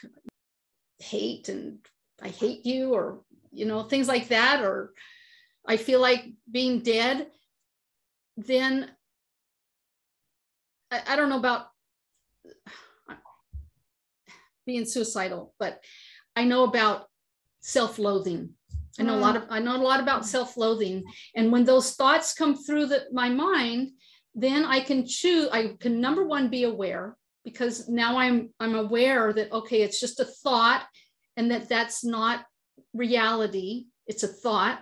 hate 0.97 1.49
and 1.49 1.77
I 2.19 2.29
hate 2.29 2.65
you, 2.65 2.93
or 2.93 3.21
you 3.51 3.65
know, 3.65 3.83
things 3.83 4.07
like 4.07 4.29
that, 4.29 4.63
or 4.63 4.93
I 5.67 5.77
feel 5.77 6.01
like 6.01 6.25
being 6.49 6.79
dead, 6.79 7.27
then 8.35 8.89
I, 10.89 11.01
I 11.09 11.15
don't 11.15 11.29
know 11.29 11.37
about 11.37 11.67
being 14.67 14.85
suicidal, 14.85 15.55
but 15.57 15.83
I 16.35 16.43
know 16.43 16.63
about 16.65 17.07
self-loathing. 17.61 18.51
I 18.99 19.03
know 19.03 19.15
a 19.15 19.21
lot 19.27 19.35
of 19.35 19.43
I 19.49 19.59
know 19.59 19.75
a 19.75 19.87
lot 19.91 19.99
about 19.99 20.25
self-loathing. 20.25 21.03
And 21.35 21.51
when 21.51 21.65
those 21.65 21.93
thoughts 21.93 22.33
come 22.33 22.55
through 22.55 22.87
the, 22.87 23.05
my 23.11 23.29
mind, 23.29 23.91
then 24.33 24.65
I 24.65 24.79
can 24.79 25.05
choose, 25.05 25.49
I 25.51 25.75
can 25.79 26.01
number 26.01 26.25
one 26.25 26.49
be 26.49 26.63
aware 26.63 27.15
because 27.43 27.87
now 27.87 28.17
I'm 28.17 28.49
I'm 28.59 28.75
aware 28.75 29.33
that 29.33 29.51
okay, 29.51 29.81
it's 29.83 29.99
just 29.99 30.19
a 30.19 30.25
thought 30.25 30.83
and 31.37 31.51
that 31.51 31.69
that's 31.69 32.03
not 32.03 32.45
reality. 32.93 33.85
It's 34.07 34.23
a 34.23 34.27
thought, 34.27 34.79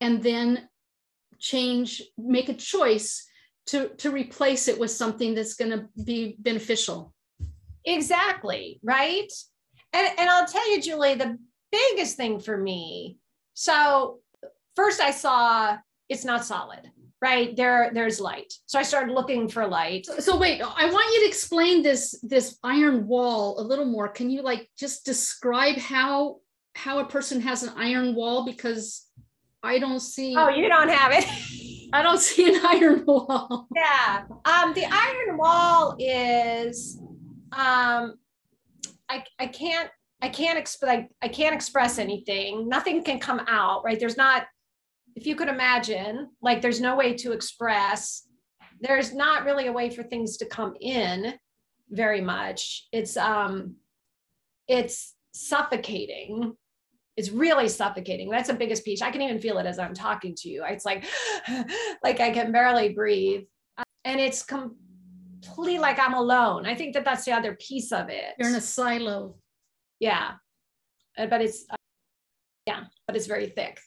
and 0.00 0.22
then 0.22 0.68
change, 1.38 2.02
make 2.18 2.48
a 2.48 2.54
choice 2.54 3.24
to 3.66 3.88
to 3.98 4.10
replace 4.10 4.68
it 4.68 4.78
with 4.78 4.90
something 4.90 5.34
that's 5.34 5.54
going 5.54 5.70
to 5.70 5.88
be 6.04 6.36
beneficial. 6.38 7.13
Exactly 7.84 8.80
right. 8.82 9.30
And 9.92 10.08
and 10.18 10.30
I'll 10.30 10.46
tell 10.46 10.70
you, 10.70 10.80
Julie, 10.80 11.14
the 11.14 11.38
biggest 11.70 12.16
thing 12.16 12.40
for 12.40 12.56
me. 12.56 13.18
So 13.54 14.20
first, 14.76 15.00
I 15.00 15.10
saw 15.10 15.76
it's 16.08 16.24
not 16.24 16.44
solid 16.44 16.90
right? 17.24 17.56
There 17.56 17.90
there's 17.94 18.20
light. 18.20 18.52
So 18.66 18.78
i 18.78 18.82
started 18.82 19.12
looking 19.14 19.48
for 19.48 19.66
light. 19.66 20.04
So, 20.04 20.18
so, 20.18 20.36
wait 20.36 20.60
i 20.60 20.84
want 20.90 21.14
you 21.14 21.20
to 21.20 21.26
explain 21.26 21.82
this 21.82 22.02
this 22.22 22.58
iron 22.62 23.06
wall 23.06 23.58
a 23.58 23.64
little 23.70 23.86
more. 23.86 24.08
Can 24.08 24.28
you 24.28 24.42
like 24.42 24.68
just 24.78 25.06
describe 25.06 25.76
how 25.76 26.40
how 26.74 26.98
a 26.98 27.06
person 27.06 27.40
has 27.40 27.62
an 27.62 27.72
iron 27.76 28.14
wall? 28.14 28.44
Because 28.44 29.06
i 29.62 29.78
don't 29.78 30.00
see 30.00 30.34
oh 30.36 30.50
you 30.50 30.68
don't 30.68 30.90
have 30.90 31.12
it. 31.12 31.24
I 31.92 32.02
don't 32.02 32.20
see 32.20 32.44
an 32.52 32.60
iron 32.66 33.04
wall. 33.06 33.68
Yeah 33.82 34.24
um 34.52 34.74
the 34.74 34.86
iron 35.06 35.38
wall 35.38 35.96
is 35.98 36.98
um 37.56 38.14
i 39.08 39.24
i 39.38 39.46
can't 39.46 39.90
I 40.22 40.28
can't 40.30 40.58
exp- 40.58 41.08
I 41.20 41.28
can't 41.28 41.54
express 41.54 41.98
anything. 41.98 42.66
Nothing 42.66 43.04
can 43.04 43.20
come 43.20 43.42
out, 43.46 43.84
right? 43.84 44.00
There's 44.00 44.16
not 44.16 44.46
if 45.16 45.26
you 45.26 45.36
could 45.36 45.48
imagine, 45.48 46.30
like 46.40 46.62
there's 46.62 46.80
no 46.80 46.96
way 46.96 47.14
to 47.14 47.32
express, 47.32 48.26
there's 48.80 49.14
not 49.14 49.44
really 49.44 49.66
a 49.66 49.72
way 49.72 49.90
for 49.90 50.02
things 50.02 50.38
to 50.38 50.46
come 50.46 50.74
in 50.80 51.34
very 51.90 52.22
much. 52.22 52.88
It's 52.90 53.18
um 53.18 53.76
it's 54.66 55.14
suffocating. 55.32 56.54
It's 57.16 57.30
really 57.30 57.68
suffocating. 57.68 58.30
That's 58.30 58.48
the 58.48 58.54
biggest 58.54 58.84
piece. 58.84 59.02
I 59.02 59.10
can 59.10 59.20
even 59.20 59.38
feel 59.38 59.58
it 59.58 59.66
as 59.66 59.78
I'm 59.78 59.94
talking 59.94 60.34
to 60.36 60.48
you. 60.48 60.64
It's 60.66 60.86
like 60.86 61.04
like 62.02 62.20
I 62.20 62.30
can 62.30 62.50
barely 62.50 62.94
breathe. 62.94 63.42
And 64.06 64.20
it's 64.20 64.42
completely 65.44 65.78
like 65.78 65.98
I'm 65.98 66.14
alone. 66.14 66.66
I 66.66 66.74
think 66.74 66.94
that 66.94 67.04
that's 67.04 67.24
the 67.24 67.32
other 67.32 67.54
piece 67.56 67.92
of 67.92 68.08
it. 68.08 68.34
You're 68.38 68.48
in 68.48 68.54
a 68.54 68.60
silo. 68.60 69.36
Yeah. 70.00 70.32
Uh, 71.16 71.26
but 71.26 71.40
it's 71.40 71.66
yeah 72.66 72.84
but 73.06 73.14
it's 73.14 73.26
very 73.26 73.46
thick 73.46 73.78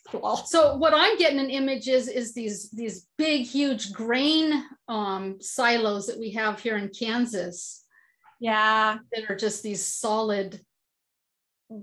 so 0.46 0.76
what 0.76 0.94
i'm 0.94 1.18
getting 1.18 1.40
an 1.40 1.50
image 1.50 1.88
is 1.88 2.08
is 2.08 2.32
these 2.32 2.70
these 2.70 3.08
big 3.18 3.44
huge 3.44 3.92
grain 3.92 4.64
um, 4.88 5.36
silos 5.40 6.06
that 6.06 6.18
we 6.18 6.30
have 6.30 6.60
here 6.60 6.76
in 6.76 6.88
kansas 6.88 7.84
yeah 8.40 8.98
that 9.12 9.28
are 9.28 9.36
just 9.36 9.62
these 9.62 9.84
solid 9.84 10.60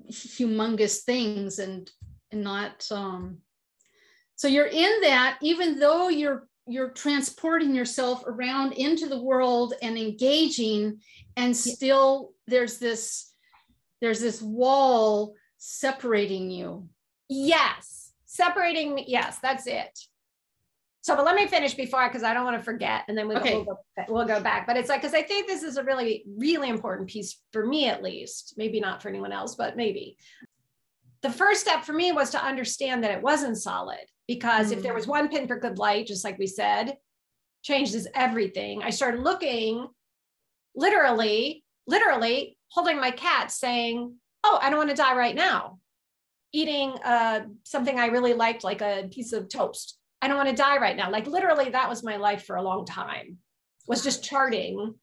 humongous 0.10 1.04
things 1.04 1.60
and 1.60 1.92
and 2.32 2.44
not 2.44 2.88
um 2.92 3.38
so 4.36 4.48
you're 4.48 4.66
in 4.66 5.02
that 5.02 5.38
even 5.42 5.80
though 5.80 6.10
you're 6.10 6.48
you're 6.68 6.89
transporting 6.89 7.76
yourself 7.76 8.24
around 8.26 8.74
into 8.74 9.07
the 9.07 9.22
world 9.22 9.74
and 9.82 9.97
engaging 9.97 10.99
and 11.38 11.55
still 11.55 12.32
there's 12.47 12.78
this 12.80 13.34
there's 14.01 14.20
this 14.20 14.41
wall 14.41 15.34
separating 15.57 16.51
you. 16.51 16.88
Yes, 17.28 18.11
separating 18.26 18.93
me. 18.93 19.05
Yes, 19.07 19.39
that's 19.41 19.66
it. 19.68 19.97
So, 21.01 21.16
but 21.16 21.26
let 21.26 21.36
me 21.36 21.47
finish 21.47 21.76
before 21.76 22.07
because 22.07 22.24
I 22.24 22.34
don't 22.34 22.45
want 22.45 22.57
to 22.57 22.63
forget, 22.63 23.03
and 23.07 23.18
then 23.18 23.28
we, 23.28 23.36
okay. 23.36 23.55
we'll, 23.55 23.66
go, 23.66 23.78
we'll 24.09 24.26
go 24.26 24.39
back. 24.39 24.66
But 24.66 24.76
it's 24.76 24.89
like 24.89 25.01
because 25.01 25.13
I 25.13 25.22
think 25.22 25.47
this 25.47 25.63
is 25.63 25.78
a 25.78 25.84
really, 25.84 26.24
really 26.38 26.70
important 26.70 27.09
piece 27.09 27.39
for 27.51 27.66
me, 27.66 27.88
at 27.88 28.03
least. 28.03 28.55
Maybe 28.57 28.80
not 28.80 29.01
for 29.01 29.09
anyone 29.09 29.32
else, 29.32 29.55
but 29.55 29.78
maybe. 29.78 30.18
The 31.22 31.32
first 31.32 31.61
step 31.61 31.84
for 31.84 31.93
me 31.93 32.11
was 32.11 32.32
to 32.32 32.43
understand 32.43 33.03
that 33.03 33.11
it 33.11 33.22
wasn't 33.22 33.57
solid 33.57 34.05
because 34.28 34.70
mm. 34.70 34.74
if 34.74 34.84
there 34.84 34.94
mm. 34.94 34.98
was 34.98 35.08
one 35.08 35.30
pin 35.30 35.48
for 35.48 35.60
good 35.60 35.78
light, 35.78 36.08
just 36.08 36.24
like 36.24 36.38
we 36.38 36.48
said, 36.48 36.98
changes 37.64 38.08
everything. 38.14 38.84
I 38.84 38.92
started 38.92 39.22
looking, 39.22 39.88
literally, 40.76 41.64
literally 41.88 42.58
holding 42.70 43.00
my 43.00 43.12
cat, 43.12 43.52
saying, 43.52 44.16
oh, 44.44 44.60
I 44.62 44.70
don't 44.70 44.78
want 44.78 44.92
to 44.92 44.96
die 44.96 45.16
right 45.16 45.36
now. 45.36 45.80
Eating 46.54 46.92
uh, 47.04 47.42
something 47.64 48.00
I 48.00 48.08
really 48.08 48.34
liked, 48.34 48.64
like 48.64 48.82
a 48.82 49.10
piece 49.12 49.34
of 49.34 49.50
toast. 49.50 49.98
I 50.22 50.28
don't 50.28 50.38
want 50.38 50.50
to 50.50 50.56
die 50.56 50.78
right 50.78 50.96
now. 50.96 51.12
Like 51.12 51.28
literally, 51.28 51.70
that 51.70 51.90
was 51.90 52.04
my 52.04 52.18
life 52.18 52.46
for 52.46 52.56
a 52.56 52.62
long 52.62 52.86
time, 52.86 53.38
was 53.88 54.04
just 54.04 54.24
charting. 54.24 54.96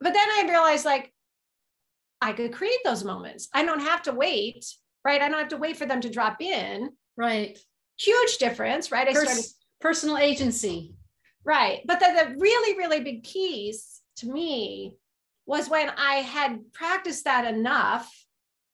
But 0.00 0.12
then 0.12 0.28
I 0.28 0.46
realized 0.48 0.84
like 0.84 1.12
I 2.20 2.32
could 2.32 2.52
create 2.52 2.78
those 2.84 3.04
moments. 3.04 3.48
I 3.52 3.64
don't 3.64 3.80
have 3.80 4.02
to 4.02 4.12
wait, 4.12 4.64
right? 5.04 5.20
I 5.20 5.28
don't 5.28 5.38
have 5.38 5.48
to 5.48 5.56
wait 5.56 5.76
for 5.76 5.86
them 5.86 6.00
to 6.00 6.10
drop 6.10 6.40
in. 6.40 6.90
Right. 7.16 7.58
Huge 8.04 8.38
difference, 8.38 8.90
right? 8.90 9.08
I 9.08 9.12
Pers- 9.12 9.22
started 9.22 9.44
personal 9.80 10.18
agency. 10.18 10.94
Right. 11.44 11.80
But 11.86 12.00
the, 12.00 12.06
the 12.06 12.36
really, 12.38 12.78
really 12.78 13.00
big 13.00 13.24
piece 13.24 14.00
to 14.16 14.30
me 14.30 14.94
was 15.46 15.68
when 15.68 15.90
I 15.90 16.16
had 16.16 16.72
practiced 16.72 17.24
that 17.24 17.52
enough 17.52 18.10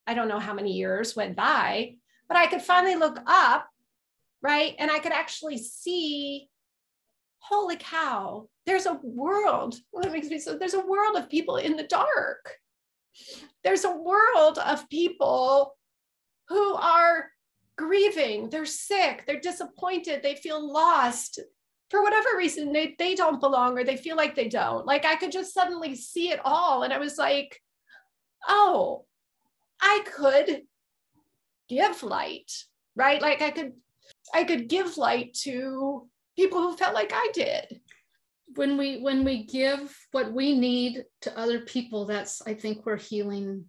I 0.08 0.14
don't 0.14 0.28
know 0.28 0.38
how 0.38 0.54
many 0.54 0.72
years 0.72 1.14
went 1.14 1.36
by, 1.36 1.96
but 2.28 2.38
I 2.38 2.46
could 2.46 2.62
finally 2.62 2.96
look 2.96 3.20
up, 3.26 3.68
right? 4.40 4.74
And 4.78 4.90
I 4.90 5.00
could 5.00 5.12
actually 5.12 5.58
see, 5.58 6.48
holy 7.40 7.76
cow, 7.76 8.48
there's 8.64 8.86
a 8.86 8.98
world. 9.02 9.78
What 9.90 10.10
makes 10.10 10.28
me 10.28 10.38
so 10.40 10.56
there's 10.56 10.72
a 10.72 10.80
world 10.80 11.16
of 11.16 11.28
people 11.28 11.56
in 11.56 11.76
the 11.76 11.82
dark. 11.82 12.54
there's 13.64 13.84
a 13.84 13.94
world 13.94 14.56
of 14.56 14.88
people 14.88 15.76
who 16.48 16.74
are 16.74 17.30
grieving, 17.78 18.50
they're 18.50 18.66
sick, 18.66 19.24
they're 19.26 19.40
disappointed, 19.40 20.22
they 20.22 20.34
feel 20.34 20.60
lost. 20.70 21.38
For 21.88 22.02
whatever 22.02 22.28
reason, 22.36 22.72
they, 22.72 22.94
they 22.98 23.14
don't 23.14 23.40
belong 23.40 23.78
or 23.78 23.84
they 23.84 23.96
feel 23.96 24.16
like 24.16 24.34
they 24.34 24.48
don't. 24.48 24.84
Like 24.84 25.06
I 25.06 25.16
could 25.16 25.32
just 25.32 25.54
suddenly 25.54 25.94
see 25.94 26.30
it 26.30 26.40
all. 26.44 26.82
And 26.82 26.92
I 26.92 26.98
was 26.98 27.16
like, 27.16 27.62
oh, 28.46 29.06
I 29.80 30.04
could 30.14 30.62
give 31.70 32.02
light, 32.02 32.52
right? 32.94 33.22
Like 33.22 33.40
I 33.40 33.50
could, 33.50 33.72
I 34.34 34.44
could 34.44 34.68
give 34.68 34.98
light 34.98 35.32
to 35.44 36.06
people 36.36 36.60
who 36.60 36.76
felt 36.76 36.94
like 36.94 37.12
I 37.14 37.30
did. 37.32 37.80
When 38.54 38.76
we 38.76 39.00
when 39.00 39.24
we 39.24 39.44
give 39.44 39.94
what 40.12 40.32
we 40.32 40.58
need 40.58 41.04
to 41.20 41.38
other 41.38 41.60
people, 41.60 42.06
that's 42.06 42.40
I 42.46 42.54
think 42.54 42.84
where 42.84 42.96
healing 42.96 43.66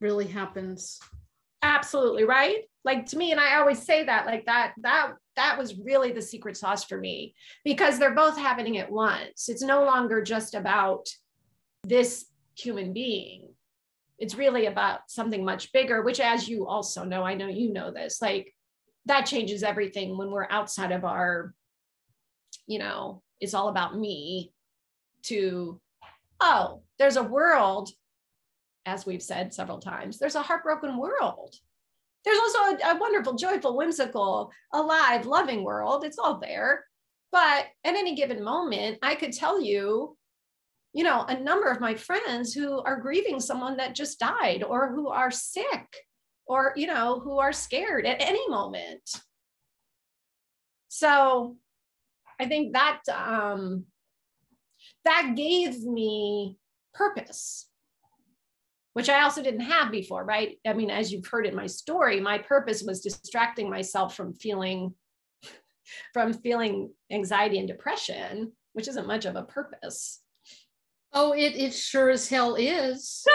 really 0.00 0.26
happens. 0.26 1.00
Absolutely, 1.64 2.24
right? 2.24 2.58
Like 2.84 3.06
to 3.06 3.16
me, 3.16 3.32
and 3.32 3.40
I 3.40 3.56
always 3.56 3.82
say 3.82 4.04
that, 4.04 4.26
like 4.26 4.44
that, 4.44 4.74
that 4.82 5.14
that 5.36 5.58
was 5.58 5.78
really 5.78 6.12
the 6.12 6.20
secret 6.22 6.56
sauce 6.56 6.84
for 6.84 6.98
me 6.98 7.34
because 7.64 7.98
they're 7.98 8.14
both 8.14 8.36
happening 8.36 8.76
at 8.78 8.92
once. 8.92 9.48
It's 9.48 9.62
no 9.62 9.82
longer 9.84 10.22
just 10.22 10.54
about 10.54 11.08
this 11.82 12.26
human 12.56 12.92
being. 12.92 13.48
It's 14.18 14.34
really 14.34 14.66
about 14.66 15.00
something 15.08 15.44
much 15.44 15.72
bigger, 15.72 16.02
which, 16.02 16.20
as 16.20 16.48
you 16.48 16.66
also 16.66 17.02
know, 17.02 17.22
I 17.22 17.34
know 17.34 17.48
you 17.48 17.72
know 17.72 17.90
this, 17.90 18.20
like 18.20 18.54
that 19.06 19.26
changes 19.26 19.62
everything 19.62 20.18
when 20.18 20.30
we're 20.30 20.46
outside 20.50 20.92
of 20.92 21.04
our 21.04 21.54
you 22.66 22.78
know, 22.78 23.22
it's 23.40 23.54
all 23.54 23.68
about 23.68 23.98
me 23.98 24.52
to, 25.24 25.80
oh, 26.40 26.82
there's 26.98 27.16
a 27.16 27.22
world, 27.22 27.90
as 28.86 29.06
we've 29.06 29.22
said 29.22 29.52
several 29.52 29.78
times, 29.78 30.18
there's 30.18 30.34
a 30.34 30.42
heartbroken 30.42 30.96
world. 30.96 31.54
There's 32.24 32.38
also 32.38 32.58
a, 32.58 32.94
a 32.94 32.98
wonderful, 32.98 33.34
joyful, 33.34 33.76
whimsical, 33.76 34.50
alive, 34.72 35.26
loving 35.26 35.62
world. 35.62 36.04
It's 36.04 36.18
all 36.18 36.38
there. 36.38 36.84
But 37.32 37.66
at 37.84 37.96
any 37.96 38.14
given 38.14 38.42
moment, 38.42 38.98
I 39.02 39.14
could 39.14 39.32
tell 39.32 39.60
you, 39.60 40.16
you 40.92 41.04
know, 41.04 41.22
a 41.22 41.38
number 41.38 41.70
of 41.70 41.80
my 41.80 41.94
friends 41.94 42.54
who 42.54 42.80
are 42.82 43.00
grieving 43.00 43.40
someone 43.40 43.76
that 43.78 43.94
just 43.94 44.20
died 44.20 44.62
or 44.62 44.92
who 44.92 45.08
are 45.08 45.30
sick 45.30 45.96
or, 46.46 46.72
you 46.76 46.86
know, 46.86 47.20
who 47.20 47.38
are 47.38 47.52
scared 47.52 48.06
at 48.06 48.20
any 48.20 48.48
moment. 48.48 49.02
So 50.88 51.56
I 52.38 52.46
think 52.46 52.74
that 52.74 53.00
um, 53.12 53.86
that 55.04 55.34
gave 55.36 55.82
me 55.82 56.56
purpose, 56.94 57.68
which 58.94 59.08
I 59.08 59.22
also 59.22 59.42
didn't 59.42 59.60
have 59.60 59.90
before, 59.90 60.24
right? 60.24 60.56
I 60.66 60.72
mean, 60.72 60.90
as 60.90 61.12
you've 61.12 61.26
heard 61.26 61.46
in 61.46 61.54
my 61.54 61.66
story, 61.66 62.20
my 62.20 62.38
purpose 62.38 62.82
was 62.82 63.00
distracting 63.00 63.68
myself 63.68 64.16
from 64.16 64.34
feeling 64.34 64.94
from 66.14 66.32
feeling 66.32 66.90
anxiety 67.12 67.58
and 67.58 67.68
depression, 67.68 68.52
which 68.72 68.88
isn't 68.88 69.06
much 69.06 69.26
of 69.26 69.36
a 69.36 69.42
purpose. 69.42 70.22
Oh, 71.12 71.32
it 71.32 71.56
it 71.56 71.74
sure 71.74 72.08
as 72.08 72.28
hell 72.28 72.54
is. 72.54 73.26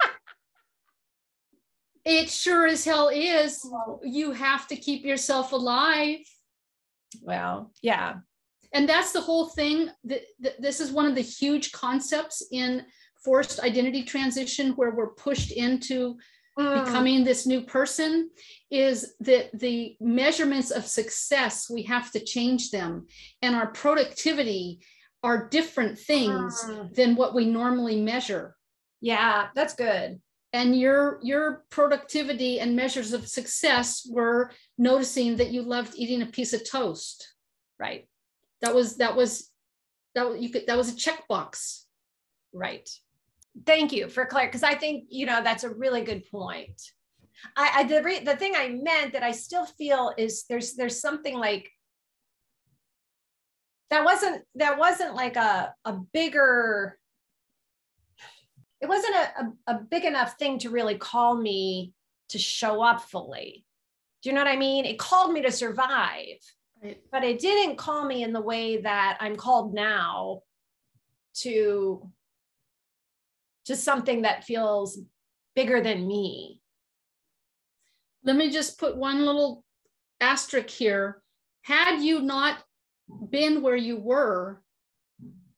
it 2.04 2.28
sure 2.28 2.66
as 2.66 2.84
hell 2.84 3.10
is. 3.12 3.64
You 4.02 4.32
have 4.32 4.66
to 4.68 4.76
keep 4.76 5.04
yourself 5.04 5.52
alive. 5.52 6.20
Well, 7.22 7.70
yeah. 7.82 8.16
And 8.72 8.88
that's 8.88 9.12
the 9.12 9.20
whole 9.20 9.48
thing. 9.48 9.90
This 10.58 10.80
is 10.80 10.90
one 10.90 11.06
of 11.06 11.14
the 11.14 11.20
huge 11.20 11.72
concepts 11.72 12.42
in 12.50 12.84
forced 13.24 13.60
identity 13.60 14.02
transition 14.02 14.72
where 14.72 14.94
we're 14.94 15.14
pushed 15.14 15.52
into 15.52 16.16
mm. 16.58 16.84
becoming 16.84 17.24
this 17.24 17.46
new 17.46 17.62
person 17.62 18.30
is 18.70 19.14
that 19.20 19.50
the 19.58 19.96
measurements 20.00 20.70
of 20.70 20.86
success, 20.86 21.70
we 21.70 21.82
have 21.82 22.10
to 22.12 22.20
change 22.20 22.70
them. 22.70 23.06
And 23.42 23.54
our 23.54 23.68
productivity 23.68 24.80
are 25.22 25.48
different 25.48 25.98
things 25.98 26.64
mm. 26.66 26.94
than 26.94 27.16
what 27.16 27.34
we 27.34 27.44
normally 27.44 28.00
measure. 28.00 28.54
Yeah, 29.00 29.48
that's 29.54 29.74
good 29.74 30.20
and 30.52 30.78
your 30.78 31.18
your 31.22 31.64
productivity 31.70 32.60
and 32.60 32.74
measures 32.74 33.12
of 33.12 33.28
success 33.28 34.06
were 34.10 34.50
noticing 34.76 35.36
that 35.36 35.50
you 35.50 35.62
loved 35.62 35.94
eating 35.96 36.22
a 36.22 36.26
piece 36.26 36.52
of 36.52 36.68
toast 36.68 37.34
right 37.78 38.08
that 38.60 38.74
was 38.74 38.96
that 38.96 39.14
was 39.14 39.50
that 40.14 40.40
you 40.40 40.50
could 40.50 40.66
that 40.66 40.76
was 40.76 40.88
a 40.88 40.96
checkbox 40.96 41.82
right 42.52 42.88
thank 43.66 43.92
you 43.92 44.08
for 44.08 44.26
clear 44.26 44.46
because 44.46 44.62
i 44.62 44.74
think 44.74 45.04
you 45.08 45.26
know 45.26 45.42
that's 45.42 45.64
a 45.64 45.70
really 45.70 46.02
good 46.02 46.22
point 46.30 46.80
i, 47.56 47.70
I 47.76 47.84
the, 47.84 48.02
re, 48.02 48.20
the 48.20 48.36
thing 48.36 48.54
i 48.56 48.68
meant 48.68 49.12
that 49.12 49.22
i 49.22 49.32
still 49.32 49.66
feel 49.66 50.12
is 50.16 50.44
there's 50.48 50.74
there's 50.74 51.00
something 51.00 51.36
like 51.36 51.70
that 53.90 54.04
wasn't 54.04 54.42
that 54.56 54.78
wasn't 54.78 55.14
like 55.14 55.36
a 55.36 55.74
a 55.84 55.94
bigger 56.12 56.98
it 58.80 58.88
wasn't 58.88 59.14
a, 59.14 59.42
a, 59.42 59.74
a 59.74 59.80
big 59.80 60.04
enough 60.04 60.34
thing 60.38 60.58
to 60.60 60.70
really 60.70 60.96
call 60.96 61.36
me 61.36 61.92
to 62.28 62.38
show 62.38 62.82
up 62.82 63.02
fully. 63.02 63.64
Do 64.22 64.28
you 64.28 64.34
know 64.34 64.42
what 64.42 64.50
I 64.50 64.56
mean? 64.56 64.84
It 64.84 64.98
called 64.98 65.32
me 65.32 65.42
to 65.42 65.52
survive, 65.52 66.38
right. 66.82 67.00
but 67.10 67.24
it 67.24 67.40
didn't 67.40 67.76
call 67.76 68.04
me 68.04 68.22
in 68.22 68.32
the 68.32 68.40
way 68.40 68.78
that 68.78 69.18
I'm 69.20 69.36
called 69.36 69.74
now 69.74 70.42
to 71.38 72.08
to 73.68 73.76
something 73.76 74.22
that 74.22 74.44
feels 74.44 74.98
bigger 75.54 75.82
than 75.82 76.06
me. 76.06 76.60
Let 78.24 78.36
me 78.36 78.50
just 78.50 78.78
put 78.78 78.96
one 78.96 79.24
little 79.24 79.62
asterisk 80.20 80.70
here. 80.70 81.22
Had 81.62 82.00
you 82.00 82.22
not 82.22 82.58
been 83.30 83.60
where 83.60 83.76
you 83.76 83.98
were, 83.98 84.62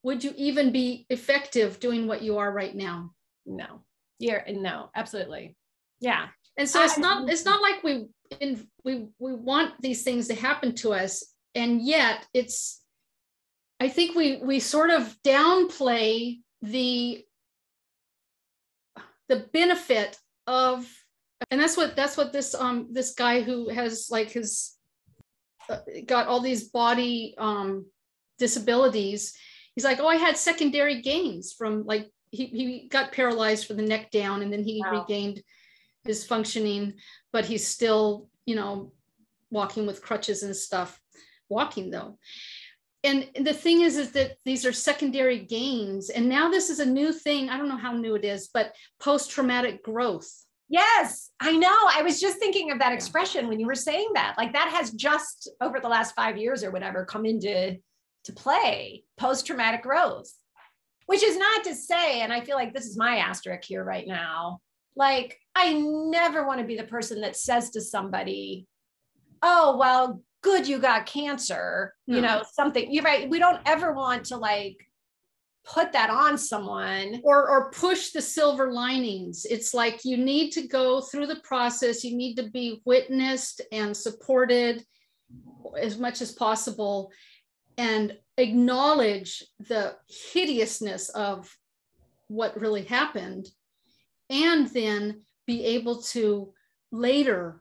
would 0.03 0.25
you 0.25 0.33
even 0.37 0.73
be 0.73 1.07
effective 1.09 1.79
doing 1.79 2.09
what 2.09 2.23
you 2.23 2.39
are 2.39 2.53
right 2.53 2.75
now? 2.75 3.13
No. 3.47 3.85
Yeah, 4.19 4.43
no, 4.49 4.91
absolutely. 4.97 5.57
Yeah. 6.01 6.27
And 6.57 6.69
so 6.69 6.83
it's 6.83 6.99
not 6.99 7.31
it's 7.31 7.45
not 7.45 7.63
like 7.63 7.83
we 7.85 8.09
in 8.41 8.67
we 8.85 9.07
we 9.19 9.35
want 9.35 9.81
these 9.81 10.03
things 10.03 10.27
to 10.29 10.35
happen 10.35 10.75
to 10.77 10.93
us 10.93 11.25
and 11.55 11.81
yet 11.81 12.27
it's 12.35 12.83
I 13.79 13.89
think 13.89 14.17
we 14.17 14.39
we 14.43 14.59
sort 14.59 14.91
of 14.91 15.17
downplay 15.25 16.41
the 16.61 17.25
the 19.31 19.47
benefit 19.55 20.19
of 20.47 20.87
and 21.51 21.59
that's 21.59 21.77
what 21.77 21.97
that's 21.97 22.19
what 22.19 22.33
this 22.33 22.55
um 22.55 22.89
this 22.93 23.15
guy 23.15 23.41
who 23.41 23.71
has 23.71 24.09
like 24.11 24.31
his 24.31 24.77
uh, 25.71 25.79
got 26.07 26.27
all 26.27 26.41
these 26.41 26.65
body 26.69 27.35
um 27.39 27.87
disabilities 28.39 29.35
he's 29.75 29.85
like, 29.85 30.01
oh, 30.01 30.09
I 30.09 30.17
had 30.17 30.37
secondary 30.37 31.01
gains 31.01 31.53
from 31.53 31.85
like 31.85 32.11
he, 32.31 32.47
he 32.47 32.89
got 32.89 33.13
paralyzed 33.13 33.67
from 33.67 33.77
the 33.77 33.83
neck 33.83 34.11
down 34.11 34.43
and 34.43 34.53
then 34.53 34.63
he 34.63 34.83
wow. 34.85 35.01
regained 35.01 35.43
his 36.05 36.25
functioning, 36.25 36.95
but 37.33 37.45
he's 37.45 37.67
still, 37.67 38.29
you 38.47 38.57
know, 38.57 38.93
walking 39.51 39.87
with 39.87 40.03
crutches 40.03 40.43
and 40.43 40.55
stuff, 40.55 41.01
walking 41.49 41.91
though. 41.91 42.19
And 43.03 43.29
the 43.35 43.55
thing 43.55 43.81
is, 43.81 43.97
is 43.97 44.13
that 44.13 44.33
these 44.45 44.67
are 44.67 44.73
secondary 44.73 45.39
gains. 45.39 46.11
And 46.11 46.29
now 46.29 46.51
this 46.51 46.69
is 46.69 46.81
a 46.81 46.87
new 46.87 47.13
thing. 47.13 47.49
I 47.49 47.57
don't 47.57 47.69
know 47.69 47.77
how 47.77 47.93
new 47.93 48.15
it 48.15 48.25
is, 48.25 48.51
but 48.53 48.75
post-traumatic 49.01 49.83
growth. 49.83 50.31
Yes, 50.69 51.31
I 51.41 51.57
know. 51.57 51.77
I 51.93 52.03
was 52.03 52.21
just 52.21 52.39
thinking 52.39 52.71
of 52.71 52.79
that 52.79 52.93
expression 52.93 53.49
when 53.49 53.59
you 53.59 53.67
were 53.67 53.75
saying 53.75 54.11
that. 54.15 54.37
Like 54.39 54.53
that 54.53 54.69
has 54.69 54.93
just 54.93 55.51
over 55.61 55.81
the 55.81 55.89
last 55.89 56.15
five 56.15 56.37
years 56.37 56.63
or 56.63 56.71
whatever 56.71 57.05
come 57.05 57.27
into 57.27 57.77
to 58.25 58.33
play 58.33 59.03
post 59.17 59.47
traumatic 59.47 59.83
growth, 59.83 60.31
which 61.07 61.23
is 61.23 61.37
not 61.37 61.65
to 61.65 61.75
say, 61.75 62.21
and 62.21 62.33
I 62.33 62.43
feel 62.43 62.57
like 62.57 62.75
this 62.75 62.87
is 62.87 62.97
my 62.97 63.17
asterisk 63.17 63.65
here 63.65 63.83
right 63.83 64.07
now. 64.07 64.61
Like, 64.95 65.39
I 65.57 65.73
never 65.73 66.47
want 66.47 66.61
to 66.61 66.67
be 66.67 66.77
the 66.77 66.85
person 66.85 67.23
that 67.23 67.37
says 67.37 67.71
to 67.71 67.81
somebody, 67.81 68.67
oh, 69.43 69.77
well, 69.79 70.23
good, 70.43 70.67
you 70.67 70.79
got 70.79 71.07
cancer, 71.07 71.95
no. 72.07 72.17
you 72.17 72.23
know, 72.23 72.43
something. 72.53 72.93
You're 72.93 73.05
right. 73.05 73.29
We 73.29 73.39
don't 73.39 73.61
ever 73.67 73.93
want 73.93 74.25
to 74.27 74.37
like 74.37 74.77
put 75.65 75.93
that 75.93 76.11
on 76.11 76.39
someone 76.39 77.21
or 77.23 77.49
or 77.49 77.71
push 77.71 78.13
the 78.13 78.23
silver 78.23 78.73
linings 78.73 79.45
it's 79.45 79.75
like 79.75 80.01
you 80.07 80.17
need 80.17 80.51
to 80.51 80.67
go 80.67 81.03
through 81.03 81.27
the 81.27 81.39
process 81.45 82.03
you 82.03 82.17
need 82.17 82.35
to 82.35 82.49
be 82.49 82.81
witnessed 82.87 83.61
and 83.71 83.95
supported 83.95 84.83
as 85.79 85.99
much 85.99 86.23
as 86.23 86.33
possible 86.33 87.11
and 87.77 88.17
acknowledge 88.39 89.45
the 89.69 89.95
hideousness 90.33 91.11
of 91.11 91.55
what 92.29 92.59
really 92.59 92.85
happened 92.85 93.47
and 94.31 94.69
then 94.69 95.21
be 95.47 95.65
able 95.65 96.01
to 96.01 96.53
later 96.91 97.61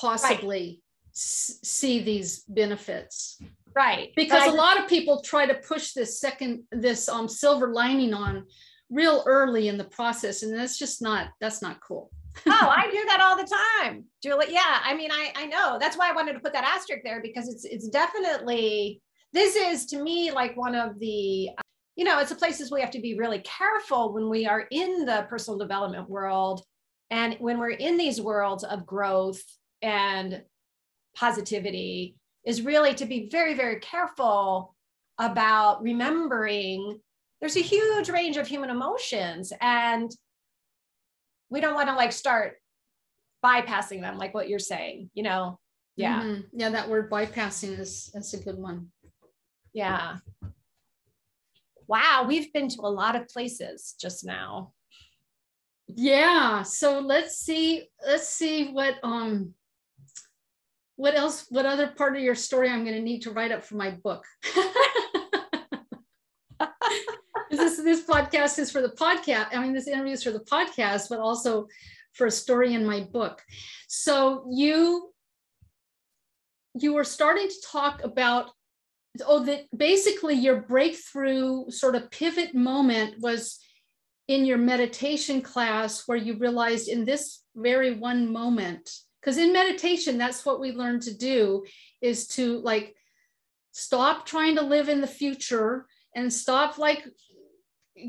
possibly. 0.00 0.82
S- 1.20 1.58
see 1.62 2.00
these 2.00 2.40
benefits. 2.48 3.38
Right 3.74 4.10
because 4.16 4.52
a 4.52 4.56
lot 4.56 4.80
of 4.80 4.88
people 4.88 5.22
try 5.22 5.46
to 5.46 5.54
push 5.54 5.92
this 5.92 6.18
second 6.18 6.64
this 6.72 7.08
um 7.08 7.28
silver 7.28 7.72
lining 7.72 8.12
on 8.12 8.44
real 8.90 9.22
early 9.26 9.68
in 9.68 9.78
the 9.78 9.84
process 9.84 10.42
and 10.42 10.52
that's 10.58 10.76
just 10.76 11.00
not 11.00 11.28
that's 11.40 11.62
not 11.62 11.80
cool. 11.80 12.10
Oh 12.48 12.72
i 12.76 12.90
do 12.90 13.04
that 13.06 13.20
all 13.20 13.36
the 13.36 13.56
time. 13.80 14.04
Julie 14.22 14.46
yeah 14.50 14.80
i 14.82 14.94
mean 14.94 15.10
i 15.12 15.32
i 15.36 15.46
know. 15.46 15.78
That's 15.80 15.96
why 15.96 16.08
i 16.10 16.12
wanted 16.12 16.32
to 16.32 16.40
put 16.40 16.52
that 16.54 16.64
asterisk 16.64 17.02
there 17.04 17.22
because 17.22 17.48
it's 17.48 17.64
it's 17.64 17.88
definitely 17.88 19.00
this 19.32 19.54
is 19.54 19.86
to 19.86 20.02
me 20.02 20.32
like 20.32 20.56
one 20.56 20.74
of 20.74 20.98
the 20.98 21.50
you 21.96 22.04
know 22.04 22.18
it's 22.18 22.30
the 22.30 22.36
places 22.36 22.72
we 22.72 22.80
have 22.80 22.90
to 22.90 23.00
be 23.00 23.16
really 23.16 23.40
careful 23.40 24.12
when 24.12 24.28
we 24.28 24.46
are 24.46 24.66
in 24.72 25.04
the 25.04 25.26
personal 25.28 25.58
development 25.58 26.08
world 26.10 26.64
and 27.10 27.36
when 27.38 27.58
we're 27.58 27.70
in 27.70 27.96
these 27.96 28.20
worlds 28.20 28.64
of 28.64 28.84
growth 28.86 29.42
and 29.82 30.42
positivity 31.16 32.16
is 32.44 32.62
really 32.62 32.94
to 32.94 33.04
be 33.04 33.28
very 33.30 33.54
very 33.54 33.80
careful 33.80 34.74
about 35.18 35.82
remembering 35.82 36.98
there's 37.40 37.56
a 37.56 37.60
huge 37.60 38.08
range 38.08 38.36
of 38.36 38.46
human 38.46 38.70
emotions 38.70 39.52
and 39.60 40.10
we 41.50 41.60
don't 41.60 41.74
want 41.74 41.88
to 41.88 41.94
like 41.94 42.12
start 42.12 42.56
bypassing 43.44 44.00
them 44.00 44.18
like 44.18 44.34
what 44.34 44.48
you're 44.48 44.58
saying 44.58 45.10
you 45.14 45.22
know? 45.22 45.58
Yeah. 45.96 46.22
Mm-hmm. 46.22 46.40
yeah 46.58 46.70
that 46.70 46.88
word 46.88 47.10
bypassing 47.10 47.78
is 47.78 48.10
that's 48.14 48.32
a 48.32 48.38
good 48.38 48.56
one. 48.56 48.88
Yeah. 49.72 50.16
Wow 51.86 52.24
we've 52.26 52.52
been 52.52 52.68
to 52.68 52.80
a 52.82 52.88
lot 52.88 53.16
of 53.16 53.28
places 53.28 53.94
just 54.00 54.24
now. 54.24 54.72
Yeah 55.88 56.62
so 56.62 57.00
let's 57.00 57.36
see 57.36 57.88
let's 58.06 58.28
see 58.28 58.70
what 58.70 58.96
um 59.02 59.54
what 61.00 61.16
else 61.16 61.46
what 61.48 61.66
other 61.66 61.88
part 61.88 62.16
of 62.16 62.22
your 62.22 62.34
story 62.34 62.68
i'm 62.68 62.84
going 62.84 62.96
to 62.96 63.02
need 63.02 63.22
to 63.22 63.30
write 63.30 63.52
up 63.52 63.64
for 63.64 63.76
my 63.76 63.90
book 63.90 64.24
this 67.50 67.78
this 67.78 68.04
podcast 68.04 68.58
is 68.58 68.70
for 68.70 68.80
the 68.80 68.90
podcast. 68.90 69.48
I 69.52 69.62
mean, 69.62 69.72
this 69.72 69.88
interview 69.88 70.12
is 70.12 70.22
for 70.22 70.30
the 70.30 70.40
podcast, 70.40 71.08
but 71.08 71.18
also 71.18 71.66
for 72.12 72.26
a 72.26 72.30
story 72.30 72.74
in 72.74 72.86
my 72.86 73.00
book. 73.00 73.42
So 73.88 74.46
you 74.50 75.12
you 76.78 76.94
were 76.94 77.04
starting 77.04 77.48
to 77.48 77.66
talk 77.66 78.02
about 78.04 78.50
oh 79.26 79.44
that 79.44 79.64
basically 79.76 80.34
your 80.34 80.62
breakthrough 80.62 81.68
sort 81.70 81.96
of 81.96 82.10
pivot 82.10 82.54
moment 82.54 83.16
was 83.20 83.58
in 84.28 84.44
your 84.44 84.58
meditation 84.58 85.42
class 85.42 86.06
where 86.06 86.18
you 86.18 86.38
realized 86.38 86.88
in 86.88 87.04
this 87.04 87.42
very 87.56 87.94
one 87.94 88.32
moment 88.32 88.88
because 89.20 89.38
in 89.38 89.52
meditation 89.52 90.18
that's 90.18 90.44
what 90.44 90.60
we 90.60 90.72
learn 90.72 91.00
to 91.00 91.14
do 91.14 91.64
is 92.00 92.26
to 92.26 92.58
like 92.60 92.94
stop 93.72 94.26
trying 94.26 94.56
to 94.56 94.62
live 94.62 94.88
in 94.88 95.00
the 95.00 95.06
future 95.06 95.86
and 96.14 96.32
stop 96.32 96.78
like 96.78 97.04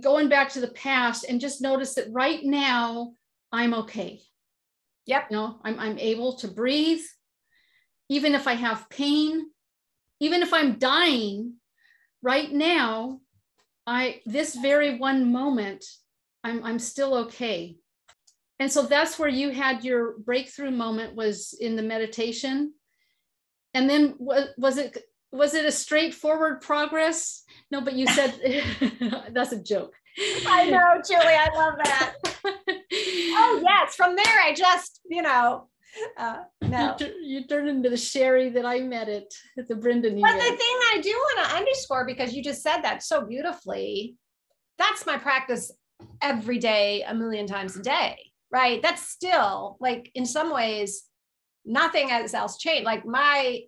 going 0.01 0.29
back 0.29 0.49
to 0.49 0.61
the 0.61 0.71
past 0.71 1.25
and 1.27 1.41
just 1.41 1.61
notice 1.61 1.95
that 1.95 2.11
right 2.11 2.43
now 2.43 3.13
I'm 3.51 3.73
okay. 3.73 4.21
Yep. 5.05 5.27
You 5.29 5.37
know, 5.37 5.59
I'm, 5.63 5.79
I'm 5.79 5.99
able 5.99 6.37
to 6.37 6.47
breathe, 6.47 7.01
even 8.09 8.33
if 8.33 8.47
I 8.47 8.53
have 8.53 8.89
pain, 8.89 9.47
even 10.19 10.41
if 10.41 10.53
I'm 10.53 10.77
dying 10.77 11.55
right 12.21 12.51
now, 12.51 13.19
I, 13.85 14.21
this 14.25 14.55
very 14.55 14.97
one 14.97 15.31
moment, 15.31 15.83
I'm, 16.43 16.63
I'm 16.63 16.79
still 16.79 17.15
okay. 17.25 17.77
And 18.61 18.71
so 18.71 18.83
that's 18.83 19.17
where 19.17 19.27
you 19.27 19.49
had 19.49 19.83
your 19.83 20.19
breakthrough 20.19 20.69
moment 20.69 21.15
was 21.15 21.57
in 21.59 21.75
the 21.75 21.81
meditation. 21.81 22.75
And 23.73 23.89
then 23.89 24.13
was, 24.19 24.77
it, 24.77 24.95
was 25.31 25.55
it 25.55 25.65
a 25.65 25.71
straightforward 25.71 26.61
progress? 26.61 27.41
No, 27.71 27.81
but 27.81 27.93
you 27.93 28.05
said 28.05 28.39
that's 29.31 29.51
a 29.51 29.63
joke. 29.63 29.95
I 30.45 30.69
know, 30.69 31.01
Julie. 31.07 31.25
I 31.25 31.49
love 31.55 31.73
that. 31.83 32.13
oh 32.93 33.63
yes, 33.63 33.95
from 33.95 34.15
there 34.15 34.39
I 34.43 34.53
just, 34.55 35.01
you 35.09 35.23
know, 35.23 35.67
uh, 36.15 36.43
no. 36.61 36.95
You, 36.99 37.13
you 37.23 37.47
turned 37.47 37.67
into 37.67 37.89
the 37.89 37.97
Sherry 37.97 38.49
that 38.49 38.65
I 38.65 38.81
met 38.81 39.09
at, 39.09 39.31
at 39.57 39.69
the 39.69 39.75
Brendon 39.75 40.21
But 40.21 40.33
the 40.33 40.39
thing 40.39 40.77
I 40.93 40.99
do 41.01 41.09
want 41.09 41.49
to 41.49 41.55
underscore, 41.55 42.05
because 42.05 42.33
you 42.33 42.43
just 42.43 42.61
said 42.61 42.81
that 42.81 43.01
so 43.01 43.25
beautifully, 43.25 44.17
that's 44.77 45.07
my 45.07 45.17
practice 45.17 45.71
every 46.21 46.59
day, 46.59 47.03
a 47.07 47.15
million 47.15 47.47
times 47.47 47.75
a 47.75 47.81
day, 47.81 48.30
right? 48.51 48.81
That's 48.81 49.01
still 49.01 49.77
like 49.79 50.11
in 50.15 50.25
some 50.25 50.53
ways, 50.53 51.03
nothing 51.65 52.11
else 52.11 52.57
changed. 52.57 52.85
Like 52.85 53.05
my 53.05 53.61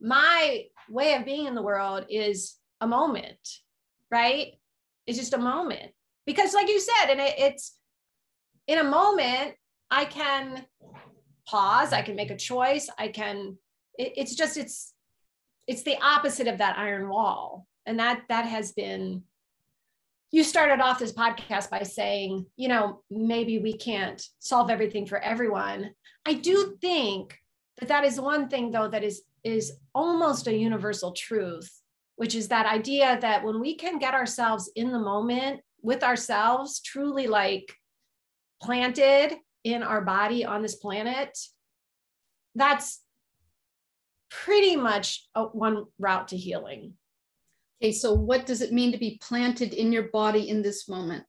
my 0.00 0.64
way 0.88 1.14
of 1.14 1.24
being 1.24 1.46
in 1.46 1.54
the 1.54 1.62
world 1.62 2.04
is 2.08 2.56
a 2.80 2.86
moment, 2.86 3.38
right? 4.10 4.52
It's 5.06 5.18
just 5.18 5.32
a 5.32 5.38
moment. 5.38 5.92
Because, 6.26 6.54
like 6.54 6.68
you 6.68 6.80
said, 6.80 7.10
and 7.10 7.20
it, 7.20 7.34
it's 7.38 7.76
in 8.66 8.78
a 8.78 8.84
moment, 8.84 9.54
I 9.90 10.04
can 10.04 10.66
pause, 11.48 11.92
I 11.92 12.02
can 12.02 12.16
make 12.16 12.30
a 12.30 12.36
choice, 12.36 12.90
I 12.98 13.08
can, 13.08 13.56
it, 13.96 14.12
it's 14.16 14.34
just, 14.34 14.56
it's, 14.56 14.92
it's 15.68 15.82
the 15.82 15.96
opposite 16.02 16.48
of 16.48 16.58
that 16.58 16.78
iron 16.78 17.08
wall. 17.08 17.66
And 17.86 18.00
that, 18.00 18.22
that 18.28 18.44
has 18.44 18.72
been, 18.72 19.22
you 20.32 20.44
started 20.44 20.80
off 20.80 20.98
this 20.98 21.12
podcast 21.12 21.70
by 21.70 21.82
saying, 21.82 22.46
you 22.56 22.68
know, 22.68 23.02
maybe 23.10 23.58
we 23.58 23.72
can't 23.72 24.22
solve 24.38 24.70
everything 24.70 25.06
for 25.06 25.18
everyone. 25.18 25.90
I 26.26 26.34
do 26.34 26.76
think 26.80 27.38
that 27.78 27.88
that 27.88 28.04
is 28.04 28.20
one 28.20 28.48
thing, 28.48 28.70
though, 28.70 28.88
that 28.88 29.04
is 29.04 29.22
is 29.44 29.72
almost 29.94 30.48
a 30.48 30.56
universal 30.56 31.12
truth 31.12 31.70
which 32.16 32.34
is 32.34 32.48
that 32.48 32.66
idea 32.66 33.18
that 33.20 33.44
when 33.44 33.60
we 33.60 33.74
can 33.74 33.98
get 33.98 34.14
ourselves 34.14 34.70
in 34.74 34.90
the 34.90 34.98
moment 34.98 35.60
with 35.82 36.02
ourselves, 36.02 36.80
truly 36.80 37.26
like 37.26 37.74
planted 38.62 39.36
in 39.64 39.82
our 39.82 40.00
body 40.00 40.44
on 40.44 40.62
this 40.62 40.74
planet, 40.74 41.38
that's 42.54 43.02
pretty 44.30 44.76
much 44.76 45.28
a, 45.34 45.44
one 45.44 45.84
route 45.98 46.28
to 46.28 46.36
healing. 46.36 46.94
Okay, 47.82 47.92
so 47.92 48.14
what 48.14 48.46
does 48.46 48.62
it 48.62 48.72
mean 48.72 48.92
to 48.92 48.98
be 48.98 49.20
planted 49.22 49.74
in 49.74 49.92
your 49.92 50.04
body 50.04 50.48
in 50.48 50.62
this 50.62 50.88
moment? 50.88 51.26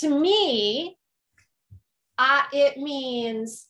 To 0.00 0.20
me, 0.20 0.98
uh, 2.18 2.42
it 2.52 2.76
means 2.76 3.66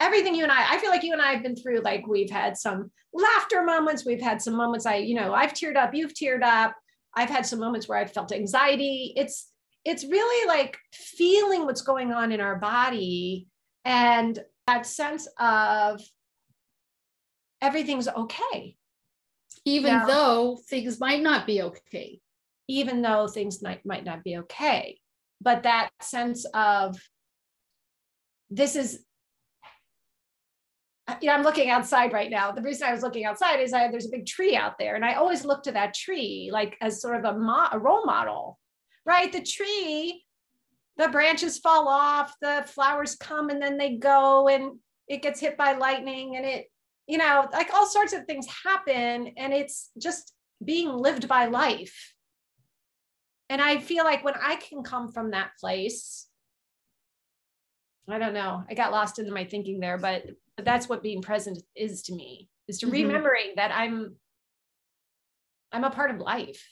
everything 0.00 0.34
you 0.34 0.44
and 0.44 0.52
I, 0.52 0.74
I 0.74 0.78
feel 0.78 0.90
like 0.90 1.02
you 1.02 1.12
and 1.12 1.20
I 1.20 1.32
have 1.32 1.42
been 1.42 1.56
through, 1.56 1.80
like 1.80 2.06
we've 2.06 2.30
had 2.30 2.56
some 2.56 2.90
laughter 3.12 3.62
moments. 3.64 4.06
We've 4.06 4.20
had 4.20 4.40
some 4.40 4.54
moments 4.54 4.86
I, 4.86 4.96
you 4.96 5.14
know, 5.14 5.34
I've 5.34 5.52
teared 5.52 5.76
up, 5.76 5.94
you've 5.94 6.14
teared 6.14 6.42
up. 6.42 6.74
I've 7.14 7.30
had 7.30 7.44
some 7.44 7.58
moments 7.58 7.88
where 7.88 7.98
I've 7.98 8.12
felt 8.12 8.32
anxiety. 8.32 9.12
It's, 9.16 9.50
it's 9.84 10.04
really 10.04 10.46
like 10.46 10.78
feeling 10.92 11.64
what's 11.64 11.82
going 11.82 12.12
on 12.12 12.32
in 12.32 12.40
our 12.40 12.56
body 12.56 13.48
and 13.84 14.38
that 14.66 14.86
sense 14.86 15.26
of 15.38 16.00
everything's 17.60 18.08
okay. 18.08 18.76
Even 19.68 20.06
though 20.06 20.58
things 20.68 21.00
might 21.00 21.22
not 21.22 21.46
be 21.46 21.62
okay. 21.62 22.20
Even 22.68 23.02
though 23.02 23.26
things 23.28 23.62
might, 23.62 23.84
might 23.86 24.04
not 24.04 24.24
be 24.24 24.38
okay. 24.38 24.98
But 25.40 25.62
that 25.62 25.90
sense 26.00 26.44
of 26.54 26.98
this 28.50 28.76
is 28.76 29.04
uh, 31.08 31.14
you 31.22 31.28
know, 31.28 31.34
I'm 31.34 31.42
looking 31.42 31.70
outside 31.70 32.12
right 32.12 32.30
now. 32.30 32.52
The 32.52 32.60
reason 32.60 32.86
I 32.86 32.92
was 32.92 33.02
looking 33.02 33.24
outside 33.24 33.60
is 33.60 33.72
I, 33.72 33.90
there's 33.90 34.06
a 34.06 34.10
big 34.10 34.26
tree 34.26 34.54
out 34.54 34.78
there, 34.78 34.94
and 34.94 35.04
I 35.04 35.14
always 35.14 35.44
look 35.44 35.62
to 35.62 35.72
that 35.72 35.94
tree 35.94 36.50
like 36.52 36.76
as 36.82 37.00
sort 37.00 37.16
of 37.16 37.24
a, 37.24 37.38
mo- 37.38 37.68
a 37.72 37.78
role 37.78 38.04
model, 38.04 38.58
right? 39.06 39.32
The 39.32 39.42
tree, 39.42 40.22
the 40.98 41.08
branches 41.08 41.58
fall 41.58 41.88
off, 41.88 42.34
the 42.42 42.64
flowers 42.66 43.16
come 43.16 43.48
and 43.48 43.62
then 43.62 43.78
they 43.78 43.96
go, 43.96 44.48
and 44.48 44.78
it 45.08 45.22
gets 45.22 45.40
hit 45.40 45.56
by 45.56 45.72
lightning, 45.72 46.36
and 46.36 46.44
it, 46.44 46.66
you 47.08 47.18
know, 47.18 47.48
like 47.52 47.72
all 47.72 47.86
sorts 47.86 48.12
of 48.12 48.24
things 48.24 48.46
happen, 48.64 49.32
and 49.36 49.52
it's 49.52 49.90
just 50.00 50.32
being 50.64 50.88
lived 50.88 51.26
by 51.26 51.46
life. 51.46 52.14
And 53.48 53.62
I 53.62 53.78
feel 53.78 54.04
like 54.04 54.24
when 54.24 54.34
I 54.40 54.56
can 54.56 54.82
come 54.82 55.10
from 55.10 55.30
that 55.30 55.50
place, 55.58 56.26
I 58.08 58.18
don't 58.18 58.34
know, 58.34 58.62
I 58.68 58.74
got 58.74 58.92
lost 58.92 59.18
into 59.18 59.32
my 59.32 59.44
thinking 59.44 59.80
there, 59.80 59.98
but 59.98 60.24
that's 60.64 60.88
what 60.88 61.02
being 61.02 61.22
present 61.22 61.62
is 61.74 62.02
to 62.02 62.14
me 62.14 62.48
is 62.66 62.78
to 62.78 62.86
mm-hmm. 62.86 63.06
remembering 63.06 63.52
that 63.56 63.72
i'm 63.74 64.14
i'm 65.72 65.84
a 65.84 65.90
part 65.90 66.10
of 66.10 66.18
life 66.18 66.70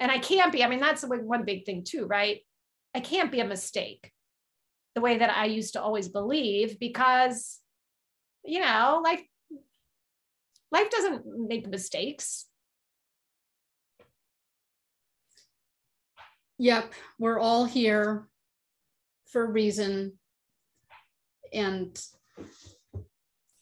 and 0.00 0.10
i 0.10 0.18
can't 0.18 0.52
be 0.52 0.64
i 0.64 0.68
mean 0.68 0.80
that's 0.80 1.04
one 1.04 1.44
big 1.44 1.64
thing 1.64 1.84
too 1.84 2.06
right 2.06 2.40
i 2.94 3.00
can't 3.00 3.32
be 3.32 3.40
a 3.40 3.46
mistake 3.46 4.12
the 4.94 5.00
way 5.00 5.18
that 5.18 5.36
i 5.36 5.44
used 5.44 5.74
to 5.74 5.82
always 5.82 6.08
believe 6.08 6.78
because 6.78 7.60
you 8.46 8.60
know 8.60 9.00
like 9.02 9.28
life 10.72 10.90
doesn't 10.90 11.22
make 11.26 11.66
mistakes 11.66 12.46
yep 16.58 16.92
we're 17.18 17.38
all 17.38 17.64
here 17.64 18.28
for 19.26 19.44
a 19.44 19.50
reason 19.50 20.12
and 21.52 22.02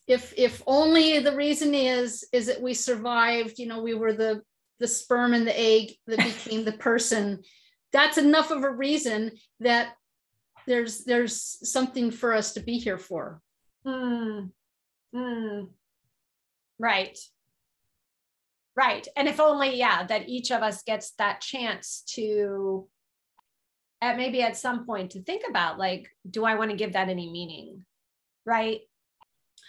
if 0.07 0.35
if 0.37 0.63
only 0.67 1.19
the 1.19 1.35
reason 1.35 1.75
is 1.75 2.27
is 2.33 2.47
that 2.47 2.61
we 2.61 2.75
survived 2.75 3.59
you 3.59 3.67
know 3.67 3.83
we 3.83 3.95
were 3.95 4.13
the 4.13 4.43
the 4.81 4.87
sperm 4.87 5.35
and 5.35 5.47
the 5.47 5.59
egg 5.59 5.93
that 6.07 6.19
became 6.45 6.65
the 6.65 6.73
person 6.73 7.43
that's 7.93 8.19
enough 8.19 8.51
of 8.51 8.65
a 8.65 8.71
reason 8.71 9.31
that 9.61 9.95
there's 10.67 11.05
there's 11.05 11.59
something 11.71 12.11
for 12.11 12.35
us 12.35 12.55
to 12.55 12.61
be 12.61 12.79
here 12.79 12.99
for. 12.99 13.41
Mm. 13.87 14.51
Mm. 15.15 15.69
Right. 16.79 17.19
Right. 18.77 19.07
And 19.17 19.29
if 19.29 19.39
only, 19.39 19.77
yeah, 19.77 20.05
that 20.05 20.29
each 20.29 20.51
of 20.51 20.63
us 20.63 20.83
gets 20.83 21.13
that 21.13 21.41
chance 21.41 22.03
to 22.15 22.89
at 24.01 24.17
maybe 24.17 24.43
at 24.43 24.57
some 24.57 24.85
point 24.85 25.13
to 25.13 25.23
think 25.23 25.43
about 25.49 25.79
like, 25.79 26.11
do 26.29 26.45
I 26.45 26.57
want 26.57 26.71
to 26.71 26.77
give 26.77 26.93
that 26.95 27.09
any 27.09 27.31
meaning? 27.31 27.85
Right. 28.45 28.81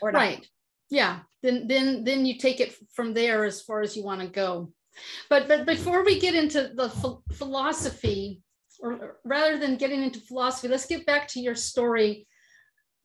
Or 0.01 0.11
not? 0.11 0.19
Right. 0.19 0.47
Yeah. 0.89 1.19
Then 1.43 1.67
then 1.67 2.03
then 2.03 2.25
you 2.25 2.37
take 2.37 2.59
it 2.59 2.75
from 2.93 3.13
there 3.13 3.45
as 3.45 3.61
far 3.61 3.81
as 3.81 3.95
you 3.95 4.03
want 4.03 4.21
to 4.21 4.27
go. 4.27 4.73
But 5.29 5.47
but 5.47 5.65
before 5.65 6.03
we 6.03 6.19
get 6.19 6.35
into 6.35 6.71
the 6.73 6.89
ph- 6.89 7.37
philosophy, 7.37 8.41
or 8.79 9.17
rather 9.23 9.57
than 9.57 9.77
getting 9.77 10.01
into 10.03 10.19
philosophy, 10.19 10.67
let's 10.67 10.85
get 10.85 11.05
back 11.05 11.27
to 11.29 11.39
your 11.39 11.55
story 11.55 12.27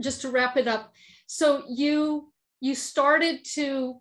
just 0.00 0.22
to 0.22 0.30
wrap 0.30 0.56
it 0.56 0.66
up. 0.66 0.92
So 1.26 1.64
you 1.68 2.29
you 2.60 2.74
started 2.74 3.44
to 3.54 4.00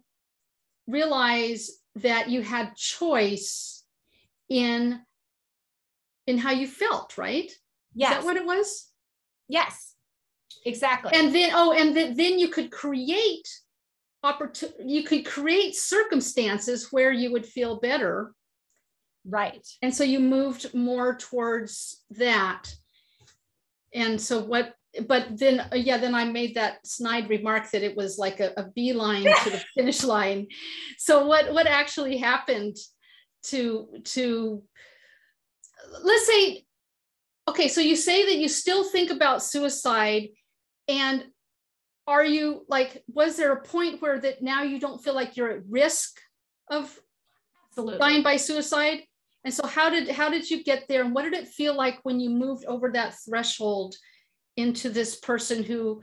realize 0.88 1.72
that 1.96 2.30
you 2.30 2.42
had 2.42 2.76
choice 2.76 3.84
in 4.50 5.02
in 6.28 6.38
how 6.38 6.52
you 6.52 6.68
felt, 6.68 7.18
right? 7.18 7.52
Yes. 7.96 8.12
Is 8.12 8.18
that 8.18 8.26
what 8.26 8.38
it 8.38 8.46
was? 8.46 8.88
Yes. 9.48 9.96
Exactly. 10.66 11.12
And 11.14 11.34
then 11.34 11.52
oh, 11.54 11.72
and 11.72 11.96
then, 11.96 12.16
then 12.16 12.38
you 12.38 12.50
could 12.50 12.72
create 12.72 13.48
opportunity 14.24 14.84
you 14.86 15.04
could 15.04 15.26
create 15.26 15.76
circumstances 15.76 16.92
where 16.92 17.12
you 17.12 17.32
would 17.32 17.46
feel 17.46 17.80
better 17.80 18.34
right 19.26 19.66
and 19.82 19.96
so 19.96 20.04
you 20.04 20.20
moved 20.20 20.74
more 20.74 21.16
towards 21.16 22.04
that 22.12 22.74
and 23.94 24.20
so 24.20 24.40
what 24.40 24.74
but 25.08 25.38
then 25.38 25.60
uh, 25.60 25.76
yeah 25.76 25.98
then 25.98 26.16
i 26.16 26.26
made 26.26 26.56
that 26.56 26.86
snide 26.86 27.30
remark 27.30 27.70
that 27.72 27.84
it 27.84 27.96
was 27.96 28.18
like 28.18 28.40
a, 28.40 28.52
a 28.58 28.64
beeline 28.76 29.24
to 29.24 29.50
the 29.52 29.64
finish 29.76 30.04
line 30.04 30.48
so 30.98 31.26
what 31.26 31.54
what 31.54 31.68
actually 31.68 32.18
happened 32.18 32.76
to 33.44 33.88
to 34.04 34.64
let's 36.04 36.28
say 36.28 36.66
okay 37.48 37.68
so 37.68 37.82
you 37.82 37.96
say 37.96 38.26
that 38.26 38.38
you 38.38 38.48
still 38.48 38.84
think 38.84 39.12
about 39.12 39.44
suicide 39.44 40.30
and 40.88 41.24
are 42.08 42.26
you 42.26 42.66
like 42.68 43.04
was 43.08 43.38
there 43.38 43.54
a 43.54 43.62
point 43.62 44.02
where 44.02 44.20
that 44.20 44.42
now 44.42 44.64
you 44.64 44.80
don't 44.80 45.04
feel 45.04 45.14
like 45.14 45.38
you're 45.38 45.52
at 45.52 45.70
risk 45.70 46.20
of 46.72 47.00
Absolutely. 47.72 48.00
dying 48.00 48.24
by 48.24 48.36
suicide 48.36 49.04
and 49.46 49.54
so 49.54 49.66
how 49.66 49.90
did 49.90 50.10
how 50.10 50.30
did 50.30 50.50
you 50.50 50.64
get 50.64 50.86
there 50.88 51.04
and 51.04 51.14
what 51.14 51.24
did 51.24 51.34
it 51.34 51.48
feel 51.48 51.76
like 51.76 52.00
when 52.04 52.20
you 52.20 52.30
moved 52.30 52.66
over 52.66 52.92
that 52.92 53.16
threshold 53.24 53.96
into 54.60 54.90
this 54.90 55.16
person 55.16 55.64
who 55.64 56.02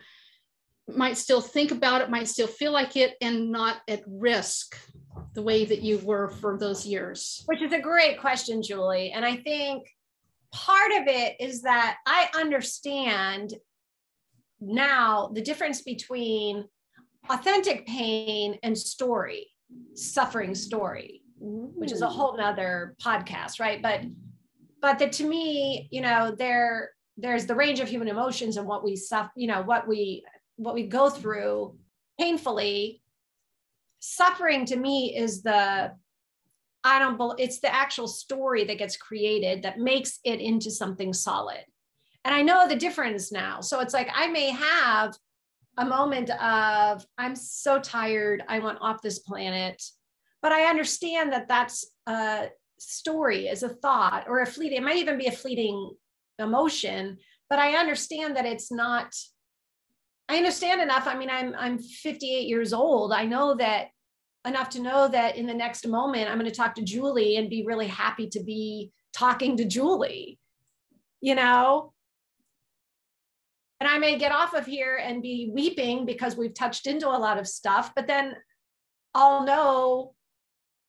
might 0.88 1.16
still 1.16 1.40
think 1.40 1.70
about 1.70 2.00
it 2.00 2.10
might 2.10 2.28
still 2.28 2.46
feel 2.46 2.72
like 2.72 2.96
it 2.96 3.14
and 3.20 3.50
not 3.50 3.78
at 3.88 4.02
risk 4.06 4.78
the 5.34 5.42
way 5.42 5.64
that 5.64 5.82
you 5.82 5.98
were 5.98 6.28
for 6.28 6.56
those 6.56 6.86
years? 6.86 7.42
Which 7.46 7.62
is 7.62 7.72
a 7.72 7.80
great 7.80 8.20
question 8.20 8.62
julie. 8.62 9.12
And 9.12 9.24
i 9.24 9.36
think 9.36 9.88
part 10.52 10.92
of 10.92 11.06
it 11.06 11.36
is 11.40 11.62
that 11.62 11.96
i 12.06 12.28
understand 12.34 13.54
now 14.60 15.30
the 15.34 15.42
difference 15.42 15.82
between 15.82 16.64
authentic 17.28 17.86
pain 17.86 18.58
and 18.62 18.78
story 18.78 19.48
suffering 19.94 20.54
story 20.54 21.22
which 21.38 21.92
is 21.92 22.02
a 22.02 22.08
whole 22.08 22.36
nother 22.36 22.94
podcast, 23.02 23.60
right? 23.60 23.82
But 23.82 24.02
but 24.80 24.98
that 24.98 25.12
to 25.12 25.24
me, 25.24 25.88
you 25.90 26.00
know, 26.00 26.34
there 26.36 26.90
there's 27.16 27.46
the 27.46 27.54
range 27.54 27.80
of 27.80 27.88
human 27.88 28.08
emotions 28.08 28.56
and 28.56 28.66
what 28.66 28.84
we 28.84 28.96
suffer, 28.96 29.30
you 29.36 29.46
know, 29.46 29.62
what 29.62 29.88
we 29.88 30.24
what 30.56 30.74
we 30.74 30.86
go 30.86 31.10
through 31.10 31.76
painfully. 32.18 33.02
Suffering 34.00 34.66
to 34.66 34.76
me 34.76 35.16
is 35.16 35.42
the 35.42 35.92
I 36.84 36.98
don't 36.98 37.16
believe 37.16 37.36
it's 37.38 37.58
the 37.58 37.74
actual 37.74 38.06
story 38.06 38.64
that 38.64 38.78
gets 38.78 38.96
created 38.96 39.62
that 39.62 39.78
makes 39.78 40.20
it 40.24 40.40
into 40.40 40.70
something 40.70 41.12
solid. 41.12 41.64
And 42.24 42.34
I 42.34 42.42
know 42.42 42.68
the 42.68 42.76
difference 42.76 43.32
now. 43.32 43.60
So 43.60 43.80
it's 43.80 43.94
like 43.94 44.08
I 44.14 44.28
may 44.28 44.50
have 44.50 45.14
a 45.78 45.84
moment 45.84 46.30
of 46.30 47.04
I'm 47.18 47.34
so 47.34 47.80
tired, 47.80 48.42
I 48.48 48.60
want 48.60 48.78
off 48.80 49.02
this 49.02 49.18
planet 49.18 49.82
but 50.46 50.52
I 50.52 50.70
understand 50.70 51.32
that 51.32 51.48
that's 51.48 51.86
a 52.06 52.50
story, 52.78 53.48
is 53.48 53.64
a 53.64 53.68
thought, 53.68 54.26
or 54.28 54.42
a 54.42 54.46
fleeting. 54.46 54.78
It 54.78 54.84
might 54.84 54.98
even 54.98 55.18
be 55.18 55.26
a 55.26 55.32
fleeting 55.32 55.90
emotion, 56.38 57.18
but 57.48 57.58
I 57.58 57.76
understand 57.76 58.36
that 58.36 58.46
it's 58.46 58.70
not. 58.72 59.14
I 60.28 60.36
understand 60.36 60.80
enough. 60.80 61.06
I 61.06 61.16
mean, 61.16 61.30
I'm 61.30 61.54
I'm 61.56 61.78
58 61.78 62.48
years 62.48 62.72
old. 62.72 63.12
I 63.12 63.26
know 63.26 63.54
that 63.56 63.88
enough 64.46 64.68
to 64.70 64.82
know 64.82 65.08
that 65.08 65.36
in 65.36 65.46
the 65.46 65.54
next 65.54 65.86
moment 65.86 66.28
I'm 66.28 66.38
going 66.38 66.50
to 66.50 66.56
talk 66.56 66.74
to 66.76 66.82
Julie 66.82 67.36
and 67.36 67.50
be 67.50 67.64
really 67.66 67.88
happy 67.88 68.28
to 68.28 68.42
be 68.42 68.92
talking 69.12 69.56
to 69.56 69.64
Julie. 69.64 70.38
You 71.20 71.34
know, 71.34 71.92
and 73.80 73.88
I 73.88 73.98
may 73.98 74.18
get 74.18 74.32
off 74.32 74.54
of 74.54 74.66
here 74.66 74.96
and 74.96 75.22
be 75.22 75.50
weeping 75.52 76.06
because 76.06 76.36
we've 76.36 76.54
touched 76.54 76.86
into 76.86 77.08
a 77.08 77.18
lot 77.18 77.38
of 77.38 77.46
stuff, 77.46 77.92
but 77.94 78.06
then 78.06 78.34
I'll 79.14 79.44
know 79.44 80.14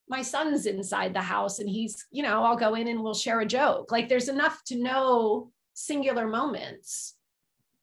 my 0.10 0.22
son's 0.22 0.66
inside 0.66 1.14
the 1.14 1.22
house 1.22 1.60
and 1.60 1.70
he's, 1.70 2.06
you 2.12 2.24
know, 2.24 2.44
I'll 2.44 2.56
go 2.56 2.76
in 2.76 2.88
and 2.88 3.04
we'll 3.04 3.14
share 3.14 3.42
a 3.42 3.46
joke. 3.46 3.92
Like 3.92 4.08
there's 4.08 4.30
enough 4.30 4.64
to 4.68 4.82
know 4.82 5.52
singular 5.74 6.28
moments. 6.28 7.16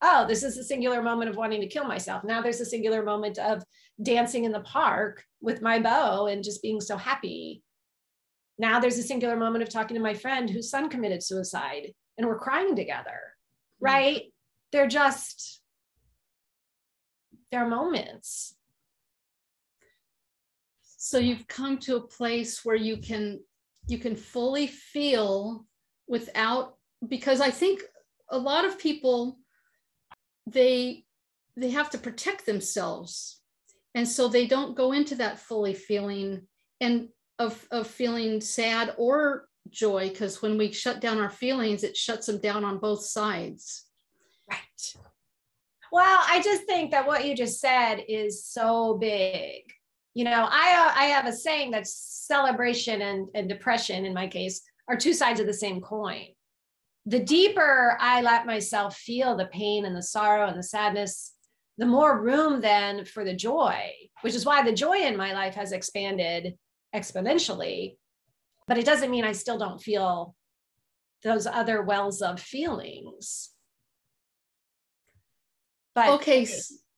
Oh, 0.01 0.27
this 0.27 0.43
is 0.43 0.57
a 0.57 0.65
singular 0.65 1.03
moment 1.03 1.31
of 1.31 1.37
wanting 1.37 1.61
to 1.61 1.69
kill 1.69 1.85
myself. 1.85 2.25
Now 2.25 2.41
there's 2.41 2.61
a 2.61 2.67
singular 2.67 3.03
moment 3.03 3.39
of 3.39 3.63
dancing 4.03 4.45
in 4.45 4.53
the 4.53 4.61
park 4.61 5.25
with 5.41 5.63
my 5.63 5.79
beau 5.79 6.27
and 6.27 6.43
just 6.43 6.63
being 6.63 6.81
so 6.81 6.97
happy. 6.97 7.63
Now 8.59 8.81
there's 8.81 8.99
a 8.99 9.03
singular 9.03 9.37
moment 9.37 9.63
of 9.63 9.69
talking 9.69 9.97
to 9.97 10.03
my 10.03 10.15
friend 10.15 10.49
whose 10.49 10.71
son 10.71 10.89
committed 10.89 11.23
suicide 11.23 11.93
and 12.17 12.27
we're 12.27 12.39
crying 12.39 12.75
together, 12.75 13.21
hmm. 13.81 13.85
right? 13.85 14.23
They're 14.73 14.89
just, 14.89 15.61
they're 17.51 17.69
moments 17.69 18.57
so 21.05 21.19
you've 21.19 21.47
come 21.49 21.77
to 21.79 21.97
a 21.97 22.07
place 22.07 22.65
where 22.65 22.77
you 22.77 22.97
can 22.97 23.41
you 23.87 23.99
can 23.99 24.17
fully 24.17 24.67
feel 24.67 25.67
without 26.09 26.77
because 27.09 27.41
i 27.41 27.51
think 27.51 27.83
a 28.31 28.39
lot 28.39 28.65
of 28.65 28.79
people 28.79 29.39
they 30.47 31.05
they 31.57 31.71
have 31.71 31.91
to 31.91 31.99
protect 31.99 32.47
themselves. 32.47 33.41
And 33.95 34.09
so 34.09 34.29
they 34.29 34.47
don't 34.47 34.77
go 34.77 34.93
into 34.93 35.15
that 35.17 35.39
fully 35.39 35.75
feeling 35.75 36.47
and 36.81 37.09
of 37.39 37.67
of 37.71 37.87
feeling 37.87 38.41
sad 38.41 38.95
or 38.97 39.49
joy 39.71 40.09
because 40.09 40.43
when 40.43 40.59
we 40.59 40.73
shut 40.73 41.01
down 41.01 41.19
our 41.19 41.31
feelings 41.31 41.85
it 41.85 41.97
shuts 41.97 42.27
them 42.27 42.39
down 42.39 42.65
on 42.65 42.79
both 42.79 43.05
sides. 43.05 43.87
Right. 44.51 44.95
Well 45.93 46.21
i 46.29 46.43
just 46.43 46.65
think 46.65 46.91
that 46.91 47.07
what 47.07 47.25
you 47.25 47.37
just 47.37 47.61
said 47.61 48.05
is 48.09 48.45
so 48.45 48.99
big 49.01 49.63
you 50.15 50.25
know 50.25 50.49
i 50.51 50.75
uh, 50.75 50.99
i 50.99 51.05
have 51.07 51.27
a 51.27 51.33
saying 51.33 51.73
that 51.73 51.87
celebration 51.87 53.03
and, 53.03 53.29
and 53.35 53.49
depression 53.49 54.07
in 54.07 54.15
my 54.15 54.27
case 54.27 54.63
are 54.89 54.97
two 54.97 55.15
sides 55.15 55.41
of 55.41 55.47
the 55.47 55.55
same 55.55 55.81
coin. 55.81 56.27
The 57.07 57.21
deeper 57.21 57.99
i 58.01 58.23
let 58.23 58.47
myself 58.47 58.97
feel 58.97 59.37
the 59.37 59.47
pain 59.47 59.85
and 59.85 59.95
the 59.95 60.03
sorrow 60.03 60.49
and 60.49 60.59
the 60.59 60.63
sadness 60.63 61.33
the 61.77 61.87
more 61.87 62.23
room 62.23 62.61
then 62.61 63.05
for 63.05 63.25
the 63.25 63.35
joy 63.35 63.91
which 64.23 64.35
is 64.35 64.47
why 64.47 64.63
the 64.63 64.73
joy 64.73 64.99
in 64.99 65.17
my 65.17 65.33
life 65.35 65.55
has 65.55 65.73
expanded 65.73 66.57
exponentially. 66.95 67.97
But 68.67 68.79
it 68.79 68.87
doesn't 68.87 69.11
mean 69.11 69.25
i 69.25 69.33
still 69.33 69.59
don't 69.59 69.83
feel 69.83 70.35
those 71.23 71.47
other 71.47 71.83
wells 71.83 72.23
of 72.23 72.41
feelings. 72.41 73.51
But 75.95 76.09
okay 76.21 76.47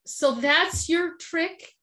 so 0.06 0.32
that's 0.32 0.88
your 0.88 1.16
trick 1.16 1.75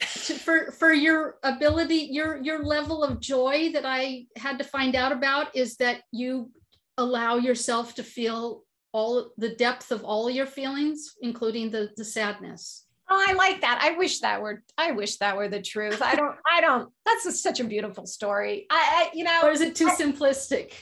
to, 0.00 0.34
for 0.34 0.70
for 0.72 0.92
your 0.92 1.36
ability 1.42 2.08
your 2.10 2.36
your 2.38 2.64
level 2.64 3.02
of 3.02 3.20
joy 3.20 3.70
that 3.72 3.84
i 3.84 4.24
had 4.36 4.58
to 4.58 4.64
find 4.64 4.94
out 4.94 5.12
about 5.12 5.54
is 5.56 5.76
that 5.76 6.02
you 6.12 6.50
allow 6.98 7.36
yourself 7.36 7.94
to 7.94 8.02
feel 8.02 8.62
all 8.92 9.30
the 9.36 9.54
depth 9.56 9.90
of 9.90 10.04
all 10.04 10.30
your 10.30 10.46
feelings 10.46 11.14
including 11.22 11.70
the 11.70 11.90
the 11.96 12.04
sadness. 12.04 12.84
Oh 13.10 13.24
i 13.26 13.32
like 13.32 13.62
that. 13.62 13.78
I 13.82 13.96
wish 13.96 14.20
that 14.20 14.40
were 14.40 14.62
i 14.76 14.92
wish 14.92 15.16
that 15.16 15.36
were 15.36 15.48
the 15.48 15.62
truth. 15.62 16.00
I 16.02 16.14
don't 16.14 16.36
i 16.50 16.60
don't 16.60 16.90
that's 17.04 17.26
a, 17.26 17.32
such 17.32 17.60
a 17.60 17.64
beautiful 17.64 18.06
story. 18.06 18.66
I, 18.70 19.10
I, 19.10 19.16
you 19.16 19.24
know 19.24 19.40
or 19.42 19.50
is 19.50 19.60
it 19.60 19.74
too 19.74 19.88
I, 19.88 19.94
simplistic? 19.94 20.72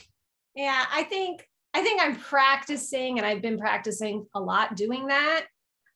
Yeah 0.55 0.85
i 0.91 1.03
think 1.03 1.47
i 1.73 1.81
think 1.81 2.01
i'm 2.01 2.15
practicing 2.15 3.17
and 3.17 3.25
i've 3.25 3.41
been 3.41 3.57
practicing 3.57 4.25
a 4.35 4.39
lot 4.39 4.75
doing 4.75 5.07
that. 5.07 5.45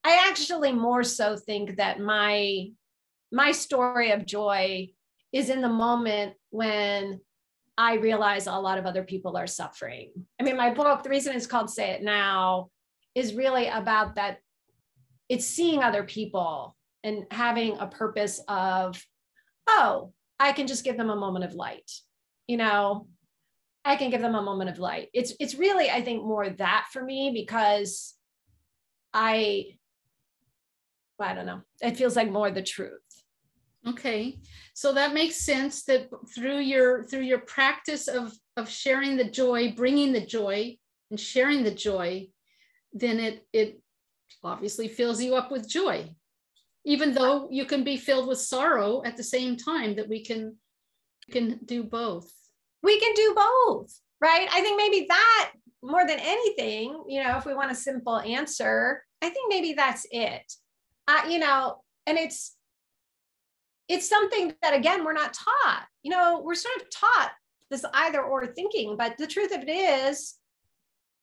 I 0.03 0.27
actually 0.29 0.71
more 0.71 1.03
so 1.03 1.37
think 1.37 1.77
that 1.77 1.99
my 1.99 2.71
my 3.31 3.51
story 3.51 4.11
of 4.11 4.25
joy 4.25 4.89
is 5.31 5.49
in 5.49 5.61
the 5.61 5.69
moment 5.69 6.33
when 6.49 7.21
I 7.77 7.95
realize 7.95 8.47
a 8.47 8.53
lot 8.53 8.77
of 8.77 8.85
other 8.85 9.03
people 9.03 9.37
are 9.37 9.47
suffering. 9.47 10.11
I 10.39 10.43
mean, 10.43 10.57
my 10.57 10.73
book, 10.73 11.03
the 11.03 11.09
reason 11.09 11.35
it's 11.35 11.47
called 11.47 11.69
Say 11.69 11.91
It 11.91 12.03
Now, 12.03 12.69
is 13.15 13.33
really 13.33 13.67
about 13.67 14.15
that 14.15 14.39
it's 15.29 15.45
seeing 15.45 15.81
other 15.81 16.03
people 16.03 16.75
and 17.03 17.25
having 17.31 17.77
a 17.77 17.87
purpose 17.87 18.41
of, 18.47 19.01
oh, 19.67 20.13
I 20.39 20.51
can 20.51 20.67
just 20.67 20.83
give 20.83 20.97
them 20.97 21.09
a 21.09 21.15
moment 21.15 21.45
of 21.45 21.53
light. 21.53 21.89
You 22.47 22.57
know, 22.57 23.07
I 23.85 23.95
can 23.95 24.09
give 24.09 24.21
them 24.21 24.35
a 24.35 24.41
moment 24.41 24.69
of 24.69 24.79
light. 24.79 25.09
It's 25.13 25.33
it's 25.39 25.55
really, 25.55 25.89
I 25.89 26.01
think, 26.01 26.23
more 26.23 26.49
that 26.49 26.87
for 26.91 27.03
me 27.03 27.31
because 27.33 28.13
I 29.13 29.77
I 31.19 31.33
don't 31.33 31.45
know. 31.45 31.61
It 31.81 31.97
feels 31.97 32.15
like 32.15 32.29
more 32.29 32.51
the 32.51 32.63
truth. 32.63 32.99
Okay. 33.87 34.39
So 34.73 34.93
that 34.93 35.13
makes 35.13 35.37
sense 35.37 35.83
that 35.85 36.09
through 36.33 36.59
your 36.59 37.03
through 37.03 37.21
your 37.21 37.39
practice 37.39 38.07
of 38.07 38.31
of 38.55 38.69
sharing 38.69 39.17
the 39.17 39.29
joy, 39.29 39.73
bringing 39.75 40.11
the 40.11 40.25
joy 40.25 40.77
and 41.09 41.19
sharing 41.19 41.63
the 41.63 41.73
joy, 41.73 42.27
then 42.93 43.19
it 43.19 43.45
it 43.53 43.81
obviously 44.43 44.87
fills 44.87 45.21
you 45.21 45.35
up 45.35 45.51
with 45.51 45.69
joy. 45.69 46.09
Even 46.85 47.13
though 47.13 47.47
you 47.51 47.65
can 47.65 47.83
be 47.83 47.97
filled 47.97 48.27
with 48.27 48.39
sorrow 48.39 49.03
at 49.03 49.17
the 49.17 49.23
same 49.23 49.57
time 49.57 49.95
that 49.95 50.09
we 50.09 50.23
can 50.23 50.57
can 51.31 51.59
do 51.65 51.83
both. 51.83 52.31
We 52.83 52.99
can 52.99 53.13
do 53.13 53.33
both, 53.35 53.99
right? 54.19 54.47
I 54.51 54.61
think 54.61 54.77
maybe 54.77 55.05
that 55.09 55.51
more 55.83 56.05
than 56.05 56.19
anything, 56.19 57.03
you 57.07 57.23
know, 57.23 57.37
if 57.37 57.45
we 57.45 57.55
want 57.55 57.71
a 57.71 57.75
simple 57.75 58.19
answer, 58.19 59.03
I 59.21 59.29
think 59.29 59.49
maybe 59.49 59.73
that's 59.73 60.05
it. 60.11 60.51
Uh, 61.07 61.23
you 61.27 61.39
know, 61.39 61.81
and 62.05 62.17
it's 62.17 62.55
it's 63.91 64.07
something 64.07 64.53
that 64.61 64.73
again 64.73 65.03
we're 65.03 65.13
not 65.13 65.33
taught. 65.33 65.85
You 66.03 66.11
know 66.11 66.41
we're 66.43 66.55
sort 66.55 66.77
of 66.77 66.89
taught 66.89 67.31
this 67.69 67.85
either 67.93 68.21
or 68.21 68.47
thinking 68.47 68.95
but 68.97 69.17
the 69.17 69.27
truth 69.27 69.53
of 69.53 69.61
it 69.61 69.69
is 69.69 70.35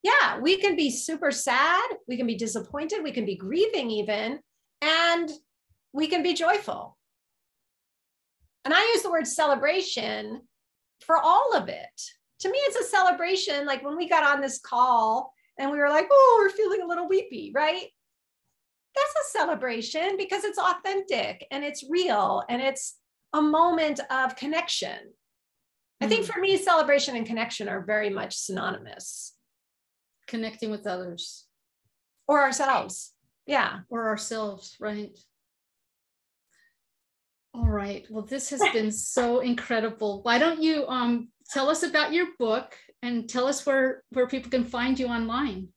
yeah 0.03 0.39
we 0.39 0.57
can 0.57 0.77
be 0.77 0.91
super 0.91 1.31
sad 1.31 1.85
we 2.07 2.17
can 2.17 2.27
be 2.27 2.37
disappointed 2.37 3.03
we 3.03 3.13
can 3.13 3.27
be 3.27 3.35
grieving 3.35 3.91
even 3.91 4.39
and 4.81 5.31
we 5.93 6.07
can 6.07 6.23
be 6.23 6.35
joyful. 6.35 6.97
And 8.65 8.75
i 8.75 8.93
use 8.93 9.03
the 9.03 9.11
word 9.11 9.27
celebration 9.27 10.43
for 11.01 11.17
all 11.17 11.55
of 11.55 11.69
it. 11.69 12.01
To 12.41 12.51
me 12.51 12.59
it's 12.59 12.77
a 12.77 12.91
celebration 12.91 13.67
like 13.67 13.83
when 13.83 13.97
we 13.97 14.09
got 14.09 14.25
on 14.25 14.41
this 14.41 14.61
call 14.61 15.33
and 15.59 15.71
we 15.71 15.79
were 15.79 15.89
like 15.89 16.07
oh 16.11 16.37
we're 16.39 16.57
feeling 16.57 16.83
a 16.83 16.87
little 16.87 17.09
weepy 17.09 17.51
right 17.55 17.89
that's 18.99 19.29
a 19.29 19.39
celebration 19.39 20.17
because 20.17 20.45
it's 20.45 20.59
authentic 20.59 21.47
and 21.51 21.65
it's 21.65 21.85
real 21.89 22.43
and 22.49 22.61
it's 22.61 22.97
a 23.33 23.43
moment 23.43 24.01
of 24.11 24.37
connection. 24.37 24.99
Mm. 26.01 26.07
I 26.07 26.09
think 26.09 26.27
hmm. 26.27 26.33
for 26.33 26.41
me, 26.41 26.57
celebration 26.57 27.17
and 27.17 27.27
connection 27.27 27.69
are 27.69 27.85
very 27.85 28.11
much 28.11 28.37
synonymous. 28.37 29.35
Connecting 30.27 30.71
with 30.71 30.87
others 30.87 31.47
or 32.27 32.43
ourselves. 32.43 33.15
Yeah. 33.47 33.81
Or 33.89 34.09
ourselves, 34.09 34.77
right. 34.79 35.19
All 37.55 37.67
right. 37.67 38.07
Well, 38.11 38.25
this 38.25 38.51
has 38.51 38.63
been 38.73 38.93
so 38.93 39.41
incredible. 39.41 40.21
Why 40.23 40.39
don't 40.39 40.63
you 40.63 40.87
um, 40.87 41.29
tell 41.51 41.71
us 41.71 41.83
about 41.83 42.13
your 42.13 42.27
book 42.39 42.77
and 43.03 43.29
tell 43.29 43.47
us 43.47 43.65
where 43.65 44.03
where 44.11 44.27
people 44.27 44.51
can 44.51 44.65
find 44.65 44.99
you 44.99 45.07
online? 45.07 45.69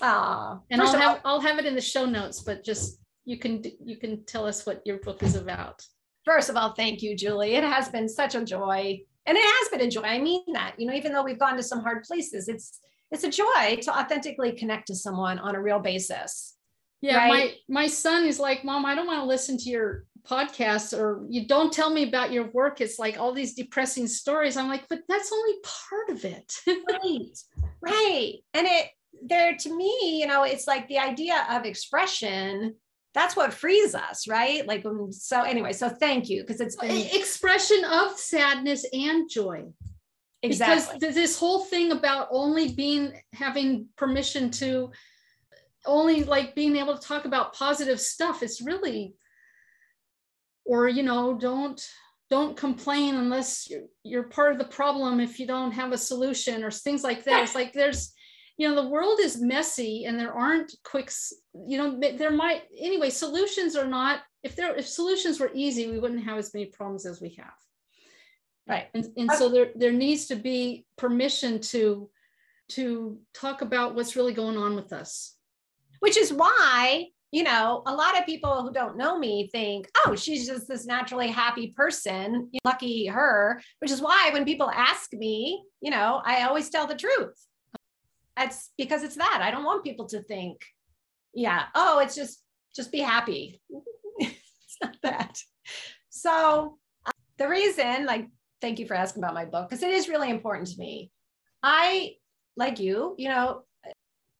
Ah, 0.00 0.60
and 0.70 0.80
I'll 0.80 0.98
have 0.98 1.20
all, 1.24 1.36
I'll 1.36 1.40
have 1.40 1.58
it 1.58 1.66
in 1.66 1.74
the 1.74 1.80
show 1.80 2.06
notes, 2.06 2.42
but 2.42 2.64
just 2.64 3.00
you 3.24 3.38
can 3.38 3.62
you 3.84 3.96
can 3.96 4.24
tell 4.24 4.46
us 4.46 4.64
what 4.64 4.82
your 4.84 4.98
book 4.98 5.22
is 5.22 5.34
about. 5.34 5.84
First 6.24 6.50
of 6.50 6.56
all, 6.56 6.72
thank 6.74 7.02
you, 7.02 7.16
Julie. 7.16 7.54
It 7.54 7.64
has 7.64 7.88
been 7.88 8.08
such 8.08 8.34
a 8.34 8.44
joy, 8.44 9.00
and 9.26 9.36
it 9.36 9.44
has 9.44 9.68
been 9.70 9.86
a 9.86 9.90
joy. 9.90 10.02
I 10.02 10.18
mean 10.18 10.42
that. 10.52 10.74
You 10.78 10.86
know, 10.86 10.94
even 10.94 11.12
though 11.12 11.24
we've 11.24 11.38
gone 11.38 11.56
to 11.56 11.62
some 11.62 11.80
hard 11.80 12.04
places, 12.04 12.48
it's 12.48 12.80
it's 13.10 13.24
a 13.24 13.30
joy 13.30 13.78
to 13.82 13.98
authentically 13.98 14.52
connect 14.52 14.88
to 14.88 14.94
someone 14.94 15.38
on 15.38 15.54
a 15.54 15.62
real 15.62 15.78
basis. 15.78 16.56
Yeah, 17.00 17.18
right? 17.18 17.28
my 17.28 17.54
my 17.68 17.86
son 17.86 18.24
is 18.24 18.40
like, 18.40 18.64
"Mom, 18.64 18.84
I 18.84 18.94
don't 18.94 19.06
want 19.06 19.20
to 19.20 19.26
listen 19.26 19.56
to 19.58 19.70
your 19.70 20.04
podcasts 20.28 20.98
or 20.98 21.24
you 21.28 21.46
don't 21.46 21.72
tell 21.72 21.90
me 21.90 22.06
about 22.06 22.32
your 22.32 22.50
work. 22.50 22.80
It's 22.80 22.98
like 22.98 23.18
all 23.18 23.32
these 23.32 23.54
depressing 23.54 24.06
stories." 24.06 24.56
I'm 24.56 24.68
like, 24.68 24.88
"But 24.88 25.00
that's 25.08 25.32
only 25.32 25.54
part 25.62 26.10
of 26.10 26.24
it." 26.24 26.52
right. 26.66 27.38
Right. 27.80 28.34
And 28.54 28.66
it 28.66 28.88
there 29.22 29.56
to 29.56 29.76
me, 29.76 30.18
you 30.20 30.26
know, 30.26 30.44
it's 30.44 30.66
like 30.66 30.88
the 30.88 30.98
idea 30.98 31.46
of 31.50 31.64
expression 31.64 32.74
that's 33.14 33.34
what 33.34 33.52
frees 33.52 33.94
us 33.94 34.28
right? 34.28 34.66
Like 34.66 34.84
so 35.10 35.42
anyway 35.42 35.72
so 35.72 35.88
thank 35.88 36.28
you 36.28 36.42
because 36.42 36.60
it's 36.60 36.76
been 36.76 37.08
expression 37.12 37.82
of 37.84 38.16
sadness 38.18 38.84
and 38.92 39.28
joy. 39.28 39.64
Exactly. 40.42 40.98
because 41.00 41.16
this 41.16 41.36
whole 41.36 41.64
thing 41.64 41.90
about 41.90 42.28
only 42.30 42.72
being 42.72 43.20
having 43.32 43.88
permission 43.96 44.50
to 44.52 44.92
only 45.84 46.22
like 46.22 46.54
being 46.54 46.76
able 46.76 46.96
to 46.96 47.04
talk 47.04 47.24
about 47.24 47.54
positive 47.54 48.00
stuff 48.00 48.42
it's 48.42 48.62
really 48.62 49.14
or 50.64 50.86
you 50.86 51.02
know 51.02 51.36
don't 51.36 51.84
don't 52.30 52.56
complain 52.56 53.14
unless 53.16 53.68
you're, 53.70 53.84
you're 54.04 54.24
part 54.24 54.52
of 54.52 54.58
the 54.58 54.64
problem 54.64 55.18
if 55.18 55.40
you 55.40 55.46
don't 55.46 55.72
have 55.72 55.92
a 55.92 55.98
solution 55.98 56.62
or 56.62 56.70
things 56.70 57.02
like 57.02 57.24
that. 57.24 57.42
It's 57.42 57.54
like 57.54 57.72
there's 57.72 58.12
you 58.58 58.68
know 58.68 58.74
the 58.74 58.88
world 58.88 59.18
is 59.20 59.40
messy 59.40 60.04
and 60.04 60.18
there 60.18 60.32
aren't 60.32 60.74
quick 60.84 61.10
you 61.66 61.78
know 61.78 61.98
there 61.98 62.30
might 62.30 62.62
anyway 62.78 63.08
solutions 63.08 63.76
are 63.76 63.86
not 63.86 64.20
if 64.42 64.56
there 64.56 64.74
if 64.76 64.86
solutions 64.86 65.40
were 65.40 65.50
easy 65.54 65.88
we 65.88 65.98
wouldn't 65.98 66.24
have 66.24 66.38
as 66.38 66.52
many 66.54 66.66
problems 66.66 67.06
as 67.06 67.20
we 67.20 67.30
have. 67.38 67.54
Right. 68.68 68.88
And, 68.94 69.06
and 69.16 69.32
so 69.32 69.48
there 69.48 69.70
there 69.74 69.92
needs 69.92 70.26
to 70.26 70.36
be 70.36 70.84
permission 70.96 71.60
to 71.60 72.10
to 72.70 73.18
talk 73.32 73.62
about 73.62 73.94
what's 73.94 74.14
really 74.14 74.34
going 74.34 74.58
on 74.58 74.76
with 74.76 74.92
us. 74.92 75.34
Which 76.00 76.18
is 76.18 76.32
why 76.32 77.06
you 77.30 77.42
know 77.42 77.82
a 77.86 77.94
lot 77.94 78.18
of 78.18 78.26
people 78.26 78.62
who 78.62 78.72
don't 78.72 78.96
know 78.96 79.18
me 79.18 79.48
think 79.52 79.86
oh 80.06 80.14
she's 80.14 80.46
just 80.46 80.66
this 80.66 80.86
naturally 80.86 81.28
happy 81.28 81.74
person 81.76 82.50
lucky 82.64 83.04
her 83.04 83.60
which 83.80 83.90
is 83.90 84.00
why 84.00 84.30
when 84.32 84.46
people 84.46 84.70
ask 84.70 85.12
me 85.12 85.62
you 85.82 85.90
know 85.90 86.22
i 86.24 86.44
always 86.44 86.70
tell 86.70 86.86
the 86.86 86.94
truth 86.94 87.47
it's 88.44 88.70
because 88.76 89.02
it's 89.02 89.16
that. 89.16 89.40
I 89.42 89.50
don't 89.50 89.64
want 89.64 89.84
people 89.84 90.06
to 90.08 90.22
think, 90.22 90.60
yeah, 91.34 91.64
oh, 91.74 91.98
it's 91.98 92.14
just 92.14 92.42
just 92.74 92.92
be 92.92 93.00
happy. 93.00 93.60
it's 94.18 94.76
not 94.82 94.96
that. 95.02 95.40
So 96.10 96.78
uh, 97.06 97.10
the 97.38 97.48
reason, 97.48 98.06
like, 98.06 98.26
thank 98.60 98.78
you 98.78 98.86
for 98.86 98.94
asking 98.94 99.22
about 99.22 99.34
my 99.34 99.44
book 99.44 99.68
because 99.68 99.82
it 99.82 99.90
is 99.90 100.08
really 100.08 100.30
important 100.30 100.68
to 100.68 100.78
me. 100.78 101.10
I, 101.62 102.14
like 102.56 102.78
you, 102.78 103.14
you 103.18 103.28
know, 103.28 103.62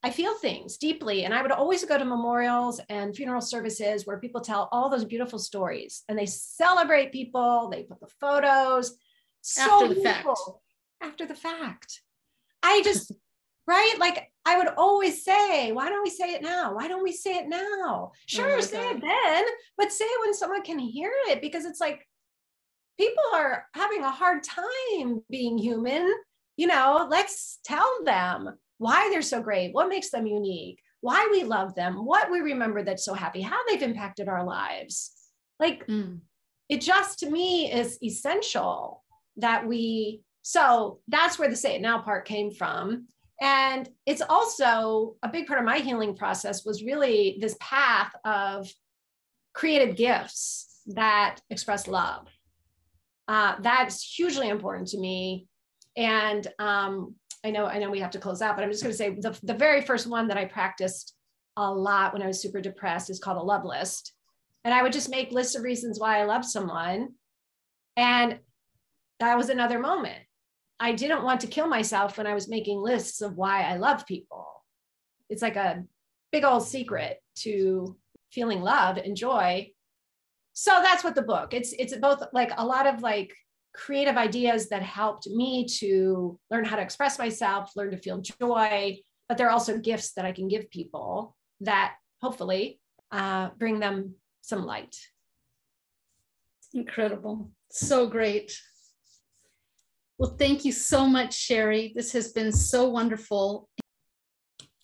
I 0.02 0.10
feel 0.10 0.34
things 0.36 0.76
deeply. 0.76 1.24
And 1.24 1.34
I 1.34 1.42
would 1.42 1.50
always 1.50 1.84
go 1.84 1.98
to 1.98 2.04
memorials 2.04 2.80
and 2.88 3.14
funeral 3.14 3.40
services 3.40 4.06
where 4.06 4.20
people 4.20 4.40
tell 4.40 4.68
all 4.70 4.88
those 4.88 5.04
beautiful 5.04 5.38
stories 5.38 6.04
and 6.08 6.16
they 6.16 6.26
celebrate 6.26 7.12
people, 7.12 7.68
they 7.70 7.82
put 7.82 8.00
the 8.00 8.08
photos. 8.20 8.96
So 9.40 9.62
after 9.62 9.88
the 9.88 9.94
beautiful. 10.00 10.62
fact. 11.00 11.12
After 11.12 11.26
the 11.26 11.34
fact. 11.34 12.00
I 12.62 12.82
just 12.84 13.12
right? 13.68 13.94
Like 13.98 14.32
I 14.46 14.56
would 14.56 14.68
always 14.78 15.22
say, 15.24 15.72
why 15.72 15.90
don't 15.90 16.02
we 16.02 16.08
say 16.10 16.32
it 16.32 16.42
now? 16.42 16.74
Why 16.74 16.88
don't 16.88 17.02
we 17.02 17.12
say 17.12 17.36
it 17.36 17.48
now? 17.48 18.12
Sure, 18.24 18.56
oh 18.56 18.60
say 18.60 18.82
God. 18.82 18.96
it 18.96 19.02
then, 19.02 19.44
but 19.76 19.92
say 19.92 20.06
it 20.06 20.20
when 20.22 20.34
someone 20.34 20.62
can 20.62 20.78
hear 20.78 21.12
it 21.28 21.42
because 21.42 21.66
it's 21.66 21.80
like 21.80 22.08
people 22.98 23.22
are 23.34 23.66
having 23.74 24.02
a 24.02 24.10
hard 24.10 24.42
time 24.42 25.22
being 25.30 25.58
human. 25.58 26.10
You 26.56 26.66
know, 26.66 27.06
let's 27.10 27.58
tell 27.62 27.88
them 28.04 28.56
why 28.78 29.10
they're 29.10 29.22
so 29.22 29.42
great, 29.42 29.74
what 29.74 29.90
makes 29.90 30.10
them 30.10 30.26
unique, 30.26 30.80
why 31.02 31.28
we 31.30 31.44
love 31.44 31.74
them, 31.74 32.06
what 32.06 32.30
we 32.30 32.40
remember 32.40 32.82
that's 32.82 33.04
so 33.04 33.12
happy, 33.12 33.42
how 33.42 33.58
they've 33.68 33.82
impacted 33.82 34.28
our 34.28 34.44
lives. 34.44 35.12
Like 35.60 35.86
mm. 35.86 36.20
it 36.70 36.80
just 36.80 37.18
to 37.18 37.30
me 37.30 37.70
is 37.70 37.98
essential 38.02 39.04
that 39.36 39.68
we 39.68 40.22
so 40.40 41.00
that's 41.06 41.38
where 41.38 41.50
the 41.50 41.56
say 41.56 41.74
it 41.74 41.82
now 41.82 41.98
part 41.98 42.24
came 42.24 42.50
from 42.50 43.08
and 43.40 43.88
it's 44.04 44.22
also 44.22 45.16
a 45.22 45.28
big 45.28 45.46
part 45.46 45.60
of 45.60 45.64
my 45.66 45.78
healing 45.78 46.16
process 46.16 46.64
was 46.64 46.82
really 46.82 47.38
this 47.40 47.56
path 47.60 48.12
of 48.24 48.68
creative 49.54 49.96
gifts 49.96 50.82
that 50.86 51.40
express 51.50 51.86
love. 51.86 52.26
Uh, 53.28 53.56
that's 53.60 54.02
hugely 54.02 54.48
important 54.48 54.88
to 54.88 54.98
me. 54.98 55.46
And 55.96 56.46
um, 56.58 57.14
I 57.44 57.50
know, 57.50 57.66
I 57.66 57.78
know 57.78 57.90
we 57.90 58.00
have 58.00 58.12
to 58.12 58.18
close 58.18 58.42
out, 58.42 58.56
but 58.56 58.64
I'm 58.64 58.70
just 58.70 58.82
going 58.82 58.92
to 58.92 58.98
say 58.98 59.10
the, 59.10 59.38
the 59.42 59.54
very 59.54 59.82
first 59.82 60.06
one 60.06 60.28
that 60.28 60.38
I 60.38 60.46
practiced 60.46 61.14
a 61.56 61.72
lot 61.72 62.12
when 62.12 62.22
I 62.22 62.26
was 62.26 62.40
super 62.40 62.60
depressed 62.60 63.10
is 63.10 63.18
called 63.18 63.36
a 63.36 63.42
love 63.42 63.64
list. 63.64 64.12
And 64.64 64.74
I 64.74 64.82
would 64.82 64.92
just 64.92 65.10
make 65.10 65.30
lists 65.30 65.54
of 65.54 65.62
reasons 65.62 66.00
why 66.00 66.20
I 66.20 66.24
love 66.24 66.44
someone. 66.44 67.10
And 67.96 68.38
that 69.20 69.36
was 69.36 69.48
another 69.48 69.78
moment. 69.78 70.18
I 70.80 70.92
didn't 70.92 71.24
want 71.24 71.40
to 71.40 71.46
kill 71.46 71.66
myself 71.66 72.18
when 72.18 72.26
I 72.26 72.34
was 72.34 72.48
making 72.48 72.80
lists 72.80 73.20
of 73.20 73.36
why 73.36 73.62
I 73.62 73.76
love 73.76 74.06
people. 74.06 74.46
It's 75.28 75.42
like 75.42 75.56
a 75.56 75.84
big 76.30 76.44
old 76.44 76.66
secret 76.66 77.18
to 77.40 77.96
feeling 78.32 78.60
love 78.60 78.96
and 78.96 79.16
joy. 79.16 79.70
So 80.52 80.70
that's 80.82 81.04
what 81.04 81.14
the 81.14 81.22
book. 81.22 81.54
It's 81.54 81.72
it's 81.72 81.96
both 81.96 82.22
like 82.32 82.52
a 82.56 82.64
lot 82.64 82.86
of 82.86 83.02
like 83.02 83.34
creative 83.74 84.16
ideas 84.16 84.68
that 84.68 84.82
helped 84.82 85.28
me 85.28 85.66
to 85.78 86.38
learn 86.50 86.64
how 86.64 86.76
to 86.76 86.82
express 86.82 87.18
myself, 87.18 87.72
learn 87.76 87.90
to 87.90 87.98
feel 87.98 88.20
joy. 88.40 88.98
But 89.28 89.36
they're 89.36 89.50
also 89.50 89.78
gifts 89.78 90.12
that 90.14 90.24
I 90.24 90.32
can 90.32 90.48
give 90.48 90.70
people 90.70 91.36
that 91.60 91.94
hopefully 92.20 92.80
uh, 93.12 93.50
bring 93.58 93.78
them 93.78 94.14
some 94.40 94.64
light. 94.64 94.96
Incredible. 96.72 97.50
So 97.70 98.06
great. 98.06 98.58
Well, 100.18 100.34
thank 100.36 100.64
you 100.64 100.72
so 100.72 101.06
much, 101.06 101.32
Sherry. 101.32 101.92
This 101.94 102.12
has 102.12 102.32
been 102.32 102.50
so 102.50 102.88
wonderful. 102.88 103.68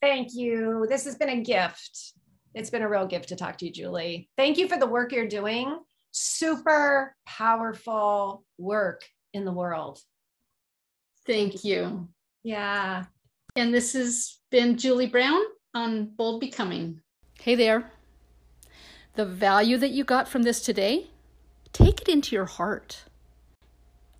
Thank 0.00 0.32
you. 0.32 0.86
This 0.88 1.04
has 1.04 1.16
been 1.16 1.30
a 1.30 1.40
gift. 1.40 2.12
It's 2.54 2.70
been 2.70 2.82
a 2.82 2.88
real 2.88 3.06
gift 3.06 3.30
to 3.30 3.36
talk 3.36 3.58
to 3.58 3.66
you, 3.66 3.72
Julie. 3.72 4.28
Thank 4.36 4.58
you 4.58 4.68
for 4.68 4.78
the 4.78 4.86
work 4.86 5.10
you're 5.10 5.26
doing. 5.26 5.80
Super 6.12 7.16
powerful 7.26 8.44
work 8.58 9.02
in 9.32 9.44
the 9.44 9.52
world. 9.52 9.98
Thank 11.26 11.64
you. 11.64 12.08
Yeah. 12.44 13.06
And 13.56 13.74
this 13.74 13.94
has 13.94 14.38
been 14.52 14.76
Julie 14.76 15.08
Brown 15.08 15.40
on 15.74 16.12
Bold 16.14 16.40
Becoming. 16.40 17.00
Hey 17.40 17.56
there. 17.56 17.90
The 19.16 19.26
value 19.26 19.78
that 19.78 19.90
you 19.90 20.04
got 20.04 20.28
from 20.28 20.42
this 20.42 20.60
today, 20.60 21.08
take 21.72 22.00
it 22.00 22.08
into 22.08 22.36
your 22.36 22.44
heart 22.44 23.02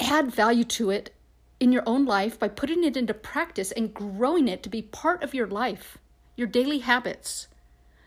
add 0.00 0.30
value 0.30 0.64
to 0.64 0.90
it 0.90 1.14
in 1.60 1.72
your 1.72 1.82
own 1.86 2.04
life 2.04 2.38
by 2.38 2.48
putting 2.48 2.84
it 2.84 2.96
into 2.96 3.14
practice 3.14 3.72
and 3.72 3.94
growing 3.94 4.48
it 4.48 4.62
to 4.62 4.68
be 4.68 4.82
part 4.82 5.22
of 5.22 5.34
your 5.34 5.46
life, 5.46 5.98
your 6.36 6.46
daily 6.46 6.78
habits, 6.80 7.48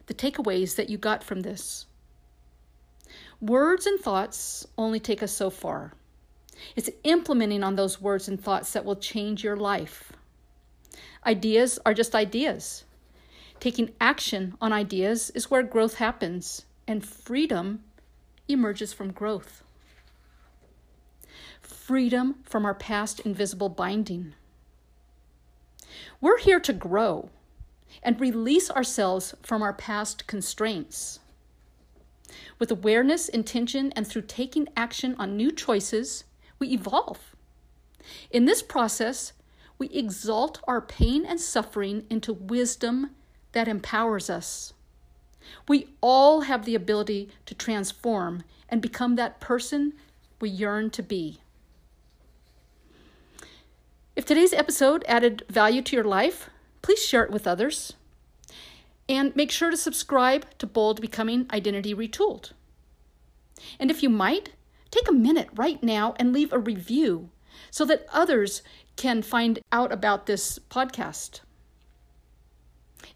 the 0.07 0.13
takeaways 0.13 0.75
that 0.75 0.89
you 0.89 0.97
got 0.97 1.23
from 1.23 1.41
this. 1.41 1.85
Words 3.39 3.85
and 3.85 3.99
thoughts 3.99 4.67
only 4.77 4.99
take 4.99 5.23
us 5.23 5.31
so 5.31 5.49
far. 5.49 5.93
It's 6.75 6.89
implementing 7.03 7.63
on 7.63 7.75
those 7.75 8.01
words 8.01 8.27
and 8.27 8.41
thoughts 8.41 8.73
that 8.73 8.83
will 8.83 8.95
change 8.95 9.43
your 9.43 9.55
life. 9.55 10.11
Ideas 11.25 11.77
are 11.85 11.93
just 11.93 12.15
ideas. 12.15 12.83
Taking 13.59 13.91
action 14.01 14.55
on 14.59 14.73
ideas 14.73 15.29
is 15.31 15.51
where 15.51 15.63
growth 15.63 15.95
happens, 15.95 16.65
and 16.87 17.05
freedom 17.05 17.83
emerges 18.47 18.93
from 18.93 19.11
growth 19.11 19.63
freedom 21.67 22.35
from 22.43 22.65
our 22.65 22.73
past 22.73 23.19
invisible 23.21 23.69
binding. 23.69 24.33
We're 26.19 26.39
here 26.39 26.59
to 26.59 26.73
grow 26.73 27.29
and 28.01 28.19
release 28.19 28.69
ourselves 28.69 29.35
from 29.41 29.61
our 29.61 29.73
past 29.73 30.27
constraints. 30.27 31.19
With 32.59 32.71
awareness, 32.71 33.29
intention, 33.29 33.91
and 33.95 34.07
through 34.07 34.23
taking 34.23 34.67
action 34.75 35.15
on 35.19 35.37
new 35.37 35.51
choices, 35.51 36.23
we 36.59 36.69
evolve. 36.69 37.35
In 38.31 38.45
this 38.45 38.61
process, 38.61 39.33
we 39.77 39.89
exalt 39.89 40.61
our 40.67 40.81
pain 40.81 41.25
and 41.25 41.39
suffering 41.39 42.05
into 42.09 42.33
wisdom 42.33 43.11
that 43.51 43.67
empowers 43.67 44.29
us. 44.29 44.73
We 45.67 45.87
all 46.01 46.41
have 46.41 46.65
the 46.65 46.75
ability 46.75 47.29
to 47.45 47.55
transform 47.55 48.43
and 48.69 48.81
become 48.81 49.15
that 49.15 49.39
person 49.39 49.93
we 50.41 50.49
yearn 50.49 50.89
to 50.91 51.03
be. 51.03 51.41
If 54.17 54.25
today's 54.25 54.51
episode 54.51 55.05
added 55.07 55.43
value 55.47 55.83
to 55.83 55.95
your 55.95 56.03
life, 56.03 56.49
please 56.81 57.05
share 57.05 57.23
it 57.23 57.29
with 57.29 57.45
others. 57.45 57.93
And 59.07 59.35
make 59.35 59.51
sure 59.51 59.69
to 59.69 59.77
subscribe 59.77 60.47
to 60.57 60.65
Bold 60.65 61.01
Becoming 61.01 61.45
Identity 61.53 61.93
Retooled. 61.93 62.53
And 63.79 63.91
if 63.91 64.01
you 64.01 64.09
might, 64.09 64.53
take 64.89 65.07
a 65.07 65.13
minute 65.13 65.49
right 65.53 65.83
now 65.83 66.15
and 66.17 66.33
leave 66.33 66.51
a 66.51 66.57
review 66.57 67.29
so 67.69 67.85
that 67.85 68.07
others 68.11 68.63
can 68.95 69.21
find 69.21 69.59
out 69.71 69.91
about 69.91 70.25
this 70.25 70.57
podcast. 70.57 71.41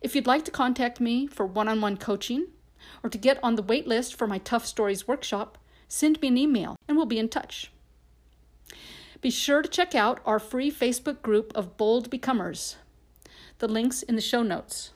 If 0.02 0.16
you'd 0.16 0.28
like 0.28 0.46
to 0.46 0.52
contact 0.52 1.02
me 1.02 1.26
for 1.26 1.48
one 1.48 1.68
on 1.68 1.82
one 1.82 1.98
coaching 1.98 2.46
or 3.02 3.10
to 3.10 3.18
get 3.18 3.40
on 3.42 3.56
the 3.56 3.64
wait 3.64 3.88
list 3.88 4.14
for 4.14 4.28
my 4.28 4.38
Tough 4.38 4.68
Stories 4.68 5.08
workshop, 5.08 5.58
send 5.88 6.22
me 6.22 6.28
an 6.28 6.38
email 6.38 6.76
and 6.88 6.96
we'll 6.96 7.08
be 7.08 7.18
in 7.18 7.28
touch. 7.28 7.72
Be 9.22 9.30
sure 9.30 9.62
to 9.62 9.70
check 9.70 9.94
out 9.94 10.20
our 10.26 10.40
free 10.40 10.72
Facebook 10.72 11.22
group 11.22 11.52
of 11.54 11.78
Bold 11.78 12.10
Becomers. 12.10 12.76
The 13.60 13.68
link's 13.68 14.02
in 14.02 14.16
the 14.16 14.22
show 14.22 14.42
notes. 14.42 14.94